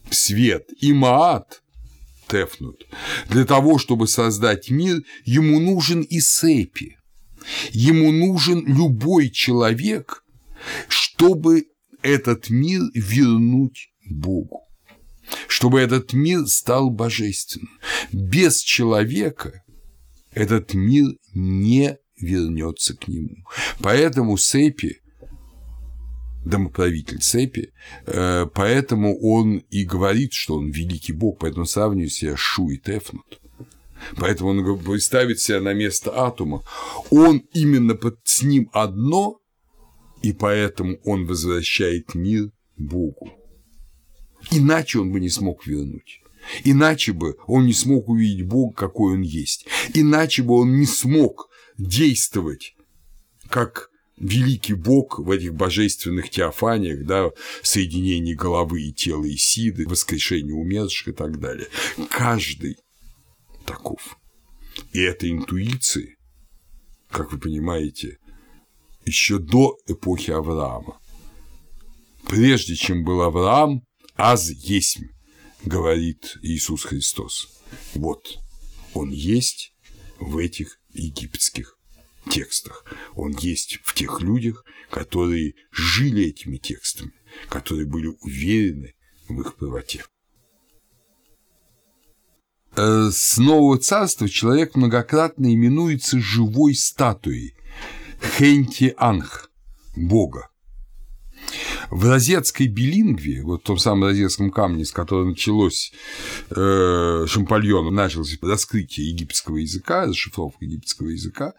свет, 0.10 0.68
и 0.80 0.94
маат, 0.94 1.62
тефнут. 2.28 2.86
Для 3.30 3.46
того, 3.46 3.78
чтобы 3.78 4.08
создать 4.08 4.70
мир, 4.70 5.02
ему 5.26 5.60
нужен 5.60 6.02
и 6.02 6.20
сепи. 6.20 6.98
Ему 7.72 8.12
нужен 8.12 8.66
любой 8.66 9.30
человек, 9.30 10.24
чтобы 10.90 11.68
этот 12.02 12.50
мир 12.50 12.82
вернуть 12.94 13.90
Богу. 14.06 14.62
Чтобы 15.48 15.80
этот 15.80 16.14
мир 16.14 16.46
стал 16.48 16.90
божественным. 16.90 17.80
Без 18.12 18.60
человека 18.60 19.64
этот 20.32 20.74
мир 20.74 21.16
не 21.34 21.98
вернется 22.18 22.96
к 22.96 23.08
нему. 23.08 23.36
Поэтому 23.80 24.38
Сепи 24.38 25.02
домоправитель 26.48 27.20
цепи, 27.20 27.74
э, 28.06 28.48
поэтому 28.54 29.18
он 29.20 29.58
и 29.58 29.84
говорит, 29.84 30.34
что 30.34 30.56
он 30.56 30.70
великий 30.70 31.14
бог, 31.14 31.40
поэтому 31.40 31.66
сравнивает 31.66 32.14
себя 32.14 32.36
Шу 32.36 32.70
и 32.70 32.78
Тефнут. 32.78 33.40
Поэтому 34.16 34.50
он 34.52 35.00
ставит 35.00 35.40
себя 35.40 35.60
на 35.60 35.74
место 35.74 36.12
атома. 36.16 36.64
Он 37.10 37.40
именно 37.54 37.96
под, 37.96 38.20
с 38.24 38.44
ним 38.44 38.70
одно, 38.72 39.40
и 40.22 40.34
поэтому 40.34 40.98
он 41.04 41.26
возвращает 41.26 42.16
мир 42.16 42.52
Богу. 42.78 43.32
Иначе 44.52 45.00
он 45.00 45.12
бы 45.12 45.20
не 45.20 45.30
смог 45.30 45.66
вернуть. 45.66 46.22
Иначе 46.64 47.12
бы 47.12 47.38
он 47.48 47.66
не 47.66 47.74
смог 47.74 48.08
увидеть 48.08 48.46
Бога, 48.46 48.74
какой 48.74 49.14
он 49.14 49.22
есть. 49.22 49.66
Иначе 49.94 50.44
бы 50.44 50.54
он 50.56 50.80
не 50.80 50.86
смог 50.86 51.50
действовать 51.78 52.76
как 53.50 53.90
великий 54.18 54.74
Бог 54.74 55.20
в 55.20 55.30
этих 55.32 55.54
божественных 55.54 56.30
теофаниях, 56.30 57.06
да, 57.06 57.30
соединении 57.62 58.34
головы 58.34 58.82
и 58.82 58.94
тела 58.94 59.26
и 59.26 59.38
сиды, 59.38 59.88
воскрешение 59.88 60.54
умерших 60.54 61.10
и 61.10 61.12
так 61.12 61.40
далее. 61.40 61.68
Каждый 62.10 62.78
таков. 63.66 64.18
И 64.92 65.00
эта 65.00 65.30
интуиция, 65.30 66.16
как 67.10 67.32
вы 67.32 67.40
понимаете, 67.40 68.18
еще 69.06 69.40
до 69.40 69.78
эпохи 69.88 70.32
Авраама. 70.32 71.00
Прежде 72.28 72.76
чем 72.76 73.04
был 73.04 73.22
Авраам, 73.22 73.84
аз 74.16 74.50
есть, 74.50 75.00
говорит 75.64 76.38
Иисус 76.42 76.84
Христос. 76.84 77.48
Вот, 77.94 78.40
он 78.94 79.12
есть 79.12 79.74
в 80.20 80.38
этих 80.38 80.80
египетских 80.94 81.77
текстах. 82.28 82.86
Он 83.16 83.36
есть 83.40 83.80
в 83.84 83.94
тех 83.94 84.22
людях, 84.22 84.66
которые 84.90 85.56
жили 85.72 86.26
этими 86.26 86.58
текстами, 86.58 87.14
которые 87.50 87.86
были 87.88 88.08
уверены 88.22 88.96
в 89.28 89.42
их 89.42 89.56
правоте. 89.56 90.06
Э, 92.76 93.10
с 93.12 93.38
Нового 93.38 93.78
Царства 93.78 94.30
человек 94.30 94.76
многократно 94.76 95.54
именуется 95.54 96.20
живой 96.20 96.76
статуей 96.76 97.56
Хенти 98.22 98.94
Анх, 98.98 99.50
Бога. 99.96 100.50
В 101.90 102.10
розетской 102.10 102.68
билингве, 102.68 103.44
вот 103.44 103.62
в 103.62 103.66
том 103.66 103.78
самом 103.78 104.04
розетском 104.04 104.52
камне, 104.52 104.86
с 104.86 104.92
которого 104.92 105.30
началось 105.30 105.94
э, 106.50 107.26
Шампальоном, 107.28 107.96
началось 107.96 108.38
раскрытие 108.42 109.10
египетского 109.10 109.58
языка, 109.58 110.06
расшифровка 110.06 110.66
египетского 110.66 111.10
языка, 111.10 111.54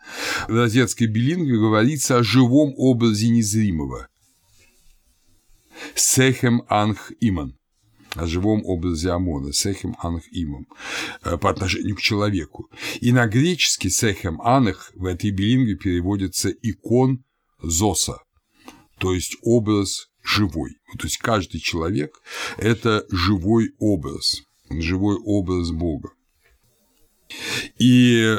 в 0.48 0.54
розетской 0.54 1.06
билингве 1.06 1.58
говорится 1.58 2.18
о 2.18 2.22
живом 2.22 2.74
образе 2.76 3.28
незримого. 3.28 4.08
Сехем 5.94 6.62
Анх 6.68 7.12
Иман 7.20 7.54
о 8.14 8.26
живом 8.26 8.62
образе 8.64 9.10
Амона, 9.10 9.52
Сехем 9.52 9.94
Анх 10.00 10.24
Имам, 10.32 10.66
э, 11.22 11.36
по 11.36 11.50
отношению 11.50 11.94
к 11.94 12.00
человеку. 12.00 12.68
И 13.00 13.12
на 13.12 13.26
греческий 13.26 13.90
Сехем 13.90 14.40
Анах 14.40 14.90
в 14.94 15.04
этой 15.04 15.30
билингве 15.30 15.76
переводится 15.76 16.50
икон 16.50 17.22
Зоса, 17.62 18.18
то 18.98 19.14
есть 19.14 19.36
образ 19.42 20.07
живой. 20.22 20.76
То 20.98 21.04
есть 21.06 21.18
каждый 21.18 21.60
человек– 21.60 22.20
это 22.56 23.06
живой 23.10 23.72
образ, 23.78 24.42
живой 24.70 25.16
образ 25.16 25.70
Бога. 25.70 26.10
И 27.78 28.38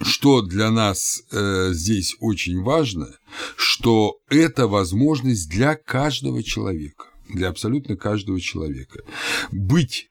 что 0.00 0.42
для 0.42 0.70
нас 0.70 1.22
э, 1.32 1.70
здесь 1.72 2.16
очень 2.20 2.62
важно, 2.62 3.08
что 3.56 4.18
это 4.28 4.66
возможность 4.66 5.48
для 5.48 5.74
каждого 5.74 6.42
человека, 6.42 7.06
для 7.28 7.48
абсолютно 7.48 7.96
каждого 7.96 8.40
человека. 8.40 9.00
Быть 9.50 10.10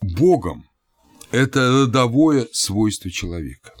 Богом– 0.00 0.66
это 1.30 1.84
родовое 1.84 2.48
свойство 2.52 3.10
человека 3.10 3.72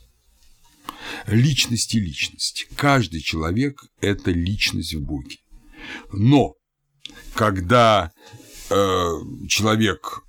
личности 1.26 1.96
личности. 1.96 2.66
Каждый 2.76 3.20
человек– 3.20 3.84
это 4.00 4.30
личность 4.30 4.94
в 4.94 5.02
Боге. 5.02 5.38
Но 6.12 6.54
когда 7.34 8.12
э, 8.70 9.10
человек 9.48 10.22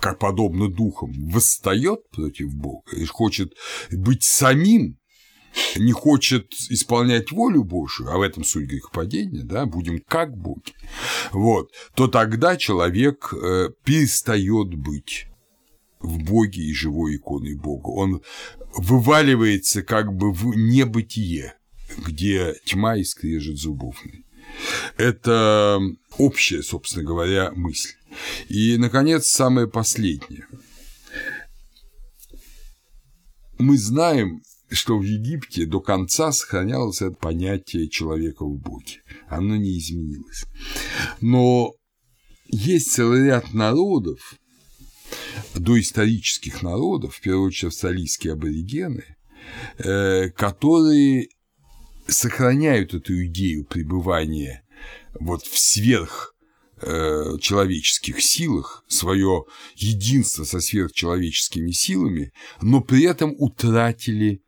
как 0.00 0.18
подобно 0.18 0.68
духам, 0.68 1.12
восстает 1.28 2.08
против 2.10 2.54
Бога 2.54 2.90
и 2.96 3.04
хочет 3.04 3.54
быть 3.90 4.24
самим, 4.24 4.98
не 5.76 5.92
хочет 5.92 6.52
исполнять 6.70 7.30
волю 7.30 7.64
Божию, 7.64 8.10
а 8.10 8.18
в 8.18 8.22
этом 8.22 8.44
суть 8.44 8.66
грехопадения, 8.66 9.44
да, 9.44 9.66
будем 9.66 10.00
как 10.00 10.36
боги, 10.36 10.72
вот, 11.32 11.70
то 11.94 12.08
тогда 12.08 12.56
человек 12.56 13.32
э, 13.32 13.68
перестает 13.84 14.74
быть 14.74 15.26
в 16.00 16.22
Боге 16.22 16.62
и 16.62 16.74
живой 16.74 17.16
иконой 17.16 17.54
Бога. 17.54 17.88
Он 17.88 18.20
вываливается 18.76 19.82
как 19.82 20.12
бы 20.12 20.32
в 20.32 20.56
небытие, 20.56 21.54
где 21.98 22.56
тьма 22.64 22.96
и 22.96 23.04
скрежет 23.04 23.56
зубовный. 23.56 24.24
Это 24.96 25.80
общая, 26.18 26.62
собственно 26.62 27.04
говоря, 27.04 27.52
мысль. 27.52 27.94
И, 28.48 28.76
наконец, 28.76 29.26
самое 29.26 29.68
последнее. 29.68 30.46
Мы 33.58 33.78
знаем, 33.78 34.42
что 34.70 34.98
в 34.98 35.02
Египте 35.02 35.66
до 35.66 35.80
конца 35.80 36.32
сохранялось 36.32 37.02
это 37.02 37.16
понятие 37.16 37.88
человека 37.88 38.44
в 38.44 38.56
Боге. 38.58 39.02
Оно 39.28 39.56
не 39.56 39.78
изменилось. 39.78 40.44
Но 41.20 41.72
есть 42.48 42.92
целый 42.92 43.26
ряд 43.26 43.52
народов, 43.54 44.34
доисторических 45.54 46.62
народов, 46.62 47.16
в 47.16 47.20
первую 47.20 47.48
очередь 47.48 47.72
австралийские 47.72 48.34
аборигены, 48.34 49.04
э, 49.78 50.30
которые 50.30 51.28
сохраняют 52.06 52.94
эту 52.94 53.24
идею 53.26 53.64
пребывания 53.64 54.64
вот 55.18 55.44
в 55.44 55.58
сверх 55.58 56.34
э, 56.80 57.38
человеческих 57.40 58.20
силах, 58.20 58.84
свое 58.88 59.44
единство 59.74 60.44
со 60.44 60.60
сверхчеловеческими 60.60 61.70
силами, 61.70 62.32
но 62.60 62.80
при 62.80 63.04
этом 63.04 63.34
утратили 63.38 64.42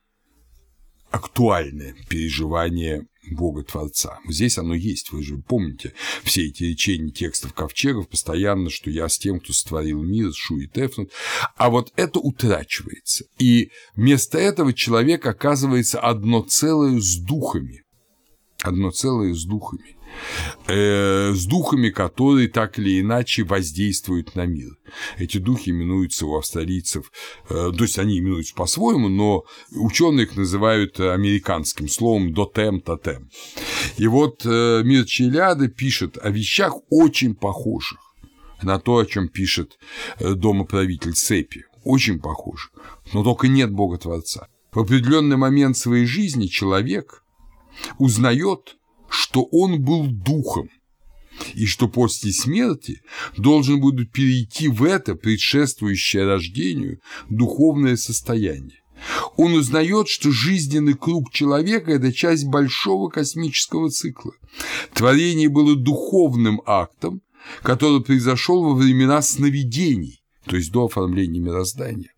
актуальное 1.11 1.94
переживание 2.09 3.07
Бога-творца. 3.30 4.18
Здесь 4.28 4.58
оно 4.58 4.74
есть, 4.74 5.12
вы 5.12 5.22
же 5.22 5.38
помните 5.38 5.92
все 6.22 6.46
эти 6.46 6.64
речения 6.64 7.10
текстов 7.10 7.52
ковчегов 7.54 8.08
постоянно, 8.08 8.70
что 8.70 8.90
я 8.90 9.08
с 9.08 9.18
тем, 9.18 9.40
кто 9.40 9.52
сотворил 9.52 10.02
мир, 10.02 10.32
шу 10.32 10.58
и 10.58 10.66
тефнут. 10.66 11.10
А 11.56 11.70
вот 11.70 11.92
это 11.96 12.18
утрачивается. 12.18 13.24
И 13.38 13.70
вместо 13.94 14.38
этого 14.38 14.72
человек 14.72 15.26
оказывается 15.26 16.00
одно 16.00 16.42
целое 16.42 17.00
с 17.00 17.16
духами. 17.16 17.82
Одно 18.62 18.90
целое 18.90 19.34
с 19.34 19.44
духами 19.44 19.95
э, 20.66 21.32
с 21.32 21.46
духами, 21.46 21.90
которые 21.90 22.48
так 22.48 22.78
или 22.78 23.00
иначе 23.00 23.44
воздействуют 23.44 24.34
на 24.34 24.46
мир. 24.46 24.70
Эти 25.18 25.38
духи 25.38 25.70
именуются 25.70 26.26
у 26.26 26.36
австралийцев, 26.36 27.10
э, 27.48 27.72
то 27.76 27.84
есть 27.84 27.98
они 27.98 28.18
именуются 28.18 28.54
по-своему, 28.54 29.08
но 29.08 29.44
ученые 29.72 30.26
их 30.26 30.36
называют 30.36 31.00
американским 31.00 31.88
словом 31.88 32.32
дотем 32.32 32.80
тотем. 32.80 33.30
И 33.96 34.06
вот 34.06 34.42
э, 34.44 34.82
Мир 34.84 35.04
Челяда 35.04 35.68
пишет 35.68 36.18
о 36.22 36.30
вещах 36.30 36.74
очень 36.90 37.34
похожих 37.34 37.98
на 38.62 38.78
то, 38.78 38.98
о 38.98 39.06
чем 39.06 39.28
пишет 39.28 39.78
э, 40.18 40.34
домоправитель 40.34 41.14
Сепи. 41.14 41.64
Очень 41.84 42.18
похожих, 42.18 42.72
но 43.12 43.22
только 43.22 43.46
нет 43.46 43.70
Бога 43.70 43.96
Творца. 43.98 44.48
В 44.72 44.80
определенный 44.80 45.36
момент 45.36 45.76
своей 45.76 46.04
жизни 46.04 46.46
человек 46.46 47.22
узнает 47.98 48.76
что 49.09 49.42
он 49.50 49.82
был 49.82 50.07
духом, 50.07 50.68
и 51.54 51.66
что 51.66 51.88
после 51.88 52.32
смерти 52.32 53.02
должен 53.36 53.80
будет 53.80 54.11
перейти 54.11 54.68
в 54.68 54.82
это 54.84 55.14
предшествующее 55.14 56.24
рождению 56.24 57.00
духовное 57.28 57.96
состояние. 57.96 58.80
Он 59.36 59.52
узнает, 59.52 60.09
что 60.09 60.30
жизненный 60.30 60.94
круг 60.94 61.30
человека– 61.30 61.90
это 61.92 62.12
часть 62.12 62.46
большого 62.46 63.11
космического 63.11 63.90
цикла. 63.90 64.32
Творение 64.94 65.50
было 65.50 65.76
духовным 65.76 66.62
актом, 66.64 67.20
который 67.62 68.02
произошел 68.02 68.64
во 68.64 68.74
времена 68.74 69.20
сновидений, 69.20 70.22
то 70.46 70.57
есть 70.57 70.72
до 70.72 70.86
оформления 70.86 71.40
мироздания. 71.40 72.15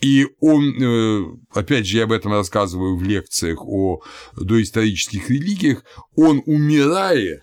И 0.00 0.26
он, 0.40 0.82
э, 0.82 1.24
опять 1.52 1.86
же, 1.86 1.98
я 1.98 2.04
об 2.04 2.12
этом 2.12 2.32
рассказываю 2.32 2.96
в 2.96 3.02
лекциях 3.02 3.64
о 3.64 4.00
доисторических 4.36 5.30
религиях, 5.30 5.84
он, 6.16 6.42
умирая, 6.46 7.42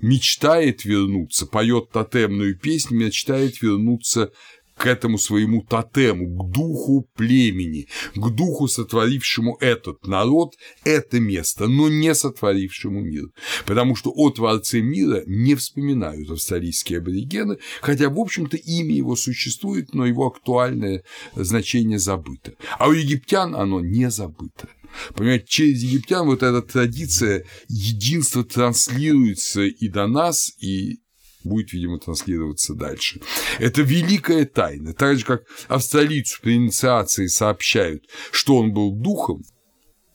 мечтает 0.00 0.84
вернуться, 0.84 1.46
поет 1.46 1.90
тотемную 1.90 2.58
песню, 2.58 2.98
мечтает 2.98 3.62
вернуться 3.62 4.30
к 4.76 4.86
этому 4.86 5.18
своему 5.18 5.62
тотему, 5.62 6.36
к 6.36 6.50
духу 6.50 7.08
племени, 7.14 7.86
к 8.14 8.30
духу, 8.30 8.68
сотворившему 8.68 9.56
этот 9.60 10.06
народ, 10.06 10.54
это 10.84 11.20
место, 11.20 11.68
но 11.68 11.88
не 11.88 12.14
сотворившему 12.14 13.00
мир. 13.00 13.26
Потому 13.66 13.94
что 13.96 14.10
о 14.10 14.30
Творце 14.30 14.80
мира 14.80 15.22
не 15.26 15.54
вспоминают 15.54 16.30
австралийские 16.30 16.98
аборигены, 16.98 17.58
хотя, 17.80 18.08
в 18.08 18.18
общем-то, 18.18 18.56
имя 18.56 18.94
его 18.94 19.16
существует, 19.16 19.94
но 19.94 20.06
его 20.06 20.26
актуальное 20.26 21.04
значение 21.34 21.98
забыто. 21.98 22.54
А 22.78 22.88
у 22.88 22.92
египтян 22.92 23.54
оно 23.54 23.80
не 23.80 24.10
забыто. 24.10 24.68
Понимаете, 25.14 25.46
через 25.48 25.82
египтян 25.82 26.26
вот 26.26 26.42
эта 26.42 26.62
традиция 26.62 27.44
единства 27.68 28.44
транслируется 28.44 29.62
и 29.62 29.88
до 29.88 30.06
нас, 30.06 30.52
и 30.60 31.00
будет, 31.44 31.72
видимо, 31.72 31.98
транслироваться 31.98 32.74
дальше. 32.74 33.20
Это 33.58 33.82
великая 33.82 34.46
тайна. 34.46 34.94
Так 34.94 35.18
же, 35.18 35.24
как 35.24 35.44
австралийцу 35.68 36.40
при 36.42 36.54
инициации 36.54 37.26
сообщают, 37.26 38.04
что 38.32 38.56
он 38.56 38.72
был 38.72 38.92
духом, 38.92 39.42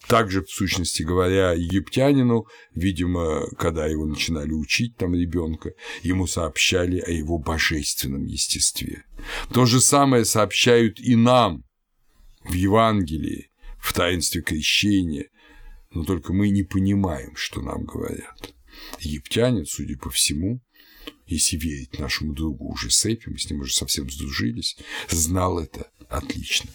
также, 0.07 0.43
в 0.43 0.49
сущности 0.49 1.03
говоря, 1.03 1.51
египтянину, 1.51 2.47
видимо, 2.73 3.47
когда 3.57 3.85
его 3.85 4.07
начинали 4.07 4.51
учить 4.51 4.97
там 4.97 5.13
ребенка, 5.13 5.73
ему 6.01 6.25
сообщали 6.25 6.99
о 6.99 7.11
его 7.11 7.37
божественном 7.37 8.25
естестве. 8.25 9.03
То 9.53 9.67
же 9.67 9.79
самое 9.79 10.25
сообщают 10.25 10.99
и 10.99 11.15
нам 11.15 11.63
в 12.43 12.53
Евангелии, 12.53 13.51
в 13.79 13.93
таинстве 13.93 14.41
крещения, 14.41 15.29
но 15.91 16.03
только 16.03 16.33
мы 16.33 16.49
не 16.49 16.63
понимаем, 16.63 17.35
что 17.35 17.61
нам 17.61 17.85
говорят. 17.85 18.53
Египтянин, 18.99 19.65
судя 19.65 19.97
по 19.97 20.09
всему, 20.09 20.61
если 21.29 21.57
верить 21.57 21.99
нашему 21.99 22.33
другу 22.33 22.71
уже 22.71 22.89
Сепи, 22.89 23.29
мы 23.29 23.37
с 23.37 23.49
ним 23.49 23.61
уже 23.61 23.73
совсем 23.73 24.09
сдружились, 24.09 24.77
знал 25.09 25.59
это 25.59 25.91
отлично. 26.09 26.71